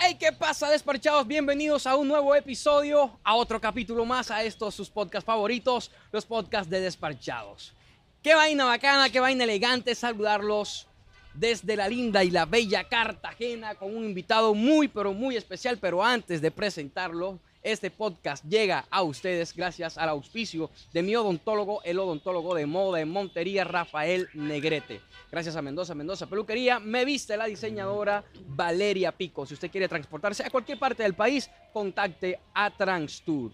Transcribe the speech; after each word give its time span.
Hey, 0.00 0.16
¿qué 0.16 0.30
pasa, 0.30 0.70
despachados? 0.70 1.26
Bienvenidos 1.26 1.84
a 1.84 1.96
un 1.96 2.06
nuevo 2.06 2.32
episodio, 2.32 3.18
a 3.24 3.34
otro 3.34 3.60
capítulo 3.60 4.04
más, 4.04 4.30
a 4.30 4.44
estos 4.44 4.72
sus 4.72 4.88
podcasts 4.88 5.26
favoritos, 5.26 5.90
los 6.12 6.24
podcasts 6.24 6.70
de 6.70 6.80
despachados. 6.80 7.74
Qué 8.22 8.32
vaina 8.32 8.64
bacana, 8.64 9.10
qué 9.10 9.18
vaina 9.18 9.42
elegante 9.42 9.96
saludarlos 9.96 10.86
desde 11.34 11.74
la 11.74 11.88
linda 11.88 12.22
y 12.22 12.30
la 12.30 12.46
bella 12.46 12.84
Cartagena 12.84 13.74
con 13.74 13.96
un 13.96 14.04
invitado 14.04 14.54
muy, 14.54 14.86
pero 14.86 15.12
muy 15.12 15.36
especial. 15.36 15.78
Pero 15.78 16.04
antes 16.04 16.40
de 16.40 16.52
presentarlo, 16.52 17.40
este 17.62 17.90
podcast 17.90 18.44
llega 18.44 18.86
a 18.90 19.02
ustedes 19.02 19.54
gracias 19.54 19.98
al 19.98 20.08
auspicio 20.08 20.70
de 20.92 21.02
mi 21.02 21.16
odontólogo, 21.16 21.82
el 21.82 21.98
odontólogo 21.98 22.54
de 22.54 22.66
moda 22.66 23.00
en 23.00 23.10
Montería, 23.10 23.64
Rafael 23.64 24.28
Negrete. 24.34 25.00
Gracias 25.30 25.56
a 25.56 25.62
Mendoza, 25.62 25.94
Mendoza 25.94 26.26
Peluquería, 26.26 26.78
me 26.78 27.04
viste 27.04 27.36
la 27.36 27.46
diseñadora 27.46 28.24
Valeria 28.46 29.12
Pico. 29.12 29.44
Si 29.44 29.54
usted 29.54 29.70
quiere 29.70 29.88
transportarse 29.88 30.44
a 30.44 30.50
cualquier 30.50 30.78
parte 30.78 31.02
del 31.02 31.14
país, 31.14 31.50
contacte 31.72 32.40
a 32.54 32.70
Transtour. 32.70 33.52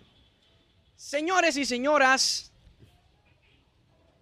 Señores 0.96 1.56
y 1.56 1.64
señoras, 1.64 2.52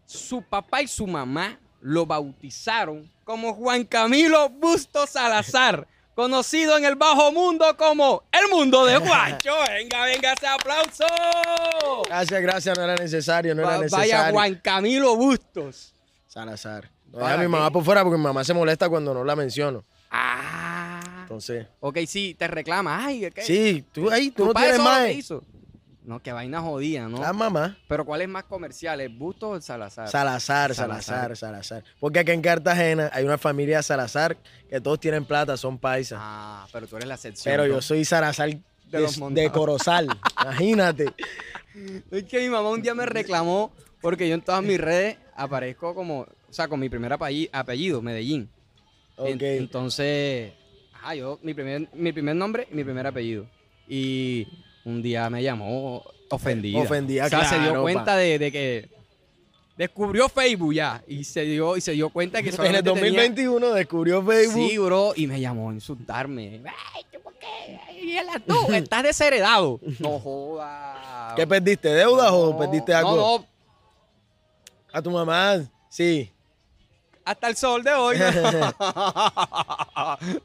su 0.06 0.42
papá 0.42 0.82
y 0.82 0.88
su 0.88 1.06
mamá 1.06 1.59
lo 1.80 2.06
bautizaron 2.06 3.10
como 3.24 3.54
Juan 3.54 3.84
Camilo 3.84 4.48
Busto 4.48 5.06
Salazar 5.06 5.87
conocido 6.15 6.77
en 6.77 6.84
el 6.84 6.97
bajo 6.97 7.33
mundo 7.33 7.77
como 7.77 8.23
el 8.33 8.51
mundo 8.51 8.84
de 8.87 8.97
Juancho. 9.07 9.52
Venga, 9.69 10.05
venga 10.05 10.33
ese 10.33 10.47
aplauso. 10.47 11.07
Gracias, 12.07 12.43
gracias, 12.43 12.79
no 12.79 12.85
era 12.85 12.97
necesario, 12.97 13.55
no 13.55 13.62
era 13.62 13.79
necesario. 13.79 14.12
Vaya 14.16 14.30
Juan 14.30 14.55
Camilo 14.62 15.16
Bustos. 15.16 15.95
Salazar. 16.27 16.91
No 17.12 17.27
a 17.27 17.37
mi 17.37 17.47
mamá 17.47 17.71
por 17.71 17.85
fuera 17.85 18.02
porque 18.02 18.16
mi 18.16 18.25
mamá 18.25 18.43
se 18.43 18.55
molesta 18.55 18.88
cuando 18.88 19.12
no 19.12 19.23
la 19.23 19.37
menciono. 19.37 19.85
Ah. 20.11 21.01
Entonces. 21.23 21.66
Ok, 21.80 21.98
sí, 22.07 22.35
te 22.38 22.49
reclama. 22.49 23.05
Ay, 23.05 23.30
¿qué? 23.35 23.43
Sí, 23.43 23.85
tú 23.93 24.10
ahí, 24.10 24.30
tú 24.30 24.47
no 24.47 24.55
tienes 24.55 24.79
más. 24.79 25.09
No, 26.04 26.20
qué 26.20 26.32
vaina 26.32 26.60
jodida, 26.60 27.08
¿no? 27.08 27.20
La 27.20 27.32
mamá. 27.32 27.78
Pero 27.86 28.04
¿cuál 28.04 28.22
es 28.22 28.28
más 28.28 28.45
comercial, 28.45 29.00
el 29.00 29.10
Busto 29.10 29.50
o 29.50 29.56
el 29.56 29.62
Salazar? 29.62 30.08
Salazar, 30.08 30.74
Salazar, 30.74 31.36
Salazar, 31.36 31.84
Porque 32.00 32.18
aquí 32.18 32.32
en 32.32 32.42
Cartagena 32.42 33.08
hay 33.12 33.24
una 33.24 33.38
familia 33.38 33.82
Salazar 33.82 34.36
que 34.68 34.80
todos 34.80 34.98
tienen 34.98 35.24
plata, 35.24 35.56
son 35.56 35.78
paisas. 35.78 36.18
Ah, 36.20 36.66
pero 36.73 36.88
tú 36.88 36.96
eres 36.96 37.08
la 37.08 37.14
excepción. 37.14 37.52
Pero 37.52 37.66
yo 37.66 37.80
soy 37.80 38.04
Salazar 38.04 38.50
de, 38.50 39.08
de, 39.30 39.50
Corozal, 39.50 40.08
imagínate. 40.42 41.14
Es 42.10 42.24
que 42.24 42.40
mi 42.40 42.48
mamá 42.48 42.70
un 42.70 42.82
día 42.82 42.95
me 42.95 43.06
reclamó 43.06 43.73
porque 44.00 44.28
yo 44.28 44.34
en 44.34 44.42
todas 44.42 44.62
mis 44.62 44.80
redes 44.80 45.16
aparezco 45.36 45.95
como, 45.95 46.20
o 46.20 46.52
sea, 46.52 46.66
con 46.66 46.80
mi 46.80 46.88
primer 46.88 47.12
apellido, 47.12 48.02
Medellín. 48.02 48.50
Ok. 49.16 49.40
Entonces, 49.40 50.52
ajá, 50.92 51.14
yo, 51.14 51.38
mi 51.42 51.54
primer, 51.54 51.88
mi 51.95 52.12
primer 52.12 52.34
nombre 52.34 52.66
y 52.70 52.74
mi 52.74 52.82
primer 52.82 53.06
apellido. 53.06 53.46
Y 53.88 54.48
un 54.85 55.02
día 55.02 55.29
me 55.30 55.43
llamó 55.43 56.02
ofendida. 56.29 56.80
Ofendida, 56.80 57.27
o 57.27 57.29
sea, 57.29 57.45
se 57.45 57.59
dio 57.59 57.83
cuenta 57.83 58.16
de, 58.16 58.51
que 58.51 58.88
descubrió 59.77 60.29
Facebook 60.29 60.75
ya 60.75 61.02
y 61.07 61.25
se 61.25 61.43
dio 61.43 61.77
y 61.77 61.80
se 61.80 61.93
dio 61.93 62.11
cuenta 62.11 62.43
que 62.43 62.51
en 62.66 62.75
el 62.75 62.83
2021 62.83 63.73
descubrió 63.73 64.25
Facebook. 64.25 64.69
Sí, 64.69 64.78
bro, 64.78 65.12
y 65.16 65.27
me 65.27 65.41
llamó 65.41 65.71
a 65.71 65.75
insultarme. 65.75 66.62
Ay, 66.94 67.05
¿por 67.22 67.34
qué? 67.34 67.81
tú 68.47 68.72
estás 68.72 69.03
desheredado. 69.03 69.81
No 69.99 70.19
jodas. 70.19 71.34
¿Qué 71.34 71.47
perdiste? 71.47 71.88
¿Deudas 71.88 72.31
o 72.33 72.56
perdiste 72.59 72.94
algo? 72.94 73.16
No, 73.16 73.38
no. 73.38 73.47
A 74.93 75.00
tu 75.00 75.10
mamá, 75.10 75.62
sí. 75.88 76.31
Hasta 77.25 77.49
el 77.49 77.56
sol 77.56 77.83
de 77.83 77.93
hoy. 77.93 78.19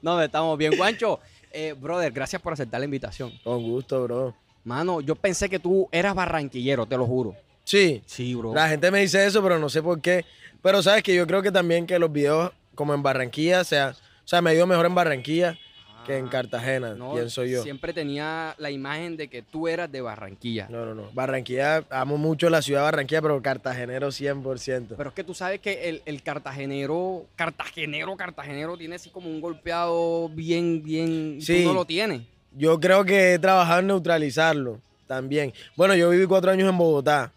no, 0.02 0.22
estamos 0.24 0.58
bien, 0.58 0.78
Juancho. 0.78 1.20
Eh, 1.52 1.74
brother, 1.74 2.12
gracias 2.12 2.42
por 2.42 2.54
aceptar 2.54 2.80
la 2.80 2.86
invitación. 2.86 3.32
Con 3.44 3.64
gusto, 3.64 4.04
bro. 4.04 4.36
Mano, 4.64 5.02
yo 5.02 5.16
pensé 5.16 5.50
que 5.50 5.60
tú 5.60 5.88
eras 5.92 6.14
barranquillero, 6.14 6.86
te 6.86 6.98
lo 6.98 7.06
juro. 7.06 7.36
Sí. 7.64 8.02
Sí, 8.06 8.36
bro. 8.36 8.54
La 8.54 8.70
gente 8.70 8.92
me 8.92 9.00
dice 9.00 9.26
eso, 9.26 9.42
pero 9.42 9.60
no 9.60 9.70
sé 9.70 9.82
por 9.82 10.00
qué. 10.02 10.26
Pero 10.62 10.82
sabes 10.82 11.04
que 11.04 11.16
yo 11.16 11.26
creo 11.28 11.42
que 11.42 11.52
también 11.52 11.86
que 11.86 12.00
los 12.00 12.12
videos 12.12 12.52
como 12.76 12.94
en 12.94 13.02
Barranquilla, 13.02 13.62
o 13.62 13.64
sea, 13.64 13.96
o 14.24 14.28
sea, 14.28 14.42
me 14.42 14.54
dio 14.54 14.68
mejor 14.68 14.86
en 14.86 14.96
Barranquilla 14.96 15.58
que 16.08 16.18
en 16.18 16.28
Cartagena, 16.28 16.96
pienso 17.14 17.44
yo. 17.44 17.62
Siempre 17.62 17.94
tenía 17.94 18.56
la 18.58 18.72
imagen 18.72 19.18
de 19.18 19.28
que 19.28 19.42
tú 19.42 19.68
eras 19.68 19.92
de 19.92 20.02
Barranquilla. 20.02 20.68
No, 20.70 20.86
no, 20.86 20.96
no. 20.96 21.12
Barranquilla, 21.14 21.84
amo 21.90 22.18
mucho 22.18 22.50
la 22.50 22.62
ciudad 22.62 22.80
de 22.80 22.86
Barranquilla, 22.86 23.22
pero 23.22 23.42
cartagenero 23.42 24.08
100%. 24.08 24.96
Pero 24.98 25.10
es 25.10 25.16
que 25.16 25.24
tú 25.24 25.34
sabes 25.34 25.60
que 25.60 26.02
el, 26.06 26.24
cartagenero, 26.24 27.26
cartagenero, 27.36 28.16
cartagenero 28.16 28.78
tiene 28.78 28.96
así 28.96 29.10
como 29.10 29.30
un 29.30 29.42
golpeado 29.42 30.30
bien, 30.30 30.82
bien. 30.82 31.40
Sí. 31.42 31.62
Tú 31.62 31.68
no 31.68 31.74
lo 31.74 31.86
tienes. 31.86 32.22
Yo 32.54 32.80
creo 32.80 33.04
que 33.04 33.34
he 33.34 33.40
trabajado 33.40 33.82
en 33.82 33.88
neutralizarlo 33.88 34.80
también. 35.06 35.54
Bueno, 35.76 35.94
yo 35.96 36.10
viví 36.10 36.26
cuatro 36.26 36.50
años 36.52 36.70
en 36.70 36.78
Bogotá. 36.78 37.32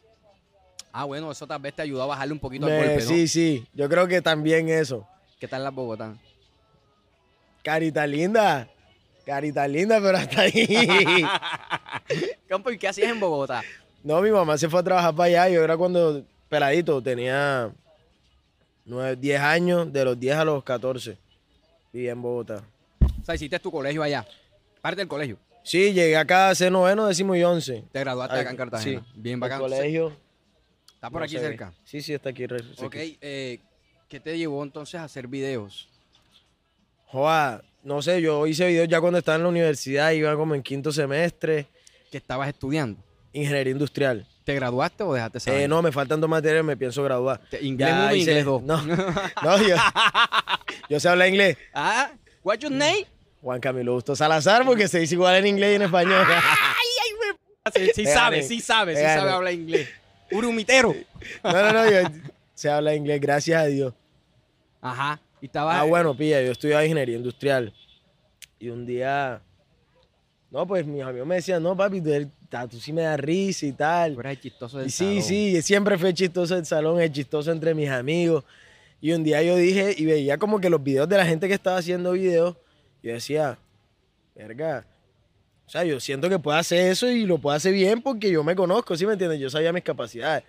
Ah, 0.92 1.04
bueno, 1.04 1.30
eso 1.30 1.47
tal 1.47 1.60
vez 1.60 1.75
te 1.75 1.82
ayudó 1.82 2.03
a 2.03 2.06
bajarle 2.06 2.32
un 2.32 2.41
poquito 2.41 2.66
al 2.66 2.72
golpe, 2.72 2.97
¿no? 2.97 3.00
Sí, 3.00 3.28
sí. 3.28 3.66
Yo 3.75 3.88
creo 3.88 4.09
que 4.09 4.22
también 4.22 4.69
eso. 4.69 5.06
¿Qué 5.38 5.47
tal 5.47 5.64
la 5.64 5.70
Bogotá? 5.70 6.14
Carita 7.62 8.06
linda. 8.06 8.69
Carita 9.25 9.69
linda, 9.69 10.00
pero 10.00 10.19
hasta 10.19 10.43
ahí. 10.43 10.66
Campo, 12.48 12.71
¿y 12.71 12.78
qué 12.78 12.88
hacías 12.88 13.10
en 13.10 13.21
Bogotá? 13.21 13.62
No, 14.03 14.21
mi 14.22 14.31
mamá 14.31 14.56
se 14.56 14.69
fue 14.69 14.81
a 14.81 14.82
trabajar 14.82 15.15
para 15.15 15.26
allá. 15.26 15.48
Yo 15.50 15.62
era 15.62 15.76
cuando 15.76 16.25
peladito, 16.48 17.03
tenía 17.03 17.71
9, 18.87 19.16
10 19.16 19.41
años, 19.41 19.93
de 19.93 20.04
los 20.04 20.19
10 20.19 20.37
a 20.37 20.44
los 20.44 20.65
14. 20.65 21.19
Vivía 21.93 22.12
en 22.12 22.22
Bogotá. 22.22 22.62
O 23.00 23.25
sea, 23.25 23.34
hiciste 23.34 23.59
tu 23.59 23.71
colegio 23.71 24.03
allá. 24.03 24.27
Parte 24.81 25.00
del 25.03 25.09
colegio. 25.09 25.37
Sí, 25.62 25.92
llegué 25.92 26.16
acá 26.16 26.48
a 26.48 26.50
hacer 26.50 26.72
noveno, 26.72 27.06
décimo 27.06 27.37
y 27.37 27.44
once. 27.44 27.84
Te 27.92 28.00
graduaste 28.00 28.38
acá 28.38 28.50
en 28.50 28.56
Cartagena. 28.56 29.00
Sí. 29.00 29.12
Bien 29.15 29.38
bacán. 29.38 29.60
Colegio. 29.60 30.16
¿Está 30.94 31.10
por 31.10 31.22
aquí 31.22 31.38
cerca? 31.38 31.72
Sí, 31.84 32.00
sí, 32.00 32.15
está 32.15 32.31
aquí. 32.31 32.44
Ok, 32.44 32.94
eh, 32.94 33.60
¿qué 34.09 34.21
te 34.21 34.37
llevó 34.37 34.62
entonces 34.62 34.97
a 35.00 35.04
hacer 35.04 35.27
videos? 35.27 35.90
Joa, 37.12 37.62
no 37.82 38.03
sé, 38.03 38.22
yo 38.22 38.47
hice 38.47 38.66
videos 38.66 38.88
ya 38.88 39.00
cuando 39.00 39.19
estaba 39.19 39.37
en 39.37 39.43
la 39.43 39.48
universidad, 39.48 40.12
iba 40.12 40.34
como 40.37 40.54
en 40.54 40.62
quinto 40.62 40.93
semestre. 40.93 41.66
¿Qué 42.10 42.19
estabas 42.19 42.48
estudiando? 42.48 43.03
Ingeniería 43.32 43.72
industrial. 43.72 44.26
¿Te 44.44 44.54
graduaste 44.54 45.03
o 45.03 45.15
dejaste 45.15 45.41
saber? 45.41 45.62
Eh, 45.62 45.69
no, 45.69 45.82
me 45.82 45.93
faltan 45.93 46.21
dos 46.21 46.31
materias, 46.31 46.65
me 46.65 46.76
pienso 46.76 47.03
graduar. 47.03 47.41
¿Inglés 47.60 47.93
uno 47.93 48.15
inglés 48.15 48.44
dos? 48.44 48.62
No, 48.62 48.82
no 49.43 49.62
yo, 49.62 49.76
yo 50.88 51.00
sé 51.00 51.09
hablar 51.09 51.28
inglés. 51.28 51.56
Ah, 51.75 52.10
what's 52.43 52.62
your 52.62 52.72
name? 52.72 53.06
Juan 53.42 53.60
Camilo 53.60 53.94
Busto 53.94 54.15
Salazar, 54.15 54.65
porque 54.65 54.87
se 54.87 55.00
dice 55.00 55.15
igual 55.15 55.37
en 55.37 55.47
inglés 55.47 55.72
y 55.72 55.75
en 55.77 55.82
español. 55.82 56.25
ay, 56.28 56.88
ay, 57.65 57.72
sí, 57.72 57.91
sí 57.94 58.06
sabe, 58.06 58.42
sí 58.42 58.60
sabe, 58.60 58.97
sí 58.97 59.03
sabe 59.03 59.31
hablar 59.31 59.53
inglés. 59.53 59.88
Urumitero. 60.31 60.94
no, 61.42 61.53
no, 61.53 61.72
no, 61.72 61.91
yo, 61.91 62.09
se 62.54 62.71
habla 62.71 62.94
inglés, 62.94 63.21
gracias 63.21 63.62
a 63.62 63.66
Dios. 63.66 63.94
Ajá. 64.81 65.21
Y 65.41 65.47
estaba, 65.47 65.81
ah, 65.81 65.84
bueno, 65.84 66.17
pilla, 66.17 66.43
yo 66.43 66.53
estudiaba 66.53 66.84
ingeniería 66.84 67.17
industrial. 67.17 67.73
Y 68.59 68.69
un 68.69 68.84
día, 68.84 69.41
no, 70.51 70.67
pues 70.67 70.87
mis 70.87 71.03
amigos 71.03 71.27
me 71.27 71.37
decían, 71.37 71.62
no, 71.62 71.77
papi, 71.77 72.03
tú, 72.03 72.81
sí 72.81 72.93
me 72.93 73.03
das 73.03 73.19
risa 73.19 73.67
y 73.67 73.73
tal. 73.73 74.17
Pero 74.17 74.28
eres 74.28 74.43
chistoso 74.43 74.78
del 74.78 74.89
y 74.89 74.91
Sí, 74.91 75.23
sí, 75.23 75.62
siempre 75.62 75.97
fue 75.97 76.12
chistoso 76.12 76.56
el 76.56 76.67
salón, 76.67 77.01
es 77.01 77.11
chistoso 77.12 77.53
entre 77.53 77.75
mis 77.75 77.89
amigos. 77.89 78.45
Y 79.01 79.12
un 79.12 79.25
día 79.25 79.43
yo 79.43 79.56
dije, 79.56 79.95
y 79.97 80.05
veía 80.05 80.37
como 80.37 80.61
que 80.61 80.69
los 80.69 80.83
videos 80.83 81.09
de 81.09 81.17
la 81.17 81.25
gente 81.25 81.49
que 81.49 81.55
estaba 81.55 81.78
haciendo 81.78 82.12
videos, 82.12 82.57
yo 83.03 83.12
decía, 83.15 83.59
verga, 84.34 84.84
o 85.67 85.71
sea, 85.71 85.84
yo 85.84 86.01
siento 86.01 86.28
que 86.28 86.39
puedo 86.39 86.59
hacer 86.59 86.91
eso 86.91 87.09
y 87.09 87.25
lo 87.25 87.39
puedo 87.39 87.57
hacer 87.57 87.72
bien 87.72 88.03
porque 88.03 88.31
yo 88.31 88.45
me 88.45 88.55
conozco, 88.57 88.97
¿sí 88.97 89.07
me 89.07 89.12
entiendes? 89.12 89.41
Yo 89.41 89.49
sabía 89.49 89.72
mis 89.72 89.84
capacidades. 89.84 90.45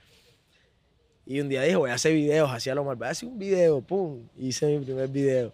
Y 1.31 1.39
un 1.39 1.47
día 1.47 1.61
dije, 1.61 1.77
voy 1.77 1.89
a 1.89 1.93
hacer 1.93 2.13
videos, 2.13 2.51
hacía 2.51 2.75
lo 2.75 2.83
mal, 2.83 2.97
voy 2.97 3.07
a 3.07 3.11
hacer 3.11 3.29
un 3.29 3.39
video, 3.39 3.79
pum, 3.79 4.27
hice 4.37 4.65
mi 4.65 4.83
primer 4.83 5.07
video. 5.07 5.53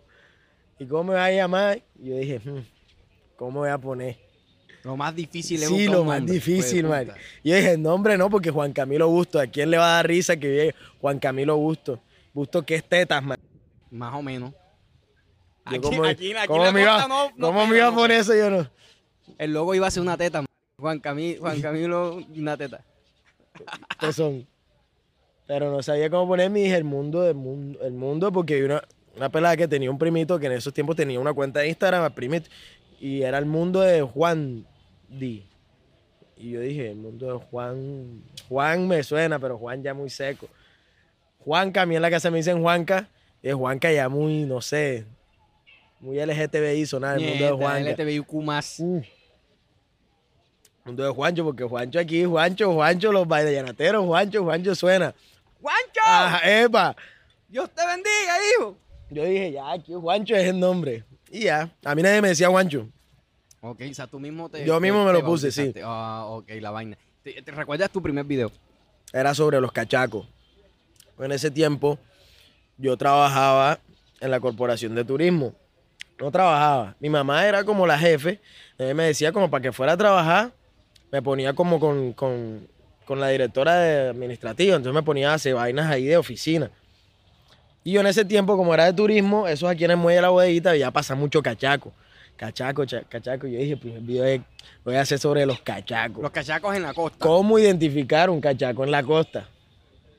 ¿Y 0.80 0.88
cómo 0.88 1.04
me 1.04 1.14
va 1.14 1.26
a 1.26 1.32
llamar? 1.32 1.84
Y 2.02 2.10
yo 2.10 2.18
dije, 2.18 2.40
hmm, 2.44 2.66
¿cómo 3.36 3.60
voy 3.60 3.70
a 3.70 3.78
poner? 3.78 4.18
Lo 4.82 4.98
más 4.98 5.16
difícil 5.16 5.62
es 5.62 5.70
Sí, 5.70 5.86
lo 5.86 6.04
más 6.04 6.26
difícil, 6.26 6.88
man. 6.88 7.12
Y 7.44 7.52
yo 7.52 7.58
dije, 7.58 7.74
el 7.74 7.82
nombre 7.84 8.18
no, 8.18 8.28
porque 8.28 8.50
Juan 8.50 8.74
Camilo 8.74 9.08
Busto, 9.08 9.40
¿a 9.40 9.46
quién 9.46 9.70
le 9.70 9.78
va 9.78 9.92
a 9.92 9.96
dar 9.98 10.08
risa 10.08 10.36
que 10.36 10.48
llegue 10.48 10.76
Juan 11.00 11.20
Camilo 11.20 11.56
Busto? 11.58 12.00
Busto 12.34 12.66
que 12.66 12.74
es 12.74 12.84
tetas, 12.84 13.22
man. 13.22 13.38
Más 13.92 14.16
o 14.16 14.24
menos. 14.24 14.54
Aquí, 15.64 15.80
¿Cómo, 15.80 16.06
aquí, 16.06 16.34
aquí 16.34 16.48
¿cómo 16.48 16.72
me 16.72 16.82
iba, 16.82 17.08
no, 17.08 17.32
¿cómo 17.40 17.68
me 17.68 17.78
iba 17.78 17.90
a 17.90 17.94
poner 17.94 18.22
eso? 18.22 18.34
Yo 18.34 18.50
no. 18.50 18.68
El 19.38 19.54
logo 19.54 19.76
iba 19.76 19.86
a 19.86 19.92
ser 19.92 20.02
una 20.02 20.18
teta, 20.18 20.44
Juan 20.80 21.00
Camilo, 21.00 21.42
Juan 21.42 21.62
Camilo, 21.62 22.16
una 22.36 22.58
teta. 22.58 22.84
¿Qué 24.00 24.12
son? 24.12 24.48
Pero 25.48 25.72
no 25.72 25.82
sabía 25.82 26.10
cómo 26.10 26.28
ponerme 26.28 26.60
y 26.60 26.64
dije 26.64 26.76
el 26.76 26.84
mundo 26.84 27.22
del 27.22 27.36
mundo, 27.36 27.80
el 27.82 27.94
mundo, 27.94 28.32
porque 28.32 28.56
hay 28.56 28.62
una, 28.64 28.84
una 29.16 29.30
pelada 29.30 29.56
que 29.56 29.68
tenía 29.68 29.90
un 29.90 29.98
primito 29.98 30.38
que 30.38 30.48
en 30.48 30.52
esos 30.52 30.74
tiempos 30.74 30.96
tenía 30.96 31.20
una 31.20 31.34
cuenta 31.34 31.62
de 31.62 31.70
Instagram, 31.70 32.12
primito, 32.14 32.50
y 33.00 33.22
era 33.22 33.38
el 33.38 33.46
mundo 33.46 33.82
de 33.82 34.02
Juan 34.02 34.66
D. 35.08 35.44
Y 36.36 36.52
yo 36.52 36.60
dije, 36.60 36.92
el 36.92 36.98
mundo 36.98 37.28
de 37.28 37.46
Juan, 37.46 38.22
Juan 38.48 38.88
me 38.88 39.02
suena, 39.04 39.40
pero 39.40 39.58
Juan 39.58 39.82
ya 39.82 39.94
muy 39.94 40.10
seco. 40.10 40.48
Juanca, 41.40 41.84
a 41.84 41.86
mí 41.86 41.96
en 41.96 42.02
la 42.02 42.12
casa 42.12 42.30
me 42.30 42.38
dicen 42.38 42.62
Juanca, 42.62 43.08
y 43.42 43.48
es 43.48 43.56
Juanca 43.56 43.92
ya 43.92 44.10
muy, 44.10 44.44
no 44.44 44.62
sé, 44.62 45.06
Muy 46.00 46.24
LGTBI 46.24 46.86
sonar 46.86 47.18
el 47.18 47.28
mundo 47.28 47.46
de 47.46 47.52
Juanca. 47.52 47.92
LTBIQ 47.92 48.34
más. 48.44 48.80
Uh. 48.80 49.02
Mundo 50.86 51.04
de 51.04 51.10
Juancho, 51.10 51.44
porque 51.44 51.64
Juancho 51.64 52.00
aquí, 52.00 52.24
Juancho, 52.24 52.74
Juancho, 52.74 53.12
los 53.12 53.28
bailaneteros, 53.28 54.06
Juancho, 54.06 54.44
Juancho 54.44 54.76
suena. 54.76 55.16
¡Juancho! 55.62 56.02
Ajá, 56.04 56.62
epa. 56.62 56.96
Dios 57.48 57.70
te 57.74 57.86
bendiga, 57.86 58.36
hijo. 58.60 58.78
Yo 59.10 59.24
dije, 59.24 59.52
ya, 59.54 59.72
aquí 59.72 59.94
Juancho 59.94 60.36
es 60.36 60.48
el 60.48 60.60
nombre. 60.60 61.04
Y 61.32 61.42
ya, 61.44 61.70
a 61.84 61.96
mí 61.96 62.02
nadie 62.02 62.22
me 62.22 62.30
decía 62.30 62.50
Juancho. 62.50 62.88
Ok, 63.62 63.82
o 63.90 63.94
sea, 63.94 64.08
tú 64.08 64.20
mismo 64.20 64.50
te. 64.50 64.66
Yo 64.66 64.80
mismo 64.80 65.00
te- 65.00 65.06
me 65.06 65.14
lo 65.14 65.26
puse, 65.26 65.52
sí. 65.52 65.74
Ah, 65.84 66.26
ok, 66.28 66.50
la 66.60 66.72
vaina. 66.72 66.98
¿Te, 67.24 67.42
te 67.42 67.52
recuerdas 67.52 67.90
tu 67.90 68.02
primer 68.02 68.26
video? 68.26 68.52
Era 69.14 69.34
sobre 69.34 69.60
los 69.62 69.72
cachacos. 69.72 70.28
En 71.20 71.32
ese 71.32 71.50
tiempo, 71.50 71.98
yo 72.78 72.96
trabajaba 72.98 73.80
en 74.20 74.32
la 74.32 74.40
corporación 74.40 74.94
de 74.96 75.04
turismo. 75.04 75.54
No 76.20 76.32
trabajaba. 76.32 76.96
Mi 77.00 77.10
mamá 77.10 77.46
era 77.48 77.64
como 77.64 77.88
la 77.88 77.98
jefe. 77.98 78.40
Ella 78.78 78.94
me 78.94 79.04
decía 79.06 79.32
como 79.32 79.50
para 79.50 79.62
que 79.62 79.72
fuera 79.72 79.94
a 79.94 79.98
trabajar, 79.98 80.52
me 81.12 81.22
ponía 81.22 81.54
como 81.54 81.80
con, 81.80 82.14
con, 82.14 82.68
con 83.08 83.20
la 83.20 83.30
directora 83.30 83.76
de 83.76 84.10
administrativa. 84.10 84.76
Entonces 84.76 84.94
me 84.94 85.04
ponía 85.04 85.32
a 85.32 85.36
hacer 85.36 85.56
vainas 85.56 85.90
ahí 85.90 86.06
de 86.06 86.18
oficina. 86.18 86.70
Y 87.84 87.94
yo 87.94 88.02
en 88.02 88.08
ese 88.08 88.26
tiempo, 88.26 88.58
como 88.58 88.74
era 88.74 88.86
de 88.86 88.94
turismo, 88.94 89.48
esos 89.48 89.70
aquí 89.70 89.86
en 89.86 89.92
el 89.92 89.98
muelle 89.98 90.18
de 90.18 90.22
la 90.24 90.30
bodita, 90.30 90.76
ya 90.76 90.92
pasa 90.92 91.16
mucho 91.16 91.42
cachaco. 91.42 91.94
Cachaco, 92.36 92.86
cha- 92.86 93.04
cachaco. 93.04 93.48
Yo 93.48 93.58
dije, 93.58 93.78
pues 93.78 93.96
el 93.96 94.02
video 94.02 94.26
es- 94.26 94.42
voy 94.84 94.96
a 94.96 95.02
hacer 95.02 95.18
sobre 95.18 95.46
los 95.46 95.62
cachacos. 95.62 96.22
Los 96.22 96.32
cachacos 96.32 96.76
en 96.76 96.84
la 96.84 96.94
costa. 96.94 97.18
¿Cómo 97.20 97.58
identificar 97.58 98.30
un 98.30 98.42
cachaco 98.42 98.84
en 98.84 98.92
la 98.92 99.02
costa? 99.02 99.48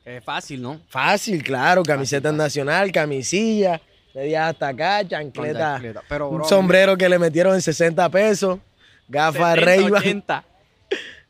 Es 0.05 0.25
fácil, 0.25 0.63
¿no? 0.63 0.81
Fácil, 0.89 1.43
claro, 1.43 1.83
camiseta 1.83 2.31
fácil. 2.31 2.39
nacional, 2.39 2.91
camisilla, 2.91 3.81
medias 4.15 4.49
hasta 4.51 4.69
acá, 4.69 5.07
chancleta. 5.07 5.81
Pero, 6.09 6.31
un 6.31 6.39
bro, 6.39 6.49
sombrero 6.49 6.97
que 6.97 7.09
le 7.09 7.19
metieron 7.19 7.55
en 7.55 7.61
60 7.61 8.09
pesos, 8.09 8.59
gafas 9.07 9.55
70, 9.57 9.65
Ray 9.67 9.83
80. 9.93 10.45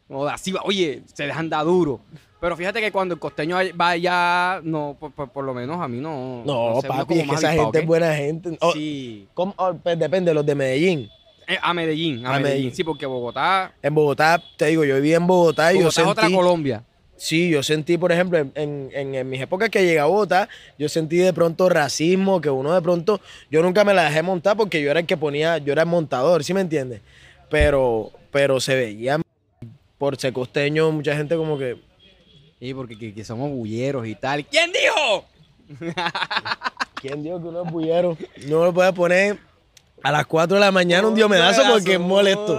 No, 0.08 0.26
así 0.26 0.52
va. 0.52 0.60
Oye, 0.64 1.02
se 1.12 1.26
dejan 1.26 1.48
dar 1.50 1.64
duro. 1.64 2.00
Pero 2.40 2.56
fíjate 2.56 2.80
que 2.80 2.92
cuando 2.92 3.14
el 3.14 3.20
costeño 3.20 3.56
va 3.78 3.88
allá, 3.90 4.60
no, 4.62 4.96
por, 4.98 5.10
por- 5.12 5.28
por 5.30 5.44
lo 5.44 5.52
menos 5.52 5.80
a 5.80 5.88
mí 5.88 5.98
no. 6.00 6.42
No, 6.46 6.80
sé, 6.80 6.86
uno 6.88 6.96
papi, 6.98 7.18
es 7.20 7.28
que 7.28 7.34
esa 7.34 7.52
gente 7.52 7.80
es 7.80 7.86
buena 7.86 8.14
gente. 8.14 8.56
Oh, 8.60 8.72
Sí. 8.72 9.26
¿cómo? 9.34 9.54
Oh, 9.56 9.74
pues 9.74 9.98
depende, 9.98 10.32
los 10.32 10.46
de 10.46 10.54
Medellín. 10.54 11.10
Eh, 11.48 11.58
a 11.60 11.74
Medellín, 11.74 12.24
a, 12.24 12.28
A 12.28 12.32
Medellín. 12.34 12.42
Medellín. 12.44 12.74
Sí, 12.74 12.84
porque 12.84 13.06
Bogotá, 13.06 13.72
En 13.82 13.94
Bogotá, 13.94 14.40
te 14.56 14.66
digo, 14.66 14.84
yo 14.84 14.94
viví 14.96 15.14
en 15.14 15.26
Bogotá 15.26 15.72
y 15.72 15.78
Bogotá 15.78 15.96
yo 15.96 16.02
es 16.04 16.10
otra 16.10 16.22
sentí, 16.24 16.36
Colombia. 16.36 16.84
sí, 17.16 17.50
yo 17.50 17.62
sentí, 17.62 17.98
por 17.98 18.12
ejemplo, 18.12 18.38
en, 18.38 18.52
en- 18.54 19.14
en 19.14 19.28
mis 19.28 19.40
épocas 19.40 19.68
que 19.70 19.80
llegué 19.82 19.98
a 19.98 20.04
Bogotá, 20.04 20.48
yo 20.78 20.88
sentí 20.88 21.16
de 21.16 21.32
pronto 21.32 21.68
racismo, 21.68 22.40
que 22.40 22.50
uno 22.50 22.72
de 22.72 22.80
pronto, 22.82 23.20
yo 23.50 23.62
nunca 23.62 23.82
me 23.82 23.94
la 23.94 24.04
dejé 24.04 24.22
montar 24.22 24.56
porque 24.56 24.80
yo 24.80 24.90
era 24.90 25.00
el 25.00 25.06
que 25.06 25.16
ponía, 25.16 25.58
yo 25.58 25.72
era 25.72 25.82
el 25.82 25.88
montador, 25.88 26.44
¿sí 26.44 26.54
me 26.54 26.60
entiendes? 26.60 27.00
Pero, 27.50 28.12
pero 28.30 28.60
se 28.60 28.76
veía 28.76 29.18
por 29.98 30.16
ser 30.16 30.32
costeño, 30.32 30.90
mucha 30.92 31.14
gente 31.16 31.36
como 31.36 31.58
que, 31.58 31.76
Sí, 32.60 32.74
porque 32.74 32.98
que, 32.98 33.14
que 33.14 33.24
somos 33.24 33.50
bulleros 33.50 34.06
y 34.06 34.14
tal. 34.16 34.44
¿Quién 34.44 34.72
dijo? 34.72 35.24
¿quién 37.00 37.22
dijo 37.22 37.40
que 37.40 37.48
uno 37.48 37.62
es 37.64 37.70
bullero? 37.70 38.16
No 38.46 38.64
lo 38.64 38.72
puede 38.72 38.92
poner 38.92 39.38
a 40.02 40.10
las 40.10 40.26
4 40.26 40.56
de 40.56 40.60
la 40.60 40.72
mañana 40.72 41.06
un 41.06 41.14
diomedazo 41.14 41.62
porque 41.70 41.94
es 41.94 42.00
molesto. 42.00 42.54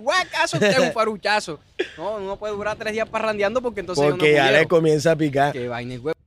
Guacazo, 0.00 0.56
usted 0.56 0.70
es 0.70 0.78
un 0.78 0.92
faruchazo. 0.92 1.58
No, 1.96 2.20
no 2.20 2.36
puede 2.36 2.54
durar 2.54 2.76
tres 2.76 2.92
días 2.92 3.08
parrandeando 3.08 3.60
porque 3.60 3.80
entonces 3.80 4.04
uno 4.04 4.16
Porque 4.16 4.34
ya 4.34 4.50
le 4.52 4.66
comienza 4.66 5.12
a 5.12 5.16
picar. 5.16 5.52
Qué 5.52 5.66
vaina 5.68 5.94
huevo. 5.94 6.18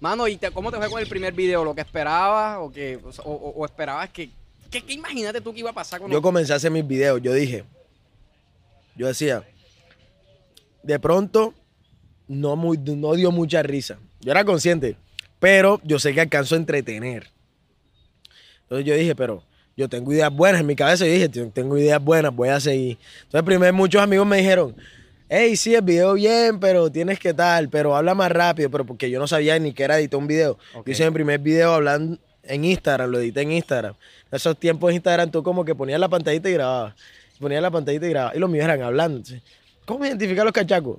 Mano, 0.00 0.26
¿y 0.26 0.36
te- 0.36 0.50
cómo 0.50 0.70
te 0.70 0.78
fue 0.78 0.90
con 0.90 1.00
el 1.00 1.08
primer 1.08 1.32
video? 1.32 1.64
¿Lo 1.64 1.74
que 1.74 1.80
esperabas 1.80 2.58
o 2.60 2.70
que 2.70 2.98
o, 3.24 3.64
esperabas 3.64 4.10
que, 4.10 4.30
que, 4.70 4.82
que 4.82 4.92
imagínate 4.92 5.40
tú 5.40 5.52
que 5.54 5.60
iba 5.60 5.70
a 5.70 5.74
pasar 5.74 6.00
con 6.00 6.10
Yo 6.10 6.20
comencé 6.20 6.52
a 6.52 6.56
hacer 6.56 6.70
mis 6.72 6.86
videos, 6.86 7.22
yo 7.22 7.32
dije, 7.32 7.64
yo 8.96 9.06
decía, 9.06 9.44
de 10.82 10.98
pronto 10.98 11.54
no, 12.28 12.56
muy, 12.56 12.78
no 12.78 13.14
dio 13.14 13.30
mucha 13.30 13.62
risa. 13.62 13.98
Yo 14.20 14.30
era 14.32 14.44
consciente, 14.44 14.96
pero 15.38 15.80
yo 15.84 15.98
sé 15.98 16.14
que 16.14 16.20
alcanzo 16.20 16.54
a 16.54 16.58
entretener. 16.58 17.28
Entonces 18.62 18.86
yo 18.86 18.94
dije, 18.94 19.14
pero 19.14 19.42
yo 19.76 19.88
tengo 19.88 20.12
ideas 20.12 20.32
buenas 20.32 20.60
en 20.60 20.66
mi 20.66 20.76
cabeza. 20.76 21.04
Yo 21.06 21.12
dije, 21.12 21.28
"Tengo- 21.28 21.76
ideas 21.78 22.02
buenas, 22.02 22.34
voy 22.34 22.48
a 22.48 22.60
seguir. 22.60 22.98
Entonces 23.24 23.42
primero 23.44 23.72
muchos 23.74 24.00
amigos 24.02 24.26
me 24.26 24.38
dijeron, 24.38 24.74
hey, 25.28 25.56
sí, 25.56 25.74
el 25.74 25.82
video 25.82 26.14
bien, 26.14 26.60
pero 26.60 26.90
tienes 26.90 27.18
que 27.18 27.32
tal, 27.34 27.68
pero 27.68 27.96
habla 27.96 28.14
más 28.14 28.30
rápido, 28.30 28.70
pero 28.70 28.84
porque 28.84 29.10
yo 29.10 29.18
no 29.18 29.26
sabía 29.26 29.58
ni 29.58 29.72
qué 29.72 29.84
era 29.84 29.98
editar 29.98 30.18
un 30.18 30.26
video. 30.26 30.58
Ok. 30.74 30.86
Yo 30.86 30.92
hice 30.92 31.04
mi 31.06 31.14
primer 31.14 31.40
video 31.40 31.72
hablando 31.74 32.18
en 32.44 32.64
Instagram, 32.64 33.10
lo 33.10 33.18
edité 33.18 33.42
en 33.42 33.52
Instagram. 33.52 33.94
En 34.30 34.36
esos 34.36 34.58
tiempos 34.58 34.90
en 34.90 34.96
Instagram 34.96 35.30
tú 35.30 35.42
como 35.42 35.64
que 35.64 35.74
ponías 35.74 35.98
la 36.00 36.08
pantallita 36.08 36.48
y 36.48 36.52
grababas. 36.52 36.94
Ponías 37.38 37.62
la 37.62 37.70
pantallita 37.70 38.06
y 38.06 38.10
grababas. 38.10 38.36
Y 38.36 38.38
los 38.38 38.48
míos 38.50 38.64
eran 38.64 38.82
hablando. 38.82 39.16
Entonces, 39.18 39.42
¿Cómo 39.86 40.04
identificar 40.06 40.44
los 40.44 40.52
cachacos? 40.52 40.98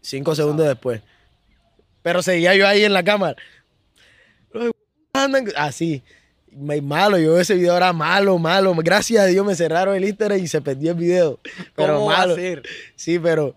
Cinco 0.00 0.34
segundos 0.34 0.66
después. 0.66 1.00
Pero 2.02 2.22
seguía 2.22 2.54
yo 2.54 2.66
ahí 2.66 2.84
en 2.84 2.92
la 2.92 3.02
cámara. 3.02 3.36
Los 4.52 4.72
andan 5.12 5.46
así. 5.56 6.02
Me- 6.50 6.80
Malo, 6.80 7.18
yo 7.18 7.38
ese 7.40 7.54
video 7.54 7.76
era 7.76 7.92
malo, 7.92 8.38
malo. 8.38 8.74
Gracias 8.76 9.22
a 9.24 9.26
Dios 9.26 9.44
me 9.44 9.54
cerraron 9.54 9.96
el 9.96 10.04
Instagram 10.04 10.38
y 10.38 10.46
se 10.48 10.60
perdió 10.60 10.90
el 10.92 10.96
video. 10.98 11.40
Pero 11.76 11.94
¿Cómo 11.94 12.06
va 12.06 12.14
a 12.16 12.18
malo. 12.20 12.34
ser? 12.36 12.62
Sí, 12.96 13.18
pero, 13.18 13.56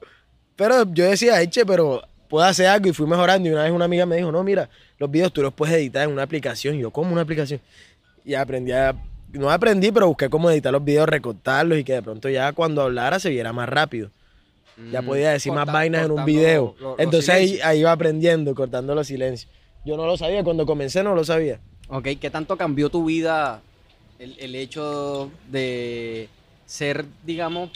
pero 0.56 0.83
yo 0.94 1.06
decía, 1.06 1.41
eche, 1.41 1.65
pero 1.65 2.01
puedo 2.30 2.45
hacer 2.45 2.68
algo 2.68 2.88
y 2.89 2.94
fui 2.94 3.06
mejorando. 3.06 3.47
Y 3.47 3.51
una 3.51 3.63
vez 3.63 3.71
una 3.71 3.85
amiga 3.85 4.06
me 4.06 4.15
dijo, 4.18 4.31
no, 4.31 4.44
mira, 4.44 4.69
los 4.97 5.12
videos 5.12 5.31
tú 5.33 5.41
los 5.44 5.53
puedes 5.53 5.75
editar 5.75 6.03
en 6.03 6.12
una 6.12 6.23
aplicación. 6.23 6.75
Y 6.75 6.80
yo, 6.80 6.91
¿cómo 6.91 7.12
una 7.12 7.21
aplicación? 7.21 7.59
Y 8.25 8.33
aprendí 8.33 8.71
a, 8.71 8.95
no 9.33 9.51
aprendí, 9.51 9.91
pero 9.91 10.07
busqué 10.07 10.30
cómo 10.30 10.50
editar 10.50 10.71
los 10.73 10.83
videos, 10.83 11.07
recortarlos 11.07 11.77
y 11.77 11.83
que 11.83 11.94
de 11.94 12.01
pronto 12.01 12.30
ya 12.30 12.51
cuando 12.53 12.81
hablara 12.81 13.19
se 13.19 13.30
viera 13.30 13.53
más 13.53 13.69
rápido. 13.69 14.09
Ya 14.91 15.01
Mm, 15.01 15.06
podía 15.06 15.31
decir 15.31 15.51
más 15.51 15.65
vainas 15.65 16.06
en 16.06 16.12
un 16.12 16.24
video. 16.25 16.75
lo- 16.79 16.95
Entonces 17.00 17.29
ahí, 17.29 17.59
ahí 17.63 17.79
iba 17.79 17.91
aprendiendo, 17.91 18.53
cortando 18.53 18.94
los 18.94 19.07
silencios. 19.07 19.51
Yo 19.83 19.97
no 19.97 20.06
lo 20.06 20.18
sabía, 20.18 20.44
cuando 20.44 20.65
comencé 20.65 21.03
no 21.03 21.15
lo 21.15 21.24
sabía. 21.24 21.59
Ok, 21.89 22.07
¿qué 22.21 22.29
tanto 22.29 22.57
cambió 22.57 22.89
tu 22.89 23.06
vida 23.06 23.62
el, 24.19 24.35
el 24.39 24.56
hecho 24.56 25.31
de 25.50 26.29
ser, 26.65 27.06
digamos, 27.25 27.71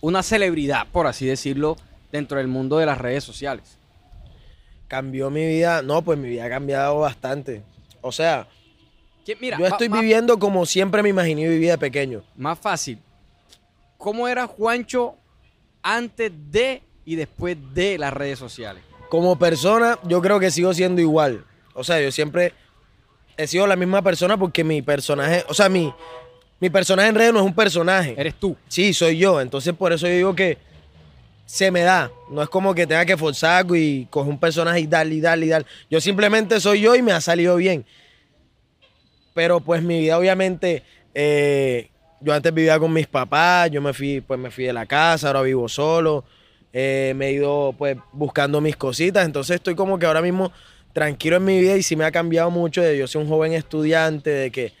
una 0.00 0.22
celebridad, 0.22 0.86
por 0.92 1.06
así 1.06 1.26
decirlo, 1.26 1.76
dentro 2.10 2.38
del 2.38 2.48
mundo 2.48 2.78
de 2.78 2.86
las 2.86 2.98
redes 2.98 3.24
sociales? 3.24 3.78
Cambió 4.88 5.30
mi 5.30 5.46
vida, 5.46 5.80
no, 5.82 6.02
pues 6.02 6.18
mi 6.18 6.28
vida 6.28 6.44
ha 6.44 6.50
cambiado 6.50 6.98
bastante. 6.98 7.62
O 8.02 8.12
sea, 8.12 8.46
Mira, 9.40 9.56
yo 9.58 9.66
estoy 9.66 9.88
viviendo 9.88 10.38
como 10.38 10.66
siempre 10.66 11.02
me 11.02 11.08
imaginé 11.08 11.48
vivir 11.48 11.70
de 11.70 11.78
pequeño. 11.78 12.22
más 12.36 12.58
fácil. 12.58 12.98
¿Cómo 13.96 14.26
era 14.26 14.46
Juancho 14.48 15.14
antes 15.82 16.32
de 16.50 16.82
y 17.04 17.16
después 17.16 17.56
de 17.74 17.98
las 17.98 18.12
redes 18.12 18.38
sociales? 18.38 18.82
Como 19.08 19.38
persona, 19.38 19.98
yo 20.04 20.22
creo 20.22 20.40
que 20.40 20.50
sigo 20.50 20.72
siendo 20.72 21.00
igual. 21.00 21.44
O 21.74 21.84
sea, 21.84 22.00
yo 22.00 22.10
siempre 22.12 22.54
he 23.36 23.46
sido 23.46 23.66
la 23.66 23.76
misma 23.76 24.02
persona 24.02 24.36
porque 24.36 24.64
mi 24.64 24.82
personaje, 24.82 25.44
o 25.48 25.54
sea, 25.54 25.68
mi, 25.68 25.92
mi 26.60 26.70
personaje 26.70 27.08
en 27.08 27.14
redes 27.14 27.32
no 27.32 27.40
es 27.40 27.46
un 27.46 27.54
personaje. 27.54 28.14
Eres 28.16 28.34
tú. 28.34 28.56
Sí, 28.68 28.94
soy 28.94 29.18
yo. 29.18 29.40
Entonces, 29.40 29.74
por 29.74 29.92
eso 29.92 30.06
yo 30.06 30.14
digo 30.14 30.34
que 30.34 30.58
se 31.44 31.70
me 31.70 31.82
da. 31.82 32.10
No 32.30 32.42
es 32.42 32.48
como 32.48 32.74
que 32.74 32.86
tenga 32.86 33.04
que 33.04 33.16
forzar 33.16 33.58
algo 33.58 33.76
y 33.76 34.06
coger 34.10 34.30
un 34.30 34.38
personaje 34.38 34.80
y 34.80 34.86
darle 34.86 35.16
y 35.16 35.20
darle 35.20 35.46
y 35.46 35.48
darle. 35.50 35.68
Yo 35.90 36.00
simplemente 36.00 36.60
soy 36.60 36.80
yo 36.80 36.94
y 36.94 37.02
me 37.02 37.12
ha 37.12 37.20
salido 37.20 37.56
bien. 37.56 37.84
Pero 39.34 39.60
pues 39.60 39.82
mi 39.82 40.00
vida, 40.00 40.18
obviamente, 40.18 40.82
eh, 41.14 41.90
yo 42.22 42.32
antes 42.32 42.52
vivía 42.54 42.78
con 42.78 42.92
mis 42.92 43.06
papás, 43.06 43.70
yo 43.70 43.80
me 43.82 43.92
fui, 43.92 44.20
pues 44.20 44.38
me 44.38 44.50
fui 44.50 44.64
de 44.64 44.72
la 44.72 44.86
casa, 44.86 45.28
ahora 45.28 45.42
vivo 45.42 45.68
solo. 45.68 46.24
eh, 46.72 47.12
me 47.16 47.26
he 47.28 47.32
ido 47.32 47.74
pues 47.76 47.96
buscando 48.12 48.60
mis 48.60 48.76
cositas. 48.76 49.26
Entonces 49.26 49.56
estoy 49.56 49.74
como 49.74 49.98
que 49.98 50.06
ahora 50.06 50.22
mismo 50.22 50.50
tranquilo 50.94 51.36
en 51.36 51.44
mi 51.44 51.60
vida 51.60 51.76
y 51.76 51.82
sí 51.82 51.96
me 51.96 52.04
ha 52.04 52.10
cambiado 52.12 52.50
mucho 52.50 52.80
de 52.82 52.96
yo 52.96 53.06
ser 53.06 53.20
un 53.20 53.28
joven 53.28 53.52
estudiante, 53.52 54.30
de 54.30 54.50
que 54.50 54.72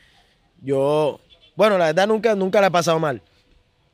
yo, 0.62 1.20
bueno, 1.56 1.76
la 1.78 1.86
verdad 1.86 2.06
nunca, 2.06 2.34
nunca 2.34 2.60
la 2.60 2.68
he 2.68 2.70
pasado 2.70 2.98
mal. 2.98 3.20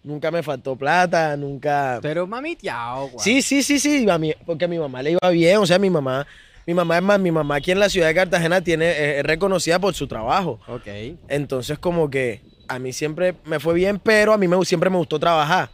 Nunca 0.04 0.30
me 0.30 0.42
faltó 0.42 0.76
plata, 0.76 1.36
nunca... 1.36 1.98
Pero 2.00 2.26
mamiteado, 2.26 3.08
guau. 3.08 3.18
Sí, 3.18 3.42
sí, 3.42 3.62
sí, 3.62 3.78
sí, 3.80 4.08
a 4.08 4.16
mí- 4.16 4.34
porque 4.46 4.64
a 4.64 4.68
mi 4.68 4.78
mamá 4.78 5.02
le 5.02 5.12
iba 5.12 5.30
bien, 5.30 5.56
o 5.58 5.66
sea, 5.66 5.78
mi 5.78 5.90
mamá, 5.90 6.24
mi 6.66 6.72
mamá 6.74 6.96
es 6.98 7.02
más, 7.02 7.18
mi 7.18 7.32
mamá 7.32 7.56
aquí 7.56 7.72
en 7.72 7.80
la 7.80 7.88
ciudad 7.88 8.06
de 8.06 8.14
Cartagena 8.14 8.60
tiene, 8.60 8.86
eh, 8.86 9.18
es 9.18 9.24
reconocida 9.24 9.78
por 9.80 9.94
su 9.94 10.06
trabajo. 10.06 10.60
Ok. 10.68 10.86
Entonces 11.28 11.78
como 11.80 12.08
que 12.08 12.40
a 12.68 12.78
mí 12.78 12.92
siempre 12.92 13.34
me 13.44 13.58
fue 13.58 13.74
bien, 13.74 13.98
pero 13.98 14.32
a 14.32 14.38
mí 14.38 14.46
me, 14.46 14.64
siempre 14.64 14.90
me 14.90 14.96
gustó 14.98 15.18
trabajar. 15.18 15.70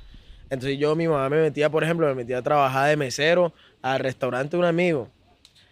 Entonces 0.49 0.79
yo, 0.79 0.95
mi 0.95 1.09
mamá 1.09 1.29
me 1.29 1.43
metía, 1.43 1.69
por 1.69 1.83
ejemplo, 1.83 2.07
me 2.07 2.15
metía 2.15 2.39
a 2.39 2.43
trabajar 2.43 2.89
de 2.89 2.97
mesero 2.97 3.53
al 3.83 3.99
restaurante 3.99 4.57
de 4.57 4.61
un 4.61 4.65
amigo. 4.65 5.09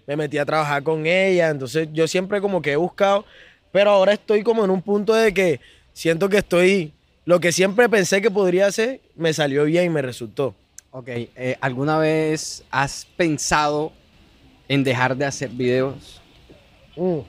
Me 0.07 0.17
metía 0.17 0.43
a 0.43 0.47
trabajar 0.47 0.83
con 0.83 1.07
ella, 1.07 1.49
entonces 1.51 1.89
yo 1.93 2.09
siempre 2.09 2.41
como 2.41 2.61
que 2.61 2.73
he 2.73 2.77
buscado, 2.77 3.25
pero 3.71 3.91
ahora 3.91 4.13
estoy 4.13 4.43
como 4.43 4.65
en 4.65 4.71
un 4.71 4.83
punto 4.83 5.15
de 5.15 5.33
que 5.33 5.61
siento 5.93 6.29
que 6.29 6.39
estoy, 6.39 6.93
lo 7.25 7.39
que 7.39 7.53
siempre 7.53 7.89
pensé 7.89 8.21
que 8.21 8.31
podría 8.31 8.67
hacer, 8.67 9.01
me 9.15 9.33
salió 9.33 9.65
bien 9.65 9.85
y 9.87 9.91
me 9.91 10.03
resultó. 10.03 10.55
Ok. 10.91 11.09
eh, 11.09 11.57
¿Alguna 11.61 11.99
vez 11.99 12.65
has 12.71 13.07
pensado 13.17 13.93
en 14.69 14.83
dejar 14.83 15.17
de 15.17 15.25
hacer 15.25 15.51
videos? 15.51 16.21
Mm. 16.97 17.21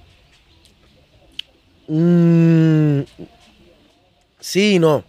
Mm, 1.87 3.01
sí 4.43 4.75
y 4.75 4.79
no. 4.79 5.03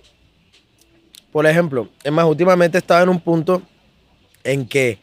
Por 1.32 1.46
ejemplo, 1.46 1.88
es 2.04 2.12
más, 2.12 2.24
últimamente 2.26 2.78
estaba 2.78 3.02
en 3.02 3.08
un 3.08 3.20
punto 3.20 3.62
en 4.44 4.66
que 4.68 4.98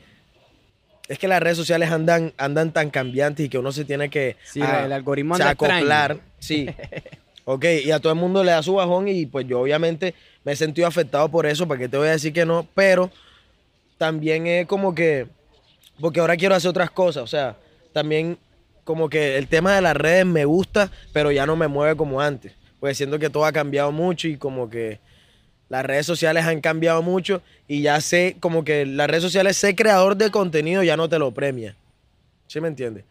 es 1.10 1.20
que 1.20 1.28
las 1.28 1.42
redes 1.44 1.58
sociales 1.58 1.92
andan, 1.92 2.32
andan 2.38 2.72
tan 2.72 2.90
cambiantes 2.90 3.46
y 3.46 3.50
que 3.50 3.58
uno 3.58 3.74
se 3.74 3.84
tiene 3.84 4.10
que 4.10 4.38
Sí, 4.46 4.62
a- 4.62 4.86
el 4.86 4.94
algoritmo 4.94 5.36
anda 5.36 5.52
extraño. 5.52 5.76
acoplar. 5.76 6.20
Sí. 6.40 6.70
ok, 7.46 7.66
y 7.84 7.92
a 7.92 8.00
todo 8.00 8.14
el 8.14 8.20
mundo 8.20 8.44
le 8.46 8.52
da 8.52 8.64
su 8.64 8.76
bajón 8.76 9.10
y 9.10 9.26
pues 9.26 9.46
yo 9.46 9.60
obviamente 9.60 10.16
me 10.46 10.54
he 10.54 10.56
sentido 10.56 10.88
afectado 10.88 11.28
por 11.30 11.46
eso, 11.46 11.68
¿para 11.68 11.80
qué 11.82 11.90
te 11.90 11.98
voy 11.98 12.08
a 12.08 12.12
decir 12.12 12.32
que 12.32 12.46
no? 12.46 12.66
Pero 12.74 13.12
también 13.98 14.48
es 14.48 14.66
como 14.68 14.96
que, 14.96 15.28
porque 16.00 16.22
ahora 16.22 16.38
quiero 16.38 16.56
hacer 16.56 16.70
otras 16.70 16.92
cosas, 16.92 17.24
o 17.24 17.28
sea, 17.28 17.58
también 17.92 18.38
como 18.86 19.10
que 19.10 19.38
el 19.38 19.48
tema 19.48 19.76
de 19.76 19.82
las 19.82 19.96
redes 19.98 20.26
me 20.26 20.46
gusta, 20.46 20.90
pero 21.12 21.30
ya 21.32 21.46
no 21.46 21.56
me 21.58 21.68
mueve 21.68 21.96
como 21.98 22.22
antes, 22.22 22.54
porque 22.82 22.96
siento 22.96 23.20
que 23.20 23.30
todo 23.30 23.46
ha 23.46 23.52
cambiado 23.52 23.92
mucho 23.92 24.28
y 24.28 24.38
como 24.38 24.68
que 24.68 25.00
las 25.70 25.86
redes 25.86 26.08
sociales 26.08 26.46
han 26.46 26.62
cambiado 26.62 27.04
mucho 27.04 27.44
y 27.68 27.84
ya 27.84 28.02
sé, 28.02 28.38
como 28.40 28.66
que 28.66 28.88
las 28.88 29.08
redes 29.08 29.22
sociales, 29.22 29.56
ser 29.56 29.76
creador 29.76 30.18
de 30.18 30.32
contenido 30.32 30.82
ya 30.82 30.98
no 30.98 31.08
te 31.08 31.20
lo 31.20 31.32
premia. 31.32 31.76
¿Sí 32.48 32.60
me 32.60 32.68
entiendes? 32.68 33.06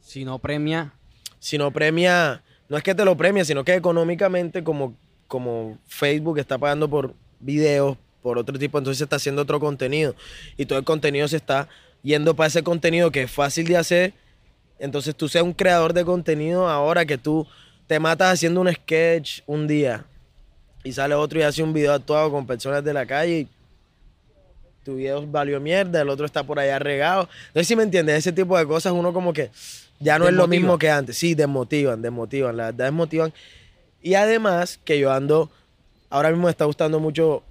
Si 0.00 0.24
no 0.24 0.40
premia, 0.40 0.92
Si 1.38 1.56
no 1.56 1.70
premia, 1.70 2.42
no 2.68 2.76
es 2.76 2.82
que 2.82 2.92
te 2.92 3.04
lo 3.04 3.16
premia, 3.16 3.44
sino 3.44 3.64
que 3.64 3.74
económicamente 3.74 4.64
como, 4.64 4.96
como 5.28 5.78
Facebook 5.86 6.38
está 6.38 6.58
pagando 6.58 6.90
por 6.90 7.14
videos, 7.38 7.96
por 8.20 8.36
otro 8.36 8.58
tipo, 8.58 8.78
entonces 8.78 8.98
se 8.98 9.04
está 9.04 9.16
haciendo 9.16 9.42
otro 9.42 9.60
contenido 9.60 10.16
y 10.56 10.66
todo 10.66 10.80
el 10.80 10.84
contenido 10.84 11.28
se 11.28 11.36
está 11.36 11.68
yendo 12.02 12.34
para 12.34 12.48
ese 12.48 12.64
contenido 12.64 13.12
que 13.12 13.22
es 13.22 13.30
fácil 13.30 13.68
de 13.68 13.76
hacer. 13.76 14.12
Entonces 14.80 15.14
tú 15.14 15.28
seas 15.28 15.44
un 15.44 15.52
creador 15.52 15.92
de 15.92 16.04
contenido 16.04 16.68
ahora 16.68 17.06
que 17.06 17.16
tú 17.16 17.46
te 17.86 17.98
matas 17.98 18.34
haciendo 18.34 18.60
un 18.60 18.72
sketch 18.72 19.40
un 19.46 19.66
día 19.66 20.04
y 20.82 20.92
sale 20.92 21.14
otro 21.14 21.38
y 21.38 21.42
hace 21.42 21.62
un 21.62 21.72
video 21.72 21.92
actuado 21.92 22.30
con 22.30 22.46
personas 22.46 22.84
de 22.84 22.92
la 22.92 23.06
calle 23.06 23.40
y 23.40 23.48
tu 24.84 24.96
video 24.96 25.26
valió 25.26 25.58
mierda, 25.60 26.02
el 26.02 26.10
otro 26.10 26.26
está 26.26 26.42
por 26.42 26.58
allá 26.58 26.78
regado. 26.78 27.28
Entonces, 27.48 27.66
si 27.66 27.74
me 27.74 27.82
entiendes, 27.82 28.18
ese 28.18 28.32
tipo 28.32 28.56
de 28.58 28.66
cosas 28.66 28.92
uno 28.92 29.12
como 29.12 29.32
que 29.32 29.50
ya 29.98 30.18
no 30.18 30.28
es 30.28 30.34
lo 30.34 30.46
mismo 30.46 30.78
que 30.78 30.90
antes. 30.90 31.16
Sí, 31.16 31.34
desmotivan, 31.34 32.02
desmotivan, 32.02 32.56
la 32.56 32.66
verdad 32.66 32.86
desmotivan. 32.86 33.32
Y 34.02 34.14
además 34.14 34.78
que 34.84 34.98
yo 34.98 35.10
ando, 35.10 35.50
ahora 36.10 36.28
mismo 36.28 36.44
me 36.44 36.50
está 36.50 36.66
gustando 36.66 37.00
mucho, 37.00 37.42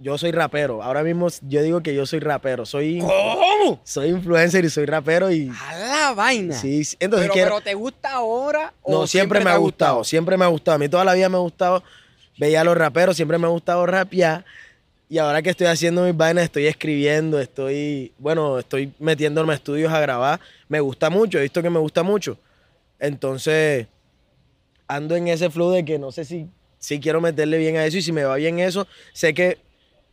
yo 0.00 0.16
soy 0.16 0.30
rapero, 0.30 0.82
ahora 0.82 1.02
mismo 1.02 1.28
yo 1.42 1.62
digo 1.62 1.82
que 1.82 1.94
yo 1.94 2.06
soy 2.06 2.20
rapero, 2.20 2.64
soy, 2.64 3.00
¿cómo? 3.00 3.80
soy 3.84 4.08
influencer 4.10 4.64
y 4.64 4.70
soy 4.70 4.86
rapero 4.86 5.30
y... 5.30 5.50
A 5.68 5.76
la 5.78 6.14
vaina. 6.14 6.54
Sí, 6.54 6.84
sí, 6.84 6.96
entonces 7.00 7.24
pero, 7.26 7.34
quiero- 7.34 7.50
pero 7.56 7.60
¿te 7.62 7.74
gusta 7.74 8.12
ahora 8.12 8.72
o 8.82 8.92
no, 8.92 9.06
siempre, 9.06 9.40
me 9.40 9.46
te 9.46 9.50
ha 9.50 9.56
gustado, 9.56 10.04
siempre 10.04 10.36
me 10.36 10.44
ha 10.44 10.48
gustado. 10.48 10.76
A 10.76 10.78
mí 10.78 10.88
toda 10.88 11.04
la 11.04 11.14
vida 11.14 11.28
me 11.28 11.36
ha 11.36 11.40
gustado, 11.40 11.82
veía 12.38 12.60
a 12.60 12.64
los 12.64 12.76
raperos, 12.76 13.16
siempre 13.16 13.38
me 13.38 13.46
ha 13.46 13.50
gustado 13.50 13.84
rapear. 13.86 14.44
Y 15.10 15.16
ahora 15.18 15.40
que 15.40 15.48
estoy 15.50 15.66
haciendo 15.68 16.04
mis 16.04 16.14
vainas, 16.16 16.44
estoy 16.44 16.66
escribiendo, 16.66 17.40
estoy, 17.40 18.12
bueno, 18.18 18.58
estoy 18.58 18.92
metiéndome 18.98 19.54
a 19.54 19.56
estudios 19.56 19.90
a 19.92 20.00
grabar. 20.00 20.38
Me 20.68 20.80
gusta 20.80 21.08
mucho, 21.08 21.38
he 21.38 21.42
visto 21.42 21.62
que 21.62 21.70
me 21.70 21.78
gusta 21.78 22.02
mucho. 22.02 22.36
Entonces, 23.00 23.86
ando 24.86 25.16
en 25.16 25.28
ese 25.28 25.50
flow 25.50 25.70
de 25.70 25.84
que 25.84 25.98
no 25.98 26.12
sé 26.12 26.24
si, 26.24 26.46
si 26.78 27.00
quiero 27.00 27.20
meterle 27.20 27.58
bien 27.58 27.76
a 27.76 27.86
eso 27.86 27.96
y 27.98 28.02
si 28.02 28.12
me 28.12 28.24
va 28.24 28.36
bien 28.36 28.58
eso, 28.58 28.86
sé 29.14 29.32
que 29.34 29.58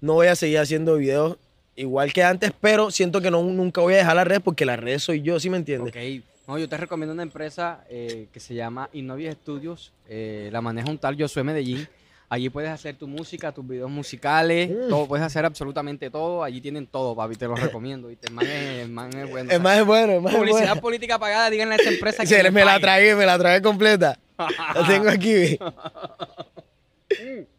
no 0.01 0.13
voy 0.13 0.27
a 0.27 0.35
seguir 0.35 0.59
haciendo 0.59 0.95
videos 0.97 1.37
igual 1.75 2.13
que 2.13 2.23
antes, 2.23 2.51
pero 2.61 2.89
siento 2.91 3.21
que 3.21 3.29
no, 3.31 3.41
nunca 3.43 3.81
voy 3.81 3.95
a 3.95 3.97
dejar 3.97 4.15
las 4.15 4.27
redes 4.27 4.41
porque 4.43 4.65
las 4.65 4.79
redes 4.79 5.03
soy 5.03 5.21
yo, 5.21 5.39
¿sí 5.39 5.49
me 5.49 5.57
entiendes? 5.57 5.93
Ok. 5.95 6.23
No, 6.47 6.59
yo 6.59 6.69
te 6.69 6.77
recomiendo 6.77 7.11
una 7.13 7.23
empresa 7.23 7.83
eh, 7.89 8.27
que 8.31 8.39
se 8.39 8.53
llama 8.53 8.89
Innovias 8.93 9.35
Studios. 9.35 9.91
eh, 10.07 10.49
la 10.51 10.61
maneja 10.61 10.89
un 10.89 10.97
tal 10.99 11.19
Josué 11.19 11.43
Medellín. 11.43 11.87
Allí 12.29 12.49
puedes 12.49 12.69
hacer 12.71 12.95
tu 12.95 13.07
música, 13.07 13.51
tus 13.51 13.67
videos 13.67 13.89
musicales, 13.89 14.69
Mm. 14.69 14.89
todo, 14.89 15.07
puedes 15.07 15.25
hacer 15.25 15.43
absolutamente 15.45 16.09
todo. 16.09 16.43
Allí 16.43 16.61
tienen 16.61 16.85
todo, 16.87 17.15
papi, 17.15 17.35
te 17.35 17.47
lo 17.47 17.55
recomiendo. 17.55 18.09
El 18.09 18.17
man 18.31 18.45
es, 18.47 18.79
el 18.83 18.89
man 18.89 19.11
es 19.15 19.29
bueno. 19.29 19.51
Es 19.53 19.59
más 19.61 19.77
es 19.79 19.85
bueno, 19.85 20.13
es 20.27 20.35
Publicidad 20.35 20.67
bueno. 20.67 20.81
política 20.81 21.17
pagada, 21.19 21.49
díganle 21.49 21.75
a 21.75 21.77
esa 21.77 21.89
empresa 21.89 22.23
que 22.23 22.27
Sí, 22.35 22.41
le 22.43 22.51
me 22.51 22.63
la 22.65 22.79
tragué, 22.79 23.15
me 23.15 23.25
la 23.25 23.37
tragué 23.39 23.61
completa. 23.61 24.17
La 24.37 24.87
tengo 24.87 25.09
aquí. 25.09 25.57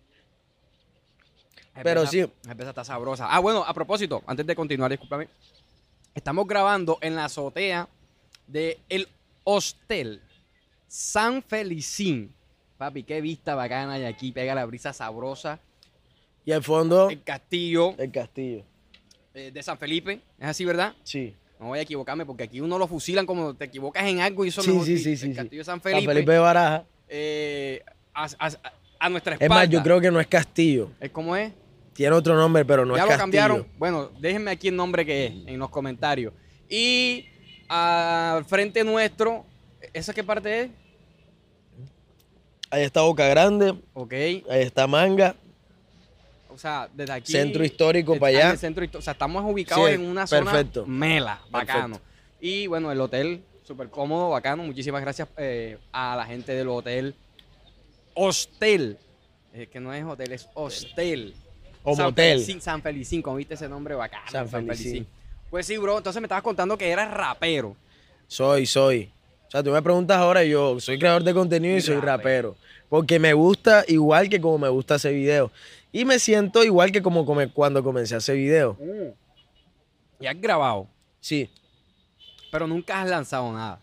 Pero 1.82 2.06
cerveza- 2.06 2.10
sí. 2.26 2.32
La 2.44 2.48
cerveza 2.50 2.70
está 2.70 2.84
sabrosa. 2.84 3.26
Ah, 3.30 3.38
bueno, 3.40 3.64
a 3.64 3.72
propósito, 3.74 4.22
antes 4.26 4.46
de 4.46 4.54
continuar, 4.56 4.90
discúlpame. 4.90 5.28
Estamos 6.14 6.46
grabando 6.46 6.98
en 7.00 7.14
la 7.16 7.26
azotea 7.26 7.88
de 8.46 8.78
el 8.88 9.08
hostel 9.44 10.20
San 10.88 11.42
Felicín. 11.42 12.32
Papi, 12.78 13.02
qué 13.02 13.20
vista 13.20 13.54
bacana 13.54 13.94
hay 13.94 14.04
aquí. 14.04 14.32
Pega 14.32 14.54
la 14.54 14.64
brisa 14.66 14.92
sabrosa. 14.92 15.58
Y 16.44 16.52
al 16.52 16.62
fondo, 16.62 17.10
El 17.10 17.22
castillo 17.22 17.94
el 17.98 18.10
castillo. 18.12 18.62
eh, 19.34 19.50
de 19.52 19.62
San 19.62 19.78
Felipe. 19.78 20.20
¿Es 20.38 20.46
así, 20.46 20.64
verdad? 20.64 20.94
Sí. 21.02 21.34
No 21.58 21.66
voy 21.68 21.78
a 21.78 21.82
equivocarme 21.82 22.24
porque 22.26 22.44
aquí 22.44 22.60
uno 22.60 22.78
lo 22.78 22.86
fusilan 22.86 23.24
como 23.26 23.54
te 23.54 23.64
equivocas 23.64 24.04
en 24.06 24.20
algo 24.20 24.44
y 24.44 24.48
eso 24.48 24.62
Sí, 24.62 24.72
no 24.72 24.84
sí, 24.84 24.98
sí, 24.98 25.16
sí, 25.16 25.26
El 25.26 25.32
sí. 25.32 25.34
castillo 25.36 25.60
de 25.60 25.64
San 25.64 25.76
San 25.76 25.80
Felipe. 25.80 26.12
Felipe 26.12 26.32
de 26.32 26.38
Baraja. 26.38 26.84
eh, 27.08 27.82
a, 28.14 28.24
a- 28.38 28.72
a 28.98 29.08
nuestra 29.10 29.34
Es 29.34 29.40
espalda. 29.40 29.62
más, 29.64 29.68
yo 29.70 29.82
creo 29.82 30.00
que 30.00 30.10
no 30.10 30.20
es 30.20 30.26
castillo. 30.26 30.90
¿Es 31.00 31.10
como 31.10 31.34
es? 31.36 31.52
Tiene 31.96 32.14
otro 32.14 32.36
nombre, 32.36 32.64
pero 32.64 32.84
no 32.84 32.94
ya 32.94 33.02
es 33.02 33.04
lo 33.04 33.08
castillo. 33.08 33.22
cambiaron. 33.22 33.66
Bueno, 33.78 34.10
déjenme 34.20 34.50
aquí 34.50 34.68
el 34.68 34.76
nombre 34.76 35.04
que 35.06 35.26
es 35.26 35.32
en 35.46 35.58
los 35.58 35.70
comentarios. 35.70 36.32
Y 36.68 37.26
al 37.68 38.44
frente 38.44 38.84
nuestro, 38.84 39.44
¿esa 39.92 40.12
qué 40.12 40.22
parte 40.22 40.60
es? 40.62 40.70
Ahí 42.70 42.82
está 42.82 43.00
Boca 43.02 43.26
Grande, 43.28 43.74
Ok. 43.94 44.12
ahí 44.12 44.42
está 44.50 44.86
Manga. 44.86 45.34
O 46.48 46.58
sea, 46.58 46.88
desde 46.92 47.12
aquí. 47.12 47.32
Centro 47.32 47.64
histórico 47.64 48.18
para 48.18 48.38
allá. 48.48 48.56
centro 48.56 48.84
o 48.98 49.02
sea, 49.02 49.12
estamos 49.12 49.44
ubicados 49.44 49.88
Sí, 49.88 49.94
en 49.94 50.06
una 50.06 50.26
zona 50.26 50.50
perfecto. 50.52 50.86
mela, 50.86 51.40
bacano. 51.50 51.96
Perfecto. 51.96 52.16
Y 52.40 52.66
bueno, 52.66 52.90
el 52.90 53.00
hotel, 53.00 53.42
súper 53.62 53.88
cómodo, 53.90 54.30
bacano. 54.30 54.62
Muchísimas 54.64 55.00
gracias 55.02 55.28
eh, 55.36 55.78
a 55.92 56.16
la 56.16 56.24
gente 56.26 56.52
del 56.52 56.68
hotel 56.68 57.14
Hostel. 58.14 58.98
Es 59.52 59.68
que 59.68 59.80
no 59.80 59.92
es 59.94 60.04
hotel, 60.04 60.32
es 60.32 60.48
hostel. 60.54 61.34
O 61.88 61.94
San 61.94 62.06
motel. 62.06 62.32
Felicín, 62.40 62.60
San 62.60 62.82
Felicín, 62.82 63.22
viste 63.36 63.54
ese 63.54 63.68
nombre 63.68 63.94
bacano. 63.94 64.28
San 64.30 64.48
Felicín. 64.48 65.06
Pues 65.50 65.66
sí, 65.66 65.76
bro. 65.78 65.98
Entonces 65.98 66.20
me 66.20 66.26
estabas 66.26 66.42
contando 66.42 66.76
que 66.76 66.90
eras 66.90 67.10
rapero. 67.12 67.76
Soy, 68.26 68.66
soy. 68.66 69.10
O 69.46 69.50
sea, 69.50 69.62
tú 69.62 69.70
me 69.70 69.80
preguntas 69.80 70.16
ahora, 70.16 70.42
yo 70.42 70.80
soy 70.80 70.98
creador 70.98 71.22
de 71.22 71.32
contenido 71.32 71.74
y 71.74 71.78
Y 71.78 71.80
soy 71.82 71.94
rapero. 71.96 72.50
rapero. 72.50 72.56
Porque 72.88 73.18
me 73.20 73.32
gusta 73.32 73.84
igual 73.86 74.28
que 74.28 74.40
como 74.40 74.58
me 74.58 74.68
gusta 74.68 74.96
hacer 74.96 75.14
video. 75.14 75.52
Y 75.92 76.04
me 76.04 76.18
siento 76.18 76.64
igual 76.64 76.90
que 76.90 77.00
como 77.02 77.24
come- 77.24 77.48
cuando 77.52 77.82
comencé 77.84 78.14
a 78.16 78.18
hacer 78.18 78.36
video. 78.36 78.76
Y 80.20 80.26
has 80.26 80.40
grabado, 80.40 80.88
Sí. 81.20 81.48
pero 82.50 82.66
nunca 82.66 83.00
has 83.00 83.08
lanzado 83.08 83.52
nada. 83.52 83.80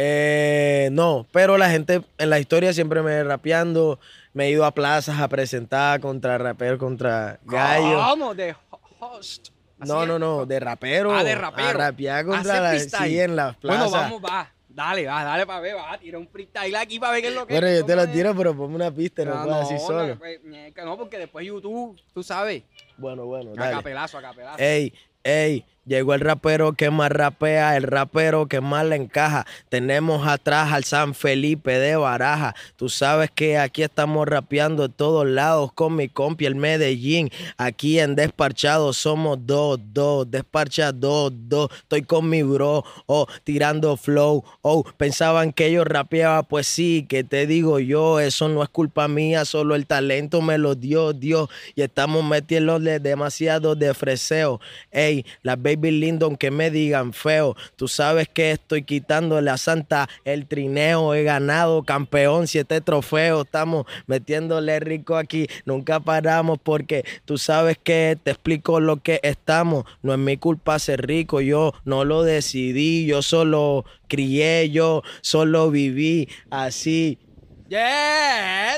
Eh, 0.00 0.90
no, 0.92 1.26
pero 1.32 1.58
la 1.58 1.68
gente 1.70 2.02
en 2.18 2.30
la 2.30 2.38
historia 2.38 2.72
siempre 2.72 3.02
me 3.02 3.24
rapeando. 3.24 3.98
Me 4.32 4.44
he 4.46 4.50
ido 4.50 4.64
a 4.64 4.70
plazas 4.72 5.18
a 5.18 5.26
presentar 5.26 5.98
contra 5.98 6.38
rapero, 6.38 6.78
contra 6.78 7.40
gallo. 7.44 8.00
¿Cómo? 8.08 8.32
De 8.34 8.54
ho- 8.70 8.80
host. 9.00 9.48
No, 9.78 10.02
es. 10.02 10.08
no, 10.08 10.18
no, 10.20 10.46
de 10.46 10.60
rapero. 10.60 11.12
Ah, 11.12 11.24
de 11.24 11.34
rapero. 11.34 11.68
A 11.68 11.72
rapear 11.72 12.24
contra 12.24 12.60
la 12.60 12.78
sí, 12.78 13.18
en 13.18 13.34
las 13.34 13.60
Bueno, 13.60 13.90
plazas. 13.90 13.90
vamos, 14.12 14.22
va. 14.24 14.52
Dale, 14.68 15.04
va, 15.06 15.24
dale 15.24 15.44
para 15.46 15.58
ver, 15.60 15.74
va. 15.76 15.98
Tira 15.98 16.18
un 16.18 16.28
freestyle 16.28 16.76
aquí 16.76 17.00
para 17.00 17.12
ver 17.14 17.22
qué 17.22 17.28
es 17.28 17.34
lo 17.34 17.46
que 17.48 17.54
Bueno, 17.54 17.68
yo 17.68 17.84
te 17.84 17.96
lo 17.96 18.02
es. 18.02 18.12
tiro, 18.12 18.36
pero 18.36 18.56
ponme 18.56 18.76
una 18.76 18.92
pista, 18.92 19.24
no, 19.24 19.32
Ah, 19.34 19.42
puedo 19.42 19.60
así 19.62 19.74
no, 19.74 19.80
solo. 19.80 20.06
no, 20.14 20.18
pues, 20.20 20.40
no, 20.84 20.96
porque 20.96 21.18
después 21.18 21.44
YouTube, 21.44 22.00
tú 22.14 22.22
sabes. 22.22 22.62
Bueno, 22.96 23.24
bueno, 23.26 23.50
A 23.56 23.60
dale. 23.60 23.76
capelazo, 23.76 24.18
a 24.18 24.22
capelazo. 24.22 24.62
Ey, 24.62 24.92
ey, 25.24 25.64
llegó 25.88 26.14
el 26.14 26.20
rapero 26.20 26.74
que 26.74 26.90
más 26.90 27.10
rapea, 27.10 27.76
el 27.76 27.82
rapero 27.82 28.46
que 28.46 28.60
más 28.60 28.84
le 28.84 28.96
encaja. 28.96 29.46
Tenemos 29.68 30.26
atrás 30.28 30.72
al 30.72 30.84
San 30.84 31.14
Felipe 31.14 31.78
de 31.78 31.96
Baraja. 31.96 32.54
Tú 32.76 32.88
sabes 32.88 33.30
que 33.34 33.58
aquí 33.58 33.82
estamos 33.82 34.28
rapeando 34.28 34.86
de 34.86 34.94
todos 34.94 35.26
lados 35.26 35.72
con 35.72 35.96
mi 35.96 36.08
compi 36.08 36.46
el 36.46 36.54
Medellín. 36.54 37.30
Aquí 37.56 37.98
en 37.98 38.14
Desparchado 38.14 38.92
somos 38.92 39.38
dos, 39.46 39.80
dos, 39.92 40.30
Desparcha 40.30 40.92
dos, 40.92 41.32
dos. 41.34 41.70
Estoy 41.74 42.02
con 42.02 42.28
mi 42.28 42.42
bro, 42.42 42.84
oh, 43.06 43.26
tirando 43.44 43.96
flow. 43.96 44.44
Oh, 44.60 44.84
pensaban 44.96 45.52
que 45.52 45.72
yo 45.72 45.84
rapeaba, 45.84 46.42
pues 46.42 46.66
sí, 46.66 47.06
que 47.08 47.24
te 47.24 47.46
digo 47.46 47.78
yo, 47.78 48.20
eso 48.20 48.48
no 48.48 48.62
es 48.62 48.68
culpa 48.68 49.08
mía, 49.08 49.44
solo 49.46 49.74
el 49.74 49.86
talento 49.86 50.42
me 50.42 50.58
lo 50.58 50.74
dio 50.74 51.14
Dios. 51.14 51.48
Y 51.74 51.82
estamos 51.82 52.22
metiéndole 52.24 53.00
demasiado 53.00 53.74
de 53.74 53.94
freseo. 53.94 54.60
Ey, 54.90 55.24
las 55.42 55.60
baby 55.60 55.77
lindo 55.80 56.26
aunque 56.26 56.50
me 56.50 56.70
digan 56.70 57.12
feo. 57.12 57.56
Tú 57.76 57.88
sabes 57.88 58.28
que 58.28 58.52
estoy 58.52 58.82
quitando 58.82 59.40
la 59.40 59.56
santa 59.56 60.08
el 60.24 60.46
trineo. 60.46 61.14
He 61.14 61.22
ganado 61.22 61.82
campeón, 61.82 62.46
siete 62.46 62.80
trofeos. 62.80 63.44
Estamos 63.44 63.86
metiéndole 64.06 64.80
rico 64.80 65.16
aquí. 65.16 65.46
Nunca 65.64 66.00
paramos 66.00 66.58
porque 66.62 67.04
tú 67.24 67.38
sabes 67.38 67.78
que 67.78 68.18
te 68.22 68.32
explico 68.32 68.80
lo 68.80 68.98
que 69.02 69.20
estamos. 69.22 69.84
No 70.02 70.12
es 70.12 70.18
mi 70.18 70.36
culpa 70.36 70.78
ser 70.78 71.06
rico. 71.06 71.40
Yo 71.40 71.72
no 71.84 72.04
lo 72.04 72.22
decidí. 72.22 73.06
Yo 73.06 73.22
solo 73.22 73.84
crié. 74.08 74.70
Yo 74.70 75.02
solo 75.20 75.70
viví 75.70 76.28
así. 76.50 77.18
¡Yeah! 77.68 78.76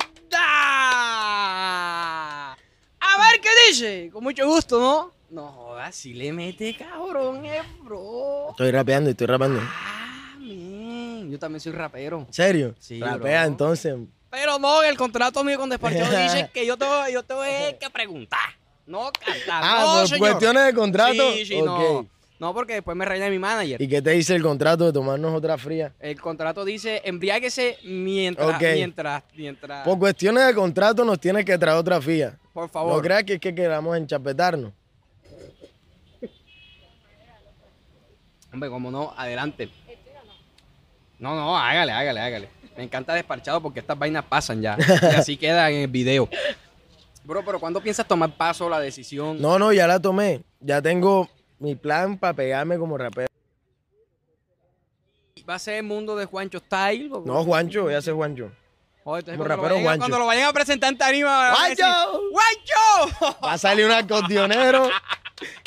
A 3.01 3.17
ver 3.19 3.41
qué 3.41 3.49
dice. 3.69 4.11
Con 4.13 4.25
mucho 4.25 4.47
gusto, 4.47 4.81
¿no? 4.81 5.20
No 5.31 5.47
jodas, 5.49 5.95
si 5.95 6.13
le 6.13 6.33
mete 6.33 6.75
cabrón, 6.77 7.45
eh, 7.47 7.63
bro. 7.83 8.51
Estoy 8.51 8.71
rapeando, 8.73 9.11
estoy 9.11 9.27
rapeando. 9.29 9.61
Ah, 9.63 10.35
man. 10.41 11.31
Yo 11.31 11.39
también 11.39 11.61
soy 11.61 11.73
rapero. 11.73 12.25
¿En 12.27 12.33
serio? 12.33 12.75
Sí, 12.81 13.01
Rapea 13.01 13.43
bro. 13.43 13.49
entonces. 13.53 13.95
Pero 14.29 14.59
no, 14.59 14.83
el 14.83 14.97
contrato 14.97 15.45
mío 15.45 15.57
con 15.59 15.71
Despachado 15.71 16.11
dice 16.23 16.51
que 16.53 16.67
yo 16.67 16.77
te, 16.77 16.85
voy- 16.85 17.13
yo 17.13 17.23
te 17.23 17.35
voy 17.35 17.47
que 17.79 17.89
preguntar. 17.91 18.41
No 18.87 19.11
cantar. 19.13 19.63
Ah, 19.65 19.83
no, 19.87 19.99
por 20.01 20.09
señor. 20.09 20.19
cuestiones 20.31 20.67
de 20.67 20.75
contrato. 20.75 21.33
Sí, 21.33 21.47
sí, 21.47 21.55
Ok. 21.61 21.65
no. 21.67 22.07
No, 22.41 22.55
porque 22.55 22.73
después 22.73 22.97
me 22.97 23.05
reina 23.05 23.29
mi 23.29 23.39
manager. 23.39 23.81
¿Y 23.81 23.87
qué 23.87 24.01
te 24.01 24.11
dice 24.13 24.35
el 24.35 24.43
contrato 24.43 24.87
de 24.87 24.93
tomarnos 24.95 25.33
otra 25.35 25.59
fría? 25.59 25.93
El 26.01 26.19
contrato 26.21 26.65
dice 26.65 27.03
embriáguese 27.05 27.77
mientras, 27.85 28.57
Ok. 28.57 28.63
mientras, 28.75 29.23
mientras. 29.37 29.85
Por 29.85 29.99
cuestiones 29.99 30.47
de 30.47 30.55
contrato 30.55 31.05
nos 31.05 31.21
tienes 31.21 31.45
que 31.45 31.57
traer 31.59 31.77
otra 31.77 32.01
fría. 32.01 32.37
Por 32.55 32.63
No 32.65 32.69
favor. 32.69 33.03
creas 33.03 33.25
que 33.25 33.35
es 33.35 33.41
que 33.41 33.55
queramos 33.55 33.95
enchapetarnos. 33.97 34.73
Hombre, 38.53 38.69
como 38.69 38.91
no, 38.91 39.13
adelante. 39.17 39.71
No, 41.19 41.35
no, 41.35 41.57
hágale, 41.57 41.93
hágale, 41.93 42.21
hágale. 42.21 42.49
Me 42.77 42.85
encanta 42.85 43.15
desparchado 43.15 43.61
porque 43.61 43.81
estas 43.81 43.99
vainas 43.99 44.25
pasan 44.25 44.63
ya. 44.63 44.77
Y 44.79 45.15
así 45.15 45.37
queda 45.39 45.71
en 45.71 45.83
el 45.83 45.89
video. 45.89 46.29
Bro, 47.25 47.45
pero 47.45 47.61
¿cuándo 47.61 47.81
piensas 47.81 48.07
tomar 48.09 48.35
paso 48.37 48.69
la 48.69 48.81
decisión? 48.81 49.41
No, 49.41 49.59
no, 49.59 49.73
ya 49.73 49.87
la 49.87 50.01
tomé. 50.01 50.43
Ya 50.61 50.81
tengo 50.81 51.29
mi 51.59 51.75
plan 51.75 52.17
para 52.17 52.33
pegarme 52.33 52.79
como 52.79 52.97
rapero. 52.97 53.29
¿Va 55.49 55.55
a 55.55 55.59
ser 55.59 55.75
el 55.75 55.83
mundo 55.83 56.17
de 56.17 56.25
Juancho 56.25 56.59
Style? 56.59 57.11
No, 57.25 57.45
Juancho, 57.45 57.83
voy 57.83 57.95
a 57.95 58.03
ser 58.03 58.15
Juancho. 58.15 58.51
Joder, 59.05 59.21
entonces 59.31 59.39
como 59.39 59.47
cuando, 59.47 59.69
lo 59.69 59.75
vayan, 59.75 59.81
a- 59.81 59.83
Juancho. 59.89 59.99
cuando 60.01 60.19
lo 60.19 60.27
vayan 60.27 60.49
a 60.49 60.53
presentar 60.53 60.93
en 60.93 60.99
tarima. 60.99 61.55
¡Juancho! 61.55 62.21
¡Juancho! 62.33 63.39
Va 63.45 63.53
a 63.55 63.59
salir 63.59 63.87
un 63.87 63.93
acordeonero 63.93 64.91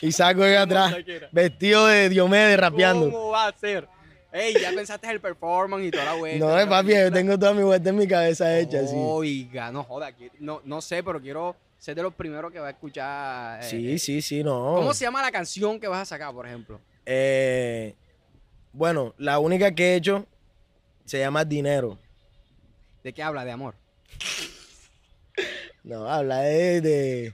y 0.01 0.11
saco 0.11 0.41
de 0.41 0.57
atrás, 0.57 0.95
vestido 1.31 1.87
de 1.87 2.09
Diomedes 2.09 2.59
rapeando. 2.59 3.05
¿Cómo 3.11 3.29
va 3.29 3.47
a 3.47 3.57
ser? 3.57 3.87
Ey, 4.31 4.53
ya 4.59 4.71
pensaste 4.71 5.09
el 5.09 5.19
performance 5.19 5.85
y 5.85 5.91
toda 5.91 6.05
la 6.05 6.13
vuelta. 6.13 6.63
No, 6.63 6.69
papi, 6.69 6.93
yo 6.93 7.11
tengo 7.11 7.37
toda 7.37 7.53
mi 7.53 7.61
vuelta 7.63 7.89
en 7.89 7.95
mi 7.97 8.07
cabeza 8.07 8.57
hecha, 8.59 8.85
sí. 8.85 8.95
Oiga, 8.97 9.71
no 9.71 9.83
joda. 9.83 10.11
No, 10.39 10.61
no 10.63 10.81
sé, 10.81 11.03
pero 11.03 11.19
quiero 11.21 11.55
ser 11.77 11.95
de 11.95 12.01
los 12.03 12.13
primeros 12.13 12.51
que 12.51 12.59
va 12.59 12.67
a 12.67 12.71
escuchar. 12.71 13.63
eh, 13.63 13.67
Sí, 13.69 13.93
eh, 13.93 13.99
sí, 13.99 14.21
sí, 14.21 14.43
no. 14.43 14.73
¿Cómo 14.75 14.93
se 14.93 15.05
llama 15.05 15.21
la 15.21 15.31
canción 15.31 15.79
que 15.79 15.87
vas 15.87 16.01
a 16.01 16.05
sacar, 16.05 16.33
por 16.33 16.47
ejemplo? 16.47 16.79
Eh, 17.05 17.95
bueno, 18.71 19.13
la 19.17 19.37
única 19.39 19.71
que 19.73 19.93
he 19.93 19.95
hecho 19.95 20.25
se 21.05 21.19
llama 21.19 21.43
Dinero. 21.45 21.99
¿De 23.03 23.13
qué 23.13 23.21
habla? 23.23 23.43
De 23.45 23.51
amor. 23.51 23.75
No, 25.83 26.07
habla 26.09 26.39
de, 26.41 26.81
de, 26.81 27.33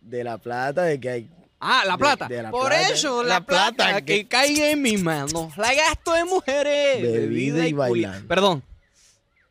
de 0.00 0.24
la 0.24 0.38
plata, 0.38 0.82
de 0.84 0.98
que 1.00 1.10
hay. 1.10 1.30
Ah, 1.60 1.84
la 1.86 1.96
plata. 1.98 2.28
de 2.28 2.42
la 2.42 2.50
por 2.50 2.68
plata. 2.68 2.88
eso, 2.92 3.22
la, 3.22 3.34
La 3.34 3.40
plata, 3.46 3.72
plata 3.74 4.02
que, 4.02 4.20
que- 4.22 4.28
caiga 4.28 4.70
en 4.70 4.82
mis 4.82 5.02
manos. 5.02 5.56
La 5.56 5.74
gasto 5.74 6.16
en 6.16 6.26
mujeres. 6.26 7.02
Bebida 7.02 7.66
y 7.66 7.72
bailando. 7.72 8.26
Perdón. 8.28 8.62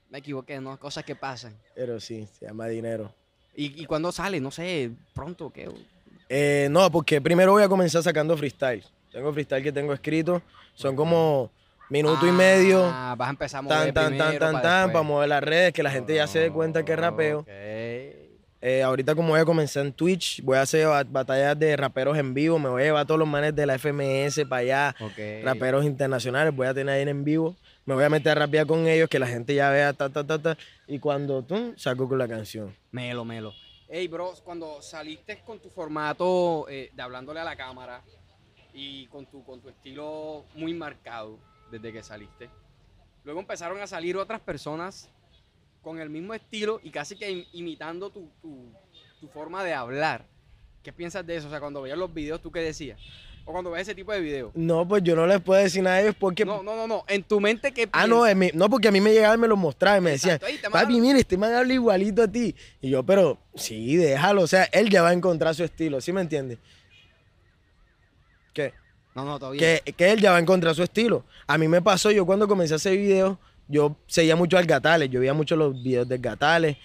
Me 0.09 0.19
equivoqué, 0.19 0.59
¿no? 0.61 0.79
Cosas 0.79 1.03
que 1.03 1.15
pasan. 1.15 1.53
Pero 1.75 1.99
sí, 1.99 2.27
se 2.39 2.45
llama 2.45 2.67
Dinero. 2.67 3.13
¿Y, 3.55 3.81
y 3.81 3.85
cuándo 3.85 4.11
sale? 4.11 4.39
No 4.39 4.51
sé, 4.51 4.91
pronto, 5.13 5.51
¿qué? 5.51 5.69
Eh, 6.29 6.67
no, 6.71 6.89
porque 6.91 7.21
primero 7.21 7.51
voy 7.53 7.63
a 7.63 7.69
comenzar 7.69 8.01
sacando 8.01 8.35
freestyle. 8.37 8.83
Tengo 9.11 9.31
freestyle 9.33 9.63
que 9.63 9.71
tengo 9.71 9.93
escrito. 9.93 10.41
Son 10.73 10.95
como 10.95 11.51
minuto 11.89 12.27
y 12.27 12.31
medio. 12.31 12.83
Ah, 12.85 13.15
vas 13.17 13.27
a 13.27 13.31
empezar 13.31 13.59
a 13.59 13.61
mover 13.61 13.93
Tan, 13.93 14.17
tan, 14.17 14.39
tan, 14.39 14.61
tan, 14.61 14.91
para 14.91 15.03
mover 15.03 15.29
las 15.29 15.43
redes, 15.43 15.73
que 15.73 15.83
la 15.83 15.91
gente 15.91 16.15
ya 16.15 16.27
se 16.27 16.39
dé 16.39 16.51
cuenta 16.51 16.83
que 16.83 16.95
rapeo. 16.95 17.45
Eh, 18.67 18.81
ahorita 18.81 19.13
como 19.13 19.29
voy 19.29 19.39
a 19.39 19.45
comenzar 19.45 19.85
en 19.85 19.93
Twitch, 19.93 20.41
voy 20.41 20.57
a 20.57 20.61
hacer 20.61 20.87
ba- 20.87 21.03
batallas 21.03 21.59
de 21.59 21.75
raperos 21.77 22.17
en 22.17 22.33
vivo, 22.33 22.57
me 22.57 22.67
voy 22.67 22.81
a 22.81 22.85
llevar 22.85 23.05
todos 23.05 23.19
los 23.19 23.27
manes 23.27 23.55
de 23.55 23.63
la 23.63 23.75
FMS 23.77 24.43
para 24.48 24.61
allá, 24.61 24.95
Ok. 25.01 25.19
raperos 25.43 25.85
internacionales, 25.85 26.55
voy 26.55 26.65
a 26.65 26.74
tener 26.74 26.95
ahí 26.95 27.03
en 27.07 27.24
vivo, 27.24 27.55
me 27.85 27.93
voy 27.93 28.03
a 28.03 28.09
meter 28.09 28.31
a 28.31 28.35
rapear 28.35 28.65
con 28.65 28.87
ellos, 28.87 29.07
que 29.07 29.19
la 29.19 29.27
gente 29.27 29.53
ya 29.53 29.69
vea 29.69 29.93
ta, 29.93 30.09
ta, 30.09 30.25
ta, 30.25 30.41
ta, 30.41 30.57
y 30.87 30.98
cuando 30.98 31.43
tú 31.43 31.75
saco 31.77 32.07
con 32.09 32.17
la 32.17 32.27
canción. 32.27 32.75
Melo, 32.91 33.24
melo. 33.24 33.53
Ey, 33.87 34.07
bro, 34.07 34.33
cuando 34.43 34.81
saliste 34.81 35.43
con 35.45 35.59
tu 35.59 35.69
formato 35.69 36.65
eh, 36.67 36.89
de 36.91 37.01
hablándole 37.03 37.41
a 37.41 37.43
la 37.43 37.55
cámara 37.55 38.01
y 38.74 39.05
con 39.07 39.27
tu, 39.27 39.43
con 39.43 39.61
tu 39.61 39.69
estilo 39.69 40.45
muy 40.55 40.74
marcado 40.74 41.37
desde 41.71 41.91
que 41.91 42.03
saliste, 42.03 42.49
luego 43.23 43.39
empezaron 43.39 43.79
a 43.81 43.87
salir 43.87 44.17
otras 44.17 44.39
personas 44.41 45.09
con 45.81 45.99
el 45.99 46.09
mismo 46.09 46.33
estilo 46.33 46.79
y 46.83 46.89
casi 46.91 47.15
que 47.15 47.29
im- 47.31 47.47
imitando 47.53 48.09
tu, 48.09 48.29
tu- 48.41 48.71
tu 49.19 49.27
forma 49.27 49.63
de 49.63 49.73
hablar. 49.73 50.25
¿Qué 50.83 50.91
piensas 50.93 51.25
de 51.25 51.35
eso? 51.37 51.47
O 51.47 51.49
sea, 51.49 51.59
cuando 51.59 51.81
veías 51.81 51.97
los 51.97 52.13
videos, 52.13 52.41
¿tú 52.41 52.51
qué 52.51 52.59
decías? 52.59 52.99
O 53.47 53.51
cuando 53.51 53.69
ves 53.71 53.83
ese 53.83 53.93
tipo 53.95 54.11
de 54.11 54.19
videos. 54.21 54.51
No, 54.55 54.87
pues 54.87 55.03
yo 55.03 55.15
no 55.15 55.27
les 55.27 55.39
puedo 55.41 55.61
decir 55.61 55.83
nada 55.83 55.97
a 55.97 56.01
ellos 56.01 56.15
porque... 56.19 56.45
No, 56.45 56.63
no, 56.63 56.75
no, 56.75 56.87
no. 56.87 57.03
En 57.07 57.23
tu 57.23 57.39
mente, 57.39 57.71
¿qué 57.71 57.87
Ah, 57.91 58.07
no, 58.07 58.23
piensas? 58.23 58.35
mi- 58.35 58.51
no, 58.53 58.69
porque 58.69 58.87
a 58.87 58.91
mí 58.91 58.99
me 59.01 59.11
llegaban 59.13 59.37
y 59.37 59.41
me 59.41 59.47
los 59.47 59.57
mostraban 59.57 59.99
y 59.99 60.05
me 60.05 60.11
decían, 60.11 60.39
Exacto, 60.41 60.71
papi, 60.71 60.99
mire, 60.99 61.19
este 61.19 61.37
man 61.37 61.53
habla 61.53 61.73
igualito 61.73 62.23
a 62.23 62.27
ti. 62.27 62.55
Y 62.81 62.89
yo, 62.89 63.03
pero 63.03 63.37
sí, 63.55 63.95
déjalo, 63.95 64.41
o 64.41 64.47
sea, 64.47 64.63
él 64.65 64.89
ya 64.89 65.01
va 65.03 65.09
a 65.09 65.13
encontrar 65.13 65.53
su 65.53 65.63
estilo, 65.63 66.01
¿sí 66.01 66.11
me 66.11 66.21
entiendes? 66.21 66.57
¿Qué? 68.53 68.73
No, 69.15 69.23
no, 69.25 69.39
todavía. 69.39 69.79
que, 69.81 69.93
que 69.93 70.11
él 70.11 70.19
ya 70.21 70.31
va 70.31 70.37
a 70.37 70.41
encontrar 70.41 70.75
su 70.75 70.83
estilo. 70.83 71.23
A 71.47 71.57
mí 71.57 71.67
me 71.67 71.81
pasó, 71.81 72.11
yo 72.11 72.25
cuando 72.25 72.47
comencé 72.47 72.73
a 72.73 72.75
hacer 72.77 72.97
videos, 72.97 73.37
yo 73.67 73.95
seguía 74.07 74.35
mucho 74.35 74.57
al 74.57 74.65
Gatales, 74.65 75.09
yo 75.09 75.19
veía 75.21 75.33
mucho 75.33 75.55
los 75.55 75.81
videos 75.81 76.07
de 76.07 76.17
Gatales, 76.17 76.77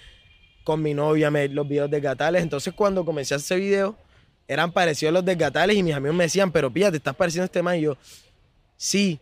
con 0.65 0.81
mi 0.83 0.95
novia 0.95 1.31
me, 1.31 1.49
los 1.49 1.67
videos 1.69 1.91
de 1.91 2.01
Gatales, 2.01 2.43
entonces 2.43 2.73
cuando 2.73 3.05
comencé 3.05 3.35
a 3.35 3.39
hacer 3.39 3.59
videos, 3.59 3.95
eran 4.47 4.71
parecidos 4.73 5.11
a 5.11 5.15
los 5.15 5.25
de 5.25 5.35
Gatales 5.35 5.77
y 5.77 5.83
mis 5.83 5.95
amigos 5.95 6.17
me 6.17 6.25
decían, 6.25 6.51
pero 6.53 6.71
pilla, 6.73 6.91
te 6.91 6.97
estás 6.99 7.17
pareciendo 7.17 7.45
a 7.45 7.47
este 7.47 7.63
man, 7.63 7.77
y 7.77 7.83
yo, 7.83 7.97
sí, 8.77 9.19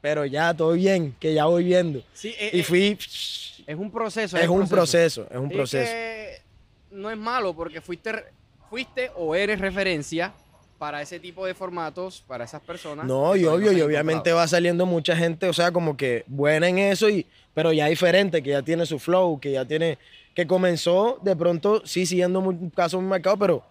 pero 0.00 0.24
ya, 0.26 0.52
todo 0.54 0.72
bien, 0.72 1.14
que 1.20 1.32
ya 1.34 1.44
voy 1.44 1.64
viendo. 1.64 2.02
Sí, 2.14 2.34
eh, 2.38 2.50
Y 2.54 2.60
eh, 2.60 2.64
fui, 2.64 2.98
es 3.66 3.76
un 3.76 3.90
proceso. 3.90 4.36
es 4.36 4.48
un 4.48 4.68
proceso, 4.68 5.26
es 5.30 5.36
un 5.36 5.46
Es 5.50 5.52
proceso. 5.52 5.92
que 5.92 6.42
no 6.90 7.10
es 7.10 7.16
malo 7.18 7.54
porque 7.54 7.80
fuiste, 7.80 8.12
fuiste 8.68 9.10
o 9.16 9.34
eres 9.34 9.60
referencia 9.60 10.32
para 10.80 11.02
ese 11.02 11.20
tipo 11.20 11.44
de 11.44 11.52
formatos, 11.52 12.24
para 12.26 12.44
esas 12.44 12.62
personas. 12.62 13.04
No, 13.04 13.36
y 13.36 13.44
obvio, 13.44 13.70
y 13.70 13.82
obviamente 13.82 14.32
va 14.32 14.48
saliendo 14.48 14.86
mucha 14.86 15.14
gente, 15.14 15.46
o 15.46 15.52
sea, 15.52 15.72
como 15.72 15.94
que 15.94 16.24
buena 16.26 16.68
en 16.68 16.78
eso, 16.78 17.10
y, 17.10 17.26
pero 17.52 17.70
ya 17.70 17.84
diferente, 17.88 18.42
que 18.42 18.48
ya 18.48 18.62
tiene 18.62 18.86
su 18.86 18.98
flow, 18.98 19.38
que 19.38 19.52
ya 19.52 19.66
tiene, 19.66 19.98
que 20.34 20.46
comenzó 20.46 21.18
de 21.20 21.36
pronto, 21.36 21.82
sí, 21.84 22.06
siguiendo 22.06 22.40
un 22.40 22.70
caso 22.70 22.98
muy 22.98 23.10
marcado, 23.10 23.36
pero 23.36 23.62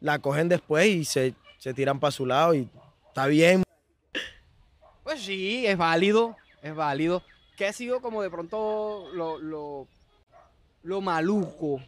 la 0.00 0.18
cogen 0.18 0.48
después 0.48 0.84
y 0.88 1.04
se, 1.04 1.32
se 1.58 1.72
tiran 1.74 2.00
para 2.00 2.10
su 2.10 2.26
lado 2.26 2.56
y 2.56 2.68
está 3.06 3.28
bien. 3.28 3.62
Pues 5.04 5.22
sí, 5.22 5.64
es 5.64 5.78
válido, 5.78 6.36
es 6.60 6.74
válido. 6.74 7.22
¿Qué 7.56 7.68
ha 7.68 7.72
sido 7.72 8.00
como 8.00 8.20
de 8.20 8.30
pronto 8.30 9.10
lo, 9.12 9.38
lo, 9.38 9.86
lo 10.82 11.00
maluco, 11.00 11.80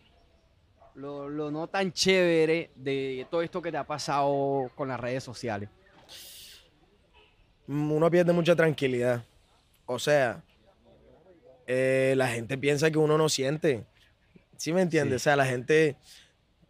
lo, 0.95 1.29
lo 1.29 1.51
no 1.51 1.67
tan 1.67 1.93
chévere 1.93 2.71
de 2.75 3.27
todo 3.31 3.43
esto 3.43 3.63
que 3.63 3.71
te 3.71 3.77
ha 3.77 3.85
pasado 3.85 4.71
con 4.75 4.89
las 4.89 5.01
redes 5.01 5.25
sociales? 5.25 5.69
Uno 7.67 8.11
pierde 8.11 8.33
mucha 8.33 8.57
tranquilidad. 8.57 9.25
O 9.87 9.99
sea, 9.99 10.43
eh, 11.67 12.15
la 12.17 12.29
gente 12.29 12.59
piensa 12.59 12.91
que 12.91 12.99
uno 12.99 13.17
no 13.17 13.29
siente. 13.29 13.85
¿Sí 14.57 14.73
me 14.73 14.83
entiendes? 14.83 15.23
Sí. 15.23 15.29
O 15.29 15.31
sea, 15.31 15.37
la 15.37 15.47
gente 15.47 15.97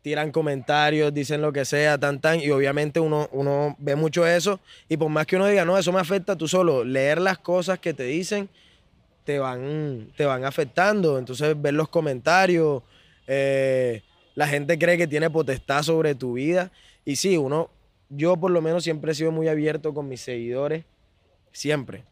tiran 0.02 0.32
comentarios, 0.32 1.14
dicen 1.14 1.40
lo 1.40 1.52
que 1.52 1.64
sea, 1.64 1.96
tan, 1.98 2.20
tan, 2.20 2.40
y 2.40 2.50
obviamente 2.50 2.98
uno, 2.98 3.28
uno 3.30 3.76
ve 3.78 3.94
mucho 3.94 4.26
eso, 4.26 4.58
y 4.88 4.96
por 4.96 5.08
más 5.08 5.26
que 5.26 5.36
uno 5.36 5.46
diga, 5.46 5.64
no, 5.64 5.78
eso 5.78 5.92
me 5.92 6.00
afecta, 6.00 6.36
tú 6.36 6.48
solo 6.48 6.82
leer 6.82 7.20
las 7.20 7.38
cosas 7.38 7.78
que 7.78 7.94
te 7.94 8.02
dicen 8.02 8.48
te 9.24 9.38
van, 9.38 10.12
te 10.16 10.24
van 10.24 10.44
afectando. 10.44 11.18
Entonces, 11.18 11.60
ver 11.60 11.74
los 11.74 11.88
comentarios, 11.88 12.82
eh, 13.26 14.02
la 14.34 14.46
gente 14.48 14.78
cree 14.78 14.96
que 14.98 15.06
tiene 15.06 15.28
potestad 15.30 15.82
sobre 15.82 16.14
tu 16.14 16.34
vida, 16.34 16.70
y 17.04 17.16
sí, 17.16 17.36
uno, 17.36 17.70
yo 18.08 18.36
por 18.36 18.50
lo 18.50 18.60
menos 18.62 18.84
siempre 18.84 19.12
he 19.12 19.14
sido 19.14 19.30
muy 19.32 19.48
abierto 19.48 19.92
con 19.94 20.08
mis 20.08 20.20
seguidores, 20.20 20.84
siempre. 21.52 22.04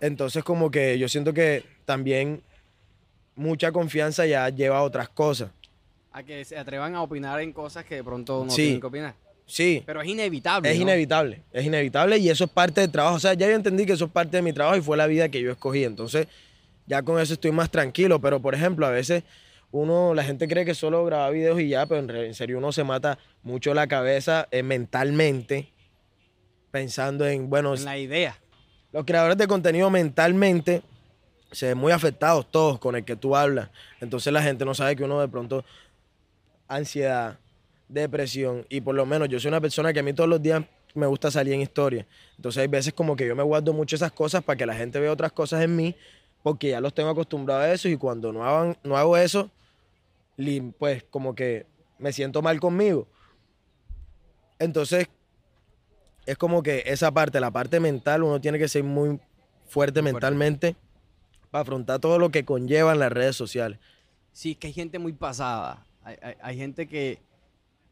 Entonces, 0.00 0.44
como 0.44 0.70
que 0.70 0.98
yo 0.98 1.08
siento 1.08 1.32
que 1.32 1.64
también 1.84 2.42
mucha 3.34 3.72
confianza 3.72 4.26
ya 4.26 4.48
lleva 4.48 4.78
a 4.78 4.82
otras 4.82 5.08
cosas. 5.08 5.50
A 6.12 6.22
que 6.22 6.44
se 6.44 6.56
atrevan 6.56 6.94
a 6.94 7.02
opinar 7.02 7.40
en 7.40 7.52
cosas 7.52 7.84
que 7.84 7.96
de 7.96 8.04
pronto 8.04 8.44
no 8.44 8.50
Sí. 8.50 8.62
tienen 8.62 8.80
que 8.80 8.86
opinar. 8.86 9.14
Sí, 9.46 9.82
Pero 9.86 10.02
es 10.02 10.08
inevitable. 10.08 10.70
es 10.70 10.76
¿no? 10.76 10.82
inevitable, 10.82 11.42
es 11.52 11.64
inevitable 11.64 12.18
y 12.18 12.28
eso 12.28 12.44
es 12.44 12.50
parte 12.50 12.82
del 12.82 12.90
trabajo. 12.90 13.16
O 13.16 13.20
sea, 13.20 13.32
ya 13.34 13.46
yo 13.48 13.54
entendí 13.54 13.86
que 13.86 13.92
eso 13.92 14.04
es 14.04 14.10
parte 14.10 14.36
de 14.36 14.42
mi 14.42 14.52
trabajo 14.52 14.76
y 14.76 14.82
fue 14.82 14.96
la 14.96 15.06
vida 15.06 15.28
que 15.30 15.40
yo 15.40 15.50
escogí. 15.50 15.84
Entonces, 15.84 16.26
ya 16.86 17.02
con 17.02 17.18
eso 17.20 17.32
estoy 17.32 17.50
más 17.52 17.70
tranquilo. 17.70 18.20
Pero, 18.20 18.40
por 18.40 18.54
ejemplo, 18.54 18.86
a 18.86 18.90
veces 18.90 19.22
uno, 19.70 20.14
la 20.14 20.24
gente 20.24 20.48
cree 20.48 20.64
que 20.64 20.74
solo 20.74 21.04
graba 21.04 21.28
videos 21.30 21.60
y 21.60 21.68
ya, 21.68 21.86
pero 21.86 22.00
en, 22.00 22.10
en 22.10 22.34
serio 22.34 22.58
uno 22.58 22.72
se 22.72 22.84
mata 22.84 23.18
mucho 23.42 23.74
la 23.74 23.86
cabeza 23.86 24.48
eh, 24.50 24.62
mentalmente 24.62 25.72
pensando 26.70 27.26
en, 27.26 27.48
bueno, 27.50 27.74
En 27.74 27.84
la 27.84 27.98
idea. 27.98 28.38
los 28.92 29.04
creadores 29.04 29.36
de 29.36 29.46
contenido 29.46 29.90
mentalmente 29.90 30.82
se 31.52 31.68
ven 31.68 31.78
muy 31.78 31.92
afectados 31.92 32.50
todos 32.50 32.78
con 32.78 32.94
el 32.96 33.04
que 33.04 33.16
tú 33.16 33.34
hablas. 33.36 33.70
Entonces 34.00 34.32
la 34.32 34.42
gente 34.42 34.64
no 34.64 34.74
sabe 34.74 34.96
que 34.96 35.04
uno 35.04 35.20
de 35.20 35.28
pronto 35.28 35.64
ansiedad, 36.66 37.38
depresión 37.88 38.66
y 38.68 38.80
por 38.82 38.94
lo 38.94 39.06
menos 39.06 39.28
yo 39.28 39.40
soy 39.40 39.48
una 39.48 39.60
persona 39.60 39.92
que 39.92 40.00
a 40.00 40.02
mí 40.02 40.12
todos 40.12 40.28
los 40.28 40.42
días 40.42 40.62
me 40.94 41.06
gusta 41.06 41.30
salir 41.30 41.54
en 41.54 41.62
historia. 41.62 42.06
Entonces 42.36 42.60
hay 42.60 42.68
veces 42.68 42.92
como 42.92 43.16
que 43.16 43.26
yo 43.26 43.34
me 43.34 43.42
guardo 43.42 43.72
mucho 43.72 43.96
esas 43.96 44.12
cosas 44.12 44.42
para 44.42 44.56
que 44.56 44.66
la 44.66 44.74
gente 44.74 45.00
vea 45.00 45.12
otras 45.12 45.32
cosas 45.32 45.62
en 45.62 45.74
mí 45.74 45.94
porque 46.42 46.68
ya 46.70 46.80
los 46.80 46.94
tengo 46.94 47.08
acostumbrados 47.10 47.64
a 47.64 47.72
eso 47.72 47.88
y 47.88 47.96
cuando 47.96 48.32
no, 48.32 48.44
hagan, 48.44 48.76
no 48.84 48.96
hago 48.96 49.16
eso, 49.16 49.50
pues 50.78 51.04
como 51.04 51.34
que 51.34 51.66
me 51.98 52.12
siento 52.12 52.42
mal 52.42 52.60
conmigo. 52.60 53.08
Entonces 54.58 55.08
es 56.26 56.36
como 56.36 56.62
que 56.62 56.82
esa 56.86 57.10
parte, 57.10 57.40
la 57.40 57.50
parte 57.50 57.80
mental, 57.80 58.22
uno 58.22 58.40
tiene 58.40 58.58
que 58.58 58.68
ser 58.68 58.84
muy 58.84 59.18
fuerte 59.66 60.00
Muy 60.02 60.10
fuerte. 60.10 60.26
mentalmente 60.26 60.76
para 61.50 61.62
afrontar 61.62 61.98
todo 62.00 62.18
lo 62.18 62.30
que 62.30 62.44
conllevan 62.44 62.98
las 62.98 63.10
redes 63.12 63.34
sociales. 63.36 63.78
Sí, 64.32 64.52
es 64.52 64.56
que 64.58 64.66
hay 64.68 64.72
gente 64.72 64.98
muy 64.98 65.12
pasada. 65.12 65.86
Hay, 66.02 66.16
hay- 66.22 66.34
hay 66.40 66.56
gente 66.56 66.86
que. 66.86 67.20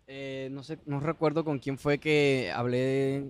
eh, 0.09 0.49
no 0.53 0.63
sé, 0.63 0.79
no 0.87 1.01
recuerdo 1.01 1.45
con 1.45 1.59
quién 1.59 1.79
fue 1.79 1.99
que 1.99 2.53
hablé 2.55 3.25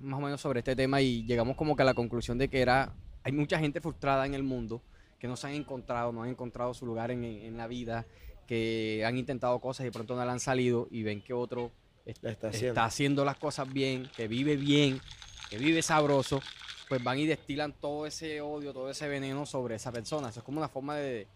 más 0.00 0.18
o 0.18 0.22
menos 0.22 0.40
sobre 0.40 0.58
este 0.60 0.76
tema 0.76 1.00
y 1.00 1.24
llegamos 1.24 1.56
como 1.56 1.74
que 1.76 1.82
a 1.82 1.86
la 1.86 1.94
conclusión 1.94 2.36
de 2.36 2.48
que 2.48 2.60
era. 2.60 2.92
Hay 3.22 3.32
mucha 3.32 3.58
gente 3.58 3.80
frustrada 3.80 4.26
en 4.26 4.34
el 4.34 4.42
mundo 4.42 4.82
que 5.18 5.28
no 5.28 5.36
se 5.36 5.46
han 5.46 5.54
encontrado, 5.54 6.10
no 6.12 6.22
han 6.22 6.30
encontrado 6.30 6.72
su 6.74 6.84
lugar 6.86 7.10
en, 7.10 7.22
en 7.24 7.56
la 7.58 7.66
vida, 7.66 8.06
que 8.50 9.04
han 9.06 9.16
intentado 9.16 9.60
cosas 9.60 9.84
y 9.84 9.90
de 9.90 9.92
pronto 9.92 10.16
no 10.16 10.24
le 10.24 10.30
han 10.32 10.40
salido 10.40 10.88
y 10.90 11.04
ven 11.04 11.22
que 11.22 11.32
otro 11.32 11.70
está 12.04 12.48
haciendo. 12.48 12.68
está 12.68 12.84
haciendo 12.84 13.24
las 13.24 13.36
cosas 13.36 13.72
bien, 13.72 14.10
que 14.16 14.26
vive 14.26 14.56
bien, 14.56 15.00
que 15.48 15.56
vive 15.56 15.82
sabroso, 15.82 16.42
pues 16.88 17.00
van 17.00 17.20
y 17.20 17.26
destilan 17.26 17.72
todo 17.72 18.06
ese 18.06 18.40
odio, 18.40 18.72
todo 18.72 18.90
ese 18.90 19.06
veneno 19.06 19.46
sobre 19.46 19.76
esa 19.76 19.92
persona. 19.92 20.30
Eso 20.30 20.40
es 20.40 20.44
como 20.44 20.58
una 20.58 20.68
forma 20.68 20.96
de, 20.96 21.28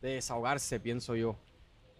de 0.00 0.10
desahogarse, 0.10 0.78
pienso 0.78 1.16
yo. 1.16 1.34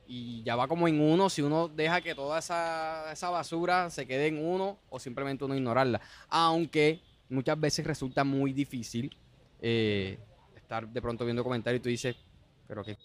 Y 0.07 0.45
ya 0.45 0.55
va 0.55 0.69
como 0.69 0.87
en 0.87 1.01
uno, 1.01 1.29
si 1.31 1.43
uno 1.43 1.67
deja 1.67 2.01
que 2.01 2.15
toda 2.15 2.39
esa, 2.39 3.11
esa 3.11 3.29
basura 3.29 3.91
se 3.91 4.07
quede 4.07 4.29
en 4.29 4.39
uno 4.39 4.79
o 4.89 5.01
simplemente 5.01 5.45
uno 5.45 5.57
ignorarla. 5.57 6.01
Aunque 6.29 7.01
muchas 7.29 7.59
veces 7.59 7.85
resulta 7.85 8.23
muy 8.23 8.53
difícil 8.53 9.17
eh, 9.61 10.17
estar 10.55 10.87
de 10.87 11.03
pronto 11.03 11.25
viendo 11.25 11.43
comentarios 11.43 11.81
y 11.81 11.83
tú 11.83 11.89
dices, 11.89 12.15
pero 12.69 12.85
qué... 12.85 12.97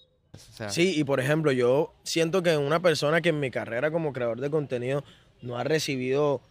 Sí, 0.70 0.94
y 0.96 1.04
por 1.04 1.20
ejemplo, 1.20 1.52
yo 1.52 1.94
siento 2.04 2.44
que 2.44 2.58
una 2.58 2.82
persona 2.82 3.22
que 3.22 3.30
en 3.30 3.40
mi 3.40 3.52
carrera 3.52 3.92
como 3.92 4.14
creador 4.14 4.42
de 4.42 4.50
contenido 4.50 5.04
no 5.42 5.58
ha 5.58 5.64
recibido 5.64 6.42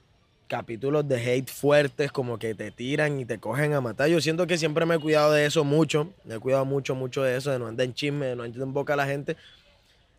capítulos 0.47 1.09
de 1.09 1.17
hate 1.17 1.51
fuertes, 1.51 2.13
como 2.13 2.39
que 2.39 2.55
te 2.55 2.71
tiran 2.71 3.19
y 3.21 3.25
te 3.25 3.39
cogen 3.39 3.73
a 3.73 3.81
matar. 3.81 4.09
Yo 4.09 4.21
siento 4.21 4.47
que 4.47 4.59
siempre 4.59 4.87
me 4.87 4.97
he 4.97 4.99
cuidado 4.99 5.33
de 5.33 5.47
eso 5.47 5.65
mucho, 5.65 6.13
me 6.25 6.37
he 6.37 6.39
cuidado 6.39 6.65
mucho, 6.65 6.95
mucho 6.95 7.23
de 7.23 7.37
eso, 7.37 7.51
de 7.51 7.59
no 7.59 7.67
andar 7.67 7.87
en 7.87 7.95
chisme, 7.95 8.27
de 8.27 8.37
no 8.37 8.43
andar 8.43 8.63
en 8.63 8.73
boca 8.73 8.93
a 8.93 8.97
la 8.97 9.07
gente. 9.07 9.37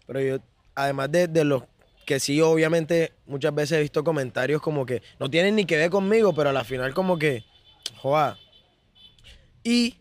Pero 0.07 0.21
yo, 0.21 0.37
además 0.73 1.11
de, 1.11 1.27
de 1.27 1.43
los 1.43 1.63
que 2.05 2.19
sí, 2.19 2.39
obviamente, 2.41 3.13
muchas 3.25 3.53
veces 3.53 3.77
he 3.77 3.81
visto 3.81 4.03
comentarios 4.03 4.61
como 4.61 4.85
que 4.85 5.01
no 5.19 5.29
tienen 5.29 5.55
ni 5.55 5.65
que 5.65 5.77
ver 5.77 5.89
conmigo, 5.89 6.33
pero 6.33 6.49
a 6.49 6.53
la 6.53 6.63
final 6.63 6.93
como 6.93 7.17
que, 7.17 7.43
joa. 7.97 8.37
Y 9.63 9.95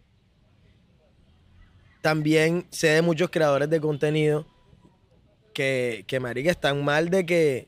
también 2.05 2.67
sé 2.69 2.89
de 2.89 3.01
muchos 3.01 3.31
creadores 3.31 3.71
de 3.71 3.81
contenido 3.81 4.47
que, 5.55 6.05
que 6.07 6.21
marica, 6.21 6.51
están 6.51 6.85
mal 6.85 7.09
de 7.09 7.25
que 7.25 7.67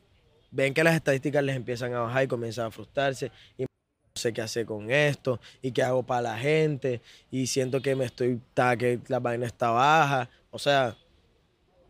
ven 0.51 0.75
que 0.75 0.83
las 0.83 0.93
estadísticas 0.93 1.43
les 1.43 1.55
empiezan 1.55 1.91
a 1.95 2.01
bajar 2.01 2.23
y 2.23 2.27
comienzan 2.27 2.67
a 2.67 2.71
frustrarse 2.71 3.31
y 3.57 3.63
no 3.63 3.67
sé 4.13 4.33
qué 4.33 4.43
hacer 4.43 4.67
con 4.67 4.91
esto 4.91 5.39
y 5.59 5.71
qué 5.71 5.81
hago 5.81 6.03
para 6.03 6.21
la 6.21 6.37
gente 6.37 7.01
y 7.31 7.47
siento 7.47 7.81
que 7.81 7.95
me 7.95 8.05
estoy, 8.05 8.39
ta, 8.53 8.77
que 8.77 8.99
la 9.07 9.17
vaina 9.19 9.47
está 9.47 9.71
baja. 9.71 10.29
O 10.51 10.59
sea, 10.59 10.95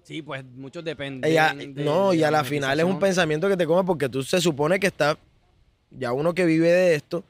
sí, 0.03 0.21
pues 0.21 0.41
muchos 0.45 0.86
dependen. 0.86 1.29
ella- 1.29 1.53
de- 1.53 1.67
no, 1.83 2.12
de 2.12 2.15
y 2.15 2.23
a 2.23 2.31
la 2.31 2.45
final 2.45 2.79
es 2.79 2.86
un 2.86 2.97
pensamiento 2.97 3.49
que 3.49 3.57
te 3.57 3.65
come 3.65 3.83
porque 3.83 4.07
tú 4.07 4.23
se 4.23 4.39
supone 4.39 4.79
que 4.79 4.88
está, 4.88 5.17
ya 5.91 6.13
uno 6.13 6.33
que 6.33 6.45
vive 6.45 6.71
de 6.71 6.95
esto, 6.95 7.25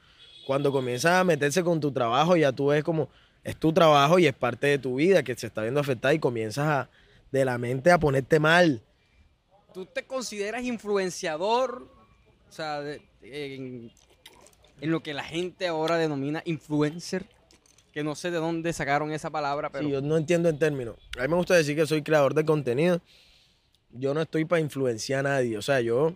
cuando 0.46 0.72
comienzas 0.72 1.14
a 1.14 1.24
meterse 1.24 1.64
con 1.64 1.80
tu 1.80 1.92
trabajo, 1.92 2.38
ya 2.38 2.52
tú 2.52 2.68
ves 2.68 2.84
como, 2.84 3.10
es 3.44 3.56
tu 3.58 3.74
trabajo 3.74 4.20
y 4.20 4.28
es 4.28 4.34
parte 4.34 4.68
de 4.68 4.78
tu 4.80 4.96
vida 4.96 5.24
que 5.24 5.36
se 5.36 5.48
está 5.48 5.62
viendo 5.62 5.80
afectada 5.80 6.14
y 6.14 6.20
comienzas 6.20 6.66
a, 6.68 6.90
de 7.32 7.46
la 7.46 7.58
mente 7.58 7.92
a 7.92 8.00
ponerte 8.00 8.40
mal. 8.40 8.82
¿Tú 9.74 9.86
te 9.86 10.06
consideras 10.06 10.64
influenciador? 10.64 11.88
O 12.50 12.52
sea, 12.52 12.82
de- 12.82 13.02
en, 13.22 13.92
en 14.82 14.92
lo 14.92 15.02
que 15.02 15.14
la 15.14 15.24
gente 15.24 15.68
ahora 15.68 15.98
denomina 15.98 16.42
influencer. 16.46 17.26
Que 17.94 18.04
no 18.04 18.14
sé 18.16 18.30
de 18.30 18.38
dónde 18.38 18.74
sacaron 18.74 19.12
esa 19.12 19.32
palabra, 19.32 19.72
pero 19.72 19.84
Sí, 19.86 19.92
yo 19.92 20.02
no 20.02 20.18
entiendo 20.18 20.50
en 20.50 20.60
términos. 20.60 20.96
A 21.18 21.24
mí 21.24 21.28
me 21.30 21.36
gusta 21.36 21.56
decir 21.56 21.76
que 21.76 21.88
soy 21.88 22.04
creador 22.04 22.36
de 22.36 22.46
contenido. 22.46 23.02
Yo 23.92 24.14
no 24.14 24.22
estoy 24.22 24.46
para 24.46 24.60
influenciar 24.60 25.26
a 25.26 25.30
nadie. 25.30 25.58
O 25.58 25.62
sea, 25.64 25.82
yo, 25.82 26.14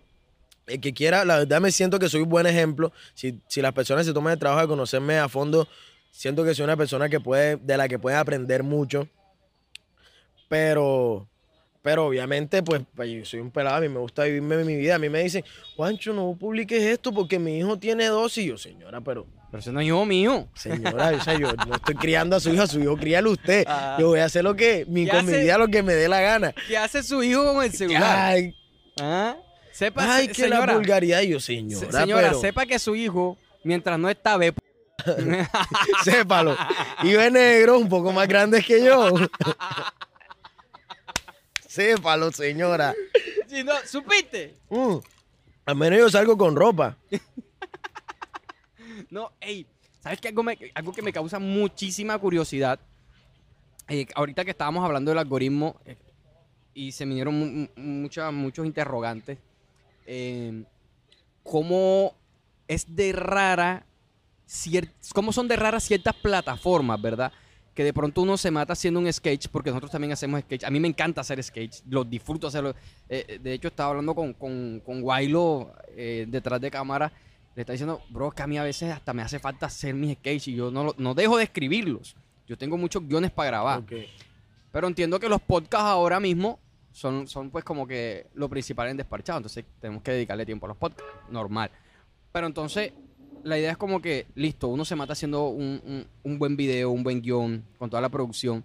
el 0.68 0.80
que 0.80 0.94
quiera, 0.94 1.24
la 1.24 1.38
verdad 1.38 1.60
me 1.60 1.72
siento 1.72 1.98
que 1.98 2.08
soy 2.08 2.20
un 2.22 2.28
buen 2.28 2.46
ejemplo. 2.46 2.92
Si, 3.14 3.40
si 3.48 3.60
las 3.62 3.72
personas 3.72 4.06
se 4.06 4.12
toman 4.12 4.34
el 4.34 4.38
trabajo 4.38 4.60
de 4.62 4.68
conocerme 4.68 5.18
a 5.18 5.28
fondo, 5.28 5.66
siento 6.12 6.44
que 6.44 6.54
soy 6.54 6.64
una 6.64 6.76
persona 6.76 7.08
que 7.08 7.18
puede, 7.18 7.56
de 7.56 7.76
la 7.76 7.88
que 7.88 7.98
puede 7.98 8.16
aprender 8.16 8.62
mucho. 8.62 9.08
Pero, 10.48 11.26
pero 11.82 12.06
obviamente, 12.06 12.62
pues, 12.62 12.82
pues, 12.94 13.10
yo 13.10 13.24
soy 13.24 13.40
un 13.40 13.50
pelado, 13.50 13.76
a 13.76 13.80
mí 13.80 13.88
me 13.88 13.98
gusta 13.98 14.24
vivirme 14.24 14.62
mi 14.64 14.76
vida. 14.76 14.96
A 14.96 14.98
mí 14.98 15.08
me 15.08 15.22
dicen, 15.22 15.44
Juancho, 15.76 16.12
no 16.12 16.36
publiques 16.38 16.80
esto 16.82 17.12
porque 17.12 17.38
mi 17.38 17.58
hijo 17.58 17.78
tiene 17.78 18.06
dos. 18.06 18.36
Y 18.38 18.46
yo, 18.46 18.56
señora, 18.58 19.00
pero 19.00 19.26
pero 19.50 19.60
ese 19.60 19.70
no 19.72 19.80
es 19.80 19.86
hijo 19.86 20.06
mío. 20.06 20.48
Señora, 20.54 21.10
o 21.10 21.20
sea, 21.22 21.38
yo 21.38 21.52
no 21.52 21.74
estoy 21.74 21.94
criando 21.94 22.36
a 22.36 22.40
su 22.40 22.50
hijo, 22.54 22.62
a 22.62 22.66
su 22.66 22.80
hijo 22.80 22.96
críalo 22.96 23.32
usted. 23.32 23.64
Ah. 23.68 23.96
Yo 23.98 24.08
voy 24.08 24.20
a 24.20 24.24
hacer 24.26 24.44
lo 24.44 24.54
que, 24.54 24.84
mi, 24.88 25.04
¿Qué 25.04 25.10
con 25.10 25.26
mi 25.26 25.32
vida 25.32 25.58
lo 25.58 25.68
que 25.68 25.82
me 25.82 25.94
dé 25.94 26.08
la 26.08 26.20
gana. 26.20 26.54
¿Qué 26.68 26.76
hace 26.76 27.02
su 27.02 27.22
hijo 27.22 27.52
con 27.54 27.62
el 27.64 27.72
celular? 27.72 28.02
Ay, 28.32 28.54
¿Ah? 29.00 29.36
Sepa, 29.72 30.14
ay, 30.16 30.26
se- 30.26 30.32
que 30.32 30.48
la 30.48 30.56
señora, 30.56 30.74
vulgaridad. 30.74 31.20
Y 31.22 31.28
yo, 31.28 31.40
se- 31.40 31.54
señora, 31.56 32.00
señora, 32.00 32.28
pero 32.28 32.40
sepa 32.40 32.66
que 32.66 32.78
su 32.78 32.94
hijo, 32.94 33.36
mientras 33.64 33.98
no 33.98 34.08
está 34.10 34.36
ve 34.36 34.52
sépalo. 36.04 36.56
Y 37.02 37.10
de 37.12 37.30
negro, 37.30 37.78
un 37.78 37.88
poco 37.88 38.12
más 38.12 38.26
grandes 38.28 38.64
que 38.66 38.84
yo. 38.84 39.10
sépalo, 41.68 42.30
señora. 42.32 42.94
Si 43.46 43.64
no, 43.64 43.72
¿Supiste? 43.86 44.54
Mm. 44.70 44.96
Al 45.66 45.76
menos 45.76 45.98
yo 45.98 46.10
salgo 46.10 46.36
con 46.36 46.56
ropa. 46.56 46.96
No, 49.10 49.30
hey, 49.40 49.66
¿sabes 50.00 50.20
qué? 50.20 50.28
Algo, 50.28 50.42
me- 50.42 50.58
algo 50.74 50.92
que 50.92 51.02
me 51.02 51.12
causa 51.12 51.38
muchísima 51.38 52.16
curiosidad. 52.18 52.78
Eh, 53.88 54.06
ahorita 54.14 54.44
que 54.44 54.52
estábamos 54.52 54.84
hablando 54.84 55.10
del 55.10 55.18
algoritmo 55.18 55.78
eh, 55.84 55.96
y 56.72 56.92
se 56.92 57.04
me 57.04 57.14
dieron 57.14 57.34
mu- 57.38 57.68
muchos 57.76 58.64
interrogantes. 58.64 59.38
eh, 60.06 60.64
¿Cómo 61.42 62.14
es 62.68 62.94
de 62.96 63.12
rara, 63.12 63.84
cómo 65.14 65.32
son 65.32 65.48
de 65.48 65.56
raras 65.56 65.84
ciertas 65.84 66.14
plataformas, 66.14 67.00
verdad? 67.00 67.32
Que 67.74 67.84
de 67.84 67.92
pronto 67.94 68.20
uno 68.22 68.36
se 68.36 68.50
mata 68.50 68.74
haciendo 68.74 69.00
un 69.00 69.10
sketch, 69.10 69.48
porque 69.48 69.70
nosotros 69.70 69.90
también 69.90 70.12
hacemos 70.12 70.40
sketch. 70.42 70.64
A 70.64 70.70
mí 70.70 70.78
me 70.78 70.88
encanta 70.88 71.22
hacer 71.22 71.42
sketch, 71.42 71.80
los 71.88 72.08
disfruto 72.08 72.46
hacerlo. 72.48 72.74
Eh, 73.08 73.38
de 73.42 73.52
hecho, 73.54 73.68
estaba 73.68 73.90
hablando 73.90 74.14
con, 74.14 74.34
con, 74.34 74.80
con 74.84 75.02
Wailo 75.02 75.72
eh, 75.96 76.26
detrás 76.28 76.60
de 76.60 76.70
cámara. 76.70 77.10
Le 77.54 77.62
está 77.62 77.72
diciendo, 77.72 78.02
bro, 78.10 78.30
que 78.30 78.42
a 78.42 78.46
mí 78.46 78.58
a 78.58 78.62
veces 78.62 78.90
hasta 78.92 79.12
me 79.14 79.22
hace 79.22 79.38
falta 79.38 79.66
hacer 79.66 79.94
mis 79.94 80.14
sketches 80.18 80.48
y 80.48 80.54
yo 80.54 80.70
no, 80.70 80.84
lo- 80.84 80.94
no 80.98 81.14
dejo 81.14 81.36
de 81.38 81.44
escribirlos. 81.44 82.14
Yo 82.46 82.58
tengo 82.58 82.76
muchos 82.76 83.06
guiones 83.06 83.30
para 83.30 83.48
grabar. 83.48 83.82
Pero 84.70 84.86
entiendo 84.86 85.18
que 85.20 85.28
los 85.28 85.40
podcasts 85.40 85.86
ahora 85.86 86.18
mismo 86.20 86.58
son, 86.92 87.26
son 87.26 87.50
pues 87.50 87.64
como 87.64 87.86
que 87.86 88.26
lo 88.34 88.48
principal 88.50 88.88
en 88.88 88.96
Desparchado. 88.98 89.38
Entonces 89.38 89.64
tenemos 89.80 90.02
que 90.02 90.12
dedicarle 90.12 90.44
tiempo 90.44 90.66
a 90.66 90.68
los 90.68 90.76
podcasts. 90.76 91.10
Normal. 91.30 91.70
Pero 92.32 92.46
entonces 92.46 92.92
la 93.44 93.58
idea 93.58 93.72
es 93.72 93.76
como 93.76 94.00
que, 94.00 94.26
listo, 94.34 94.68
uno 94.68 94.84
se 94.84 94.94
mata 94.96 95.12
haciendo 95.14 95.48
un, 95.48 95.80
un- 95.84 96.06
un 96.22 96.38
buen 96.38 96.56
video, 96.56 96.90
un 96.90 97.02
buen 97.02 97.20
guion, 97.22 97.64
con 97.78 97.88
toda 97.90 98.00
la 98.00 98.08
producción. 98.08 98.64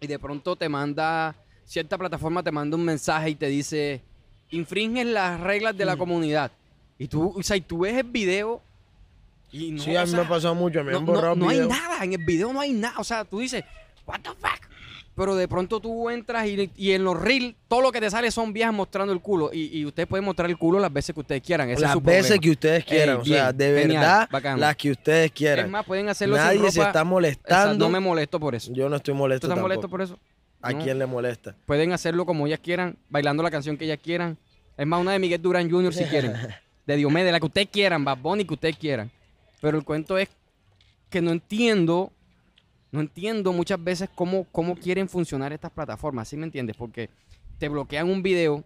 Y 0.00 0.06
de 0.06 0.18
pronto 0.18 0.56
te 0.56 0.68
manda, 0.68 1.34
cierta 1.64 1.98
plataforma 1.98 2.42
te 2.42 2.50
manda 2.52 2.76
un 2.76 2.84
mensaje 2.84 3.30
y 3.30 3.34
te 3.34 3.46
dice, 3.48 4.02
infringes 4.50 5.06
las 5.06 5.40
reglas 5.40 5.76
de 5.76 5.84
la 5.84 5.96
Mm. 5.96 5.98
comunidad. 5.98 6.50
Y 6.98 7.08
tú, 7.08 7.34
o 7.36 7.42
sea, 7.42 7.56
y 7.56 7.60
tú 7.60 7.80
ves 7.80 7.94
el 7.96 8.04
video 8.04 8.60
y 9.50 9.70
no, 9.72 9.82
sí, 9.82 9.96
a 9.96 10.02
o 10.02 10.04
mí 10.04 10.10
sea, 10.10 10.20
me 10.20 10.26
ha 10.26 10.28
pasado 10.28 10.54
mucho. 10.54 10.82
Me 10.84 10.92
no, 10.92 10.98
han 10.98 11.04
no- 11.06 11.12
borrado 11.12 11.36
no 11.36 11.48
hay 11.48 11.56
videos. 11.58 11.70
nada, 11.70 12.04
en 12.04 12.12
el 12.12 12.24
video 12.24 12.52
no 12.52 12.60
hay 12.60 12.72
nada. 12.72 12.98
O 12.98 13.04
sea, 13.04 13.24
tú 13.24 13.38
dices, 13.40 13.64
what 14.06 14.20
the 14.20 14.30
fuck. 14.30 14.67
Pero 15.18 15.34
de 15.36 15.46
pronto 15.48 15.80
tú 15.80 16.08
entras 16.08 16.46
y, 16.46 16.70
y 16.76 16.92
en 16.92 17.04
los 17.04 17.20
reels 17.20 17.54
todo 17.68 17.82
lo 17.82 17.92
que 17.92 18.00
te 18.00 18.08
sale 18.10 18.30
son 18.30 18.52
viejas 18.54 18.72
mostrando 18.72 19.12
el 19.12 19.20
culo. 19.20 19.50
Y, 19.52 19.78
y 19.78 19.84
ustedes 19.84 20.08
pueden 20.08 20.24
mostrar 20.24 20.48
el 20.48 20.56
culo 20.56 20.78
las 20.78 20.92
veces 20.92 21.12
que 21.14 21.20
ustedes 21.20 21.42
quieran. 21.42 21.68
Ese 21.68 21.74
es 21.76 21.80
las 21.82 21.92
su 21.92 22.00
veces 22.00 22.22
problema. 22.28 22.40
que 22.42 22.50
ustedes 22.50 22.84
quieran. 22.84 23.16
Ey, 23.16 23.20
o 23.20 23.24
sea, 23.24 23.52
de 23.52 23.64
genial, 23.82 23.88
verdad, 24.00 24.28
bacano. 24.30 24.56
las 24.60 24.76
que 24.76 24.90
ustedes 24.92 25.30
quieran. 25.32 25.66
Es 25.66 25.70
más, 25.70 25.84
pueden 25.84 26.08
hacerlo 26.08 26.36
sin 26.36 26.44
Nadie 26.44 26.58
se 26.58 26.64
ropa. 26.64 26.70
está 26.70 26.82
Exacto, 26.88 27.04
molestando. 27.04 27.84
no 27.86 27.90
me 27.90 28.00
molesto 28.00 28.40
por 28.40 28.54
eso. 28.54 28.72
Yo 28.72 28.88
no 28.88 28.96
estoy 28.96 29.12
¿Tú 29.12 29.18
molesto 29.18 29.46
estás 29.48 29.56
tampoco. 29.56 29.68
molesto 29.68 29.88
por 29.90 30.00
eso? 30.02 30.18
¿A 30.62 30.72
No. 30.72 30.82
quién 30.82 30.98
le 30.98 31.06
molesta? 31.06 31.54
Pueden 31.66 31.92
hacerlo 31.92 32.24
como 32.24 32.46
ellas 32.46 32.60
quieran, 32.62 32.96
bailando 33.10 33.42
la 33.42 33.50
canción 33.50 33.76
que 33.76 33.84
ellas 33.84 33.98
quieran. 34.02 34.38
Es 34.76 34.86
más, 34.86 35.00
una 35.00 35.12
de 35.12 35.18
Miguel 35.18 35.42
Durán 35.42 35.70
Jr. 35.70 35.92
si 35.92 36.04
quieren. 36.04 36.32
De 36.86 36.96
Diomedes, 36.96 37.32
la 37.32 37.38
que 37.40 37.46
ustedes 37.46 37.68
quieran, 37.70 38.04
Bad 38.04 38.18
Bunny, 38.18 38.44
que 38.46 38.54
ustedes 38.54 38.76
quieran. 38.78 39.10
Pero 39.60 39.76
el 39.76 39.84
cuento 39.84 40.16
es 40.16 40.28
que 41.10 41.20
no 41.20 41.32
entiendo, 41.32 42.12
no 42.90 43.00
entiendo 43.00 43.52
muchas 43.52 43.82
veces 43.82 44.08
cómo, 44.14 44.44
cómo 44.52 44.74
quieren 44.76 45.08
funcionar 45.08 45.52
estas 45.52 45.70
plataformas, 45.70 46.28
¿sí 46.28 46.36
me 46.36 46.44
entiendes? 46.44 46.76
Porque 46.76 47.10
te 47.58 47.68
bloquean 47.68 48.08
un 48.08 48.22
video 48.22 48.64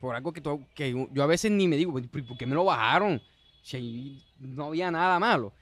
por 0.00 0.14
algo 0.14 0.32
que, 0.32 0.40
tú- 0.40 0.64
que 0.74 0.92
yo 1.12 1.22
a 1.22 1.26
veces 1.26 1.50
ni 1.50 1.66
me 1.68 1.76
digo, 1.76 1.92
"¿Pero 2.10 2.26
¿por 2.26 2.36
qué 2.38 2.46
me 2.46 2.54
lo 2.54 2.64
bajaron? 2.64 3.20
Si 3.62 4.22
no 4.38 4.66
había 4.66 4.90
nada 4.90 5.18
malo. 5.18 5.52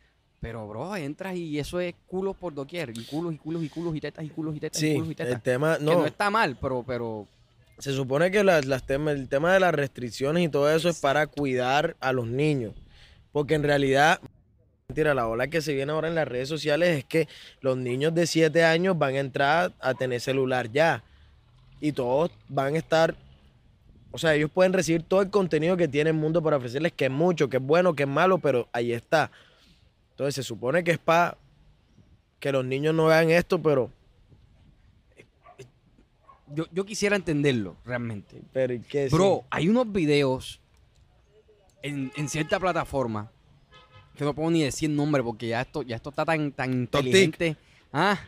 Pero, 0.41 0.69
bro, 0.69 0.95
entras 0.95 1.35
y 1.35 1.59
eso 1.59 1.81
es 1.81 1.95
culos 2.07 2.37
por 2.37 2.55
doquier. 2.55 2.91
Y 2.97 3.05
culos 3.05 3.35
y 3.35 3.39
culos 3.39 3.65
y 3.65 3.69
culos 3.69 3.97
y 3.97 4.01
tetas 4.01 4.25
y 4.25 4.29
culos 4.29 4.55
y 4.55 4.61
tetas 4.61 4.83
y 4.83 4.87
Sí, 4.87 4.95
culos 4.95 5.11
y 5.11 5.15
tetas. 5.15 5.33
el 5.35 5.43
tema, 5.43 5.79
Que 5.79 5.85
no, 5.85 5.99
no 6.01 6.07
está 6.07 6.31
mal, 6.31 6.57
pero, 6.61 6.85
pero 6.87 7.27
se 7.79 7.93
supone 7.93 8.31
que 8.31 8.45
las, 8.45 8.67
las 8.67 8.85
temas, 8.87 9.15
el 9.17 9.29
tema 9.29 9.53
de 9.53 9.61
las 9.61 9.75
restricciones 9.75 10.45
y 10.45 10.49
todo 10.49 10.71
eso 10.71 10.89
es 10.91 11.01
para 11.01 11.27
cuidar 11.27 11.97
a 12.01 12.13
los 12.13 12.27
niños. 12.27 12.75
Porque 13.33 13.55
en 13.55 13.63
realidad, 13.63 14.21
mentira, 14.89 15.15
la 15.15 15.27
ola 15.27 15.49
que 15.49 15.61
se 15.61 15.75
viene 15.75 15.93
ahora 15.93 16.09
en 16.09 16.15
las 16.15 16.29
redes 16.29 16.49
sociales 16.49 16.99
es 16.99 17.05
que 17.05 17.29
los 17.61 17.77
niños 17.77 18.15
de 18.15 18.27
7 18.27 18.65
años 18.65 18.97
van 18.97 19.15
a 19.15 19.19
entrar 19.19 19.73
a 19.81 19.95
tener 19.95 20.21
celular 20.21 20.71
ya. 20.71 21.03
Y 21.81 21.93
todos 21.93 22.31
van 22.49 22.75
a 22.75 22.79
estar, 22.79 23.15
o 24.11 24.19
sea, 24.19 24.35
ellos 24.35 24.51
pueden 24.51 24.73
recibir 24.73 25.03
todo 25.03 25.21
el 25.21 25.31
contenido 25.31 25.77
que 25.77 25.89
tiene 25.89 26.11
el 26.11 26.17
mundo 26.17 26.43
para 26.43 26.57
ofrecerles, 26.57 26.93
que 26.93 27.07
es 27.07 27.11
mucho, 27.11 27.49
que 27.49 27.59
es 27.59 27.63
bueno, 27.63 27.95
que 27.95 28.05
es 28.05 28.09
malo, 28.09 28.39
pero 28.39 28.69
ahí 28.73 28.93
está. 28.93 29.31
Entonces 30.13 30.37
se 30.37 30.43
supone 30.43 30.83
que 30.83 30.93
es 30.93 30.99
para 30.99 31.37
que 32.41 32.53
los 32.53 32.65
niños 32.65 32.95
no 32.95 33.07
vean 33.07 33.31
esto, 33.31 33.61
pero, 33.61 33.91
yo, 36.55 36.65
yo 36.73 36.87
quisiera 36.87 37.17
entenderlo 37.17 37.77
realmente. 37.85 38.41
pero 38.53 38.73
¿y 38.73 38.81
¿qué? 38.81 39.09
Bro, 39.09 39.45
hay 39.51 39.69
unos 39.69 39.93
videos 39.93 40.61
en, 41.83 42.13
en 42.17 42.29
cierta 42.29 42.59
plataforma 42.59 43.31
que 44.17 44.25
no 44.25 44.35
puedo 44.35 44.51
ni 44.51 44.63
decir 44.63 44.91
nombre 44.91 45.23
porque 45.23 45.49
ya 45.49 45.61
esto, 45.61 45.83
ya 45.83 45.97
esto 45.97 46.11
está 46.11 46.25
tan, 46.25 46.51
tan 46.53 46.73
inteligente. 46.73 47.57
Ah, 47.93 48.19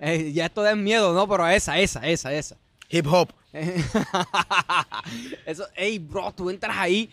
eh, 0.00 0.30
ya 0.32 0.46
esto 0.46 0.62
da 0.62 0.74
miedo, 0.76 1.12
¿no? 1.12 1.28
Pero 1.28 1.46
esa, 1.48 1.78
esa, 1.78 2.06
esa, 2.06 2.32
esa. 2.32 2.56
Hip 2.90 3.06
hop. 3.06 3.30
Eso, 5.46 5.66
ey, 5.74 5.98
bro, 5.98 6.32
tú 6.32 6.50
entras 6.50 6.76
ahí. 6.76 7.10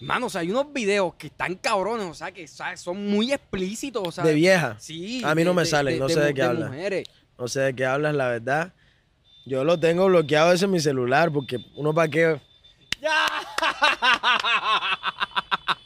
Mano, 0.00 0.26
o 0.26 0.30
sea, 0.30 0.40
hay 0.40 0.50
unos 0.50 0.72
videos 0.72 1.14
que 1.14 1.28
están 1.28 1.54
cabrones, 1.54 2.06
o 2.06 2.14
sea, 2.14 2.32
que 2.32 2.46
¿sabes? 2.48 2.80
son 2.80 3.06
muy 3.08 3.32
explícitos, 3.32 4.02
o 4.06 4.10
sea. 4.10 4.24
De 4.24 4.34
vieja. 4.34 4.76
Sí. 4.80 5.22
A 5.24 5.34
mí 5.34 5.44
no 5.44 5.54
me 5.54 5.62
de- 5.62 5.66
salen, 5.68 5.98
no 5.98 6.08
sé 6.08 6.20
de 6.20 6.34
qué 6.34 6.42
hablas. 6.42 6.70
mujeres. 6.70 7.08
No 7.38 7.46
sé 7.48 7.60
de 7.60 7.74
qué 7.74 7.86
hablas, 7.86 8.14
la 8.14 8.28
verdad. 8.28 8.72
Yo 9.46 9.64
lo 9.64 9.78
tengo 9.78 10.06
bloqueado 10.06 10.52
ese 10.52 10.64
en 10.64 10.70
mi 10.72 10.80
celular 10.80 11.30
porque 11.32 11.58
uno 11.76 11.94
para 11.94 12.08
qué. 12.08 12.40
¡Ya! 13.00 13.26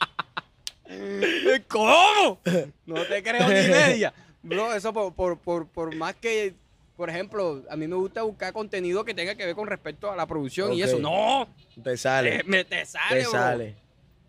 ¿Cómo? 1.67 2.39
No 2.85 3.03
te 3.05 3.23
creo 3.23 3.47
ni 3.47 3.53
media. 3.69 4.13
Bro, 4.43 4.73
eso 4.73 4.93
por, 4.93 5.13
por, 5.13 5.37
por, 5.39 5.67
por 5.67 5.95
más 5.95 6.15
que, 6.15 6.53
por 6.95 7.09
ejemplo, 7.09 7.63
a 7.69 7.75
mí 7.75 7.87
me 7.87 7.95
gusta 7.95 8.21
buscar 8.23 8.53
contenido 8.53 9.03
que 9.03 9.13
tenga 9.13 9.35
que 9.35 9.45
ver 9.45 9.55
con 9.55 9.67
respecto 9.67 10.11
a 10.11 10.15
la 10.15 10.25
producción 10.25 10.73
y 10.73 10.81
eso. 10.81 10.99
No, 10.99 11.47
Te 11.83 11.97
sale. 11.97 12.37
te, 12.39 12.43
me, 12.45 12.63
te 12.63 12.85
sale, 12.85 13.15
te 13.15 13.21
bro. 13.23 13.31
sale. 13.31 13.75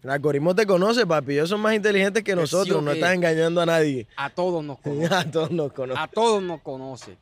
El 0.03 0.11
algoritmo 0.11 0.55
te 0.55 0.65
conoce, 0.65 1.05
papi. 1.07 1.33
Ellos 1.33 1.49
son 1.49 1.61
más 1.61 1.75
inteligentes 1.75 2.23
que 2.23 2.33
sí, 2.33 2.37
nosotros. 2.39 2.83
No 2.83 2.93
estás 2.93 3.15
engañando 3.15 3.61
a 3.61 3.67
nadie. 3.67 4.07
A 4.17 4.31
todos 4.31 4.63
nos 4.65 4.79
conoce. 4.83 5.13
A 5.15 5.31
todos 5.31 5.51
nos 5.51 5.73
conoce. 5.73 6.01
A 6.01 6.07
todos 6.07 6.43
nos 6.43 6.61
conoce. 6.63 7.17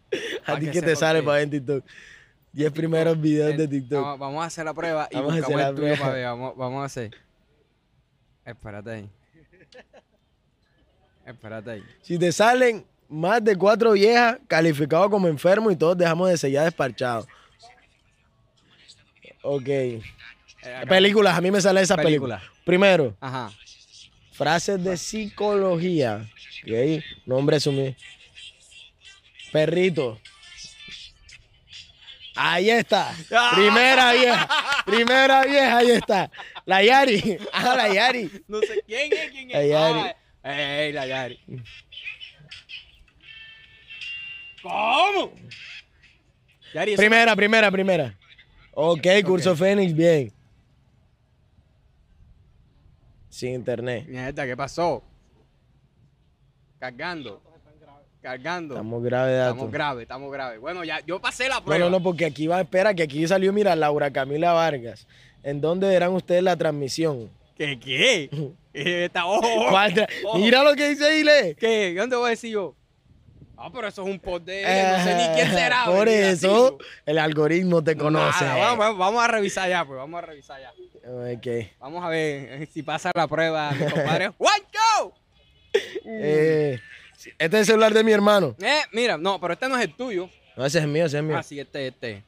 A 0.45 0.59
ti 0.59 0.67
que 0.67 0.73
que 0.73 0.83
te 0.83 0.95
sale 0.97 1.23
para 1.23 1.37
ver 1.37 1.45
en 1.45 1.51
TikTok. 1.51 1.85
10 2.53 2.73
primeros 2.73 3.21
videos 3.21 3.57
de 3.57 3.67
TikTok. 3.69 4.03
Vamos, 4.03 4.19
vamos 4.19 4.43
a 4.45 4.47
hacer 4.47 4.65
la 4.67 4.75
prueba 4.75 5.09
y 5.11 5.17
Vamos 5.17 5.33
a 5.33 5.37
buscamos 5.37 5.61
hacer 5.63 5.69
el 5.69 5.75
la 5.75 5.81
tuyo 5.81 5.87
prueba. 5.89 5.99
para 6.05 6.13
ver. 6.15 6.25
Vamos, 6.27 6.57
vamos 6.57 6.83
a 6.83 6.85
hacer. 6.85 7.11
Espérate 8.45 8.91
ahí. 8.91 9.11
Espérate 11.27 11.71
ahí. 11.73 11.85
Si 12.03 12.19
te 12.19 12.31
salen 12.31 12.87
más 13.09 13.43
de 13.43 13.57
cuatro 13.57 13.93
viejas 13.93 14.39
calificados 14.47 15.11
como 15.11 15.29
enfermos 15.29 15.73
y 15.73 15.77
todos 15.77 15.99
dejamos 15.99 16.31
de 16.31 16.37
ser 16.39 16.53
ya 16.53 16.65
despachados. 16.65 17.27
Ok. 19.43 19.69
Eh. 19.69 20.03
Películas, 20.89 21.37
a 21.37 21.41
mí 21.41 21.51
me 21.51 21.61
sale 21.61 21.81
esa 21.81 21.97
película. 21.97 22.39
Película. 22.39 22.63
Primero, 22.65 23.17
Ajá. 23.21 23.51
frases 24.33 24.83
de 24.83 24.97
psicología. 24.97 26.29
Ok. 26.65 27.03
Nombre 27.27 27.61
sumido. 27.61 27.95
Perrito. 29.53 30.21
Ahí 32.35 32.71
está. 32.71 33.15
Primera 33.55 34.13
vieja. 34.13 34.49
Primera 34.85 35.45
vieja, 35.45 35.79
ahí 35.79 35.91
está. 35.91 36.31
La 36.65 36.83
Yari. 36.83 37.39
Ah, 37.53 37.75
la 37.77 37.93
Yari. 37.93 38.31
No 38.47 38.61
sé 38.61 38.83
quién 38.87 39.13
es, 39.13 39.31
quién 39.31 39.51
es. 39.51 39.57
La 39.57 39.67
Yari. 39.67 40.15
Ey, 40.49 40.93
la 40.93 41.07
Yari. 41.07 41.41
¿Cómo? 44.63 45.33
Yari, 46.75 46.93
eso- 46.93 47.01
Primera, 47.01 47.35
primera, 47.37 47.71
primera. 47.71 48.15
Ok, 48.75 49.07
curso 49.25 49.57
Fénix, 49.57 49.95
bien. 49.95 50.33
Sin 53.29 53.55
internet. 53.55 54.05
Mierda, 54.07 54.47
¿qué 54.47 54.57
pasó? 54.57 55.03
Cargando. 56.79 57.43
Cargando. 58.23 58.75
Estamos 58.75 59.03
graves 59.05 59.33
de 59.33 59.39
Estamos 59.41 59.59
datos. 59.59 59.73
graves, 59.73 60.03
estamos 60.03 60.33
graves. 60.33 60.61
Bueno, 60.61 60.85
ya, 60.85 61.01
yo 61.07 61.21
pasé 61.21 61.49
la 61.49 61.57
No, 61.57 61.65
prueba. 61.65 61.85
no, 61.85 61.91
no, 61.91 62.03
porque 62.03 62.25
aquí 62.27 62.47
va, 62.47 62.61
espera, 62.61 62.93
que 62.95 63.03
aquí 63.05 63.27
salió, 63.27 63.53
mira, 63.53 63.77
Laura 63.77 64.11
Camila 64.11 64.53
Vargas. 64.53 65.07
¿En 65.43 65.61
dónde 65.61 65.87
verán 65.89 66.13
ustedes 66.13 66.43
la 66.43 66.57
transmisión? 66.57 67.31
¿Qué? 67.57 67.79
¿Qué? 67.79 68.31
Eh, 68.77 69.07
Está, 69.07 69.25
ojo, 69.27 69.47
ojo. 69.47 69.69
¿Cuál 69.71 69.95
tra- 69.95 70.09
ojo. 70.25 70.39
Mira 70.39 70.63
lo 70.63 70.75
que 70.75 70.91
dice 70.91 71.19
Ile. 71.19 71.57
¿Qué? 71.59 71.95
¿Dónde 71.97 72.17
voy 72.17 72.27
a 72.27 72.31
decir 72.31 72.53
yo? 72.53 72.77
Ah, 73.59 73.71
pero 73.73 73.89
eso 73.89 74.03
es 74.03 74.09
un 74.09 74.21
ella, 74.49 74.99
no 74.99 75.05
sé 75.05 75.15
ni 75.15 75.35
quién 75.35 75.51
será. 75.51 75.85
Por 75.87 76.09
eso 76.09 76.77
el 77.07 77.19
algoritmo 77.19 77.83
te 77.83 77.97
conoce. 77.97 78.45
Nada, 78.45 78.75
vamos, 78.75 78.99
vamos 78.99 79.25
a 79.25 79.29
revisar 79.29 79.69
ya, 79.69 79.83
pues, 79.85 79.97
vamos 79.97 80.19
a 80.19 80.27
revisar 80.27 80.61
ya. 80.61 80.73
Ok. 81.09 81.47
Vamos 81.81 82.05
a 82.05 82.09
ver 82.09 82.63
eh, 82.63 82.69
si 82.71 82.83
pasa 82.83 83.11
la 83.15 83.27
prueba, 83.27 83.71
mi 83.73 83.91
compadre. 83.91 84.29
¡Juancho! 84.39 85.15
Eh, 86.05 86.79
este 87.39 87.45
es 87.47 87.61
el 87.61 87.65
celular 87.67 87.95
de 87.95 88.05
mi 88.05 88.13
hermano. 88.13 88.55
Eh, 88.61 88.83
mira, 88.93 89.17
no, 89.17 89.41
pero 89.41 89.55
este 89.55 89.69
no 89.71 89.77
es 89.79 89.85
el 89.85 89.95
tuyo. 89.95 90.29
No, 90.55 90.67
ese 90.67 90.81
es 90.81 90.87
mío, 90.87 91.07
ese 91.07 91.17
es 91.19 91.25
mío. 91.25 91.39
Ah, 91.39 91.43
sí, 91.43 91.59
este, 91.59 91.87
este. 91.87 92.23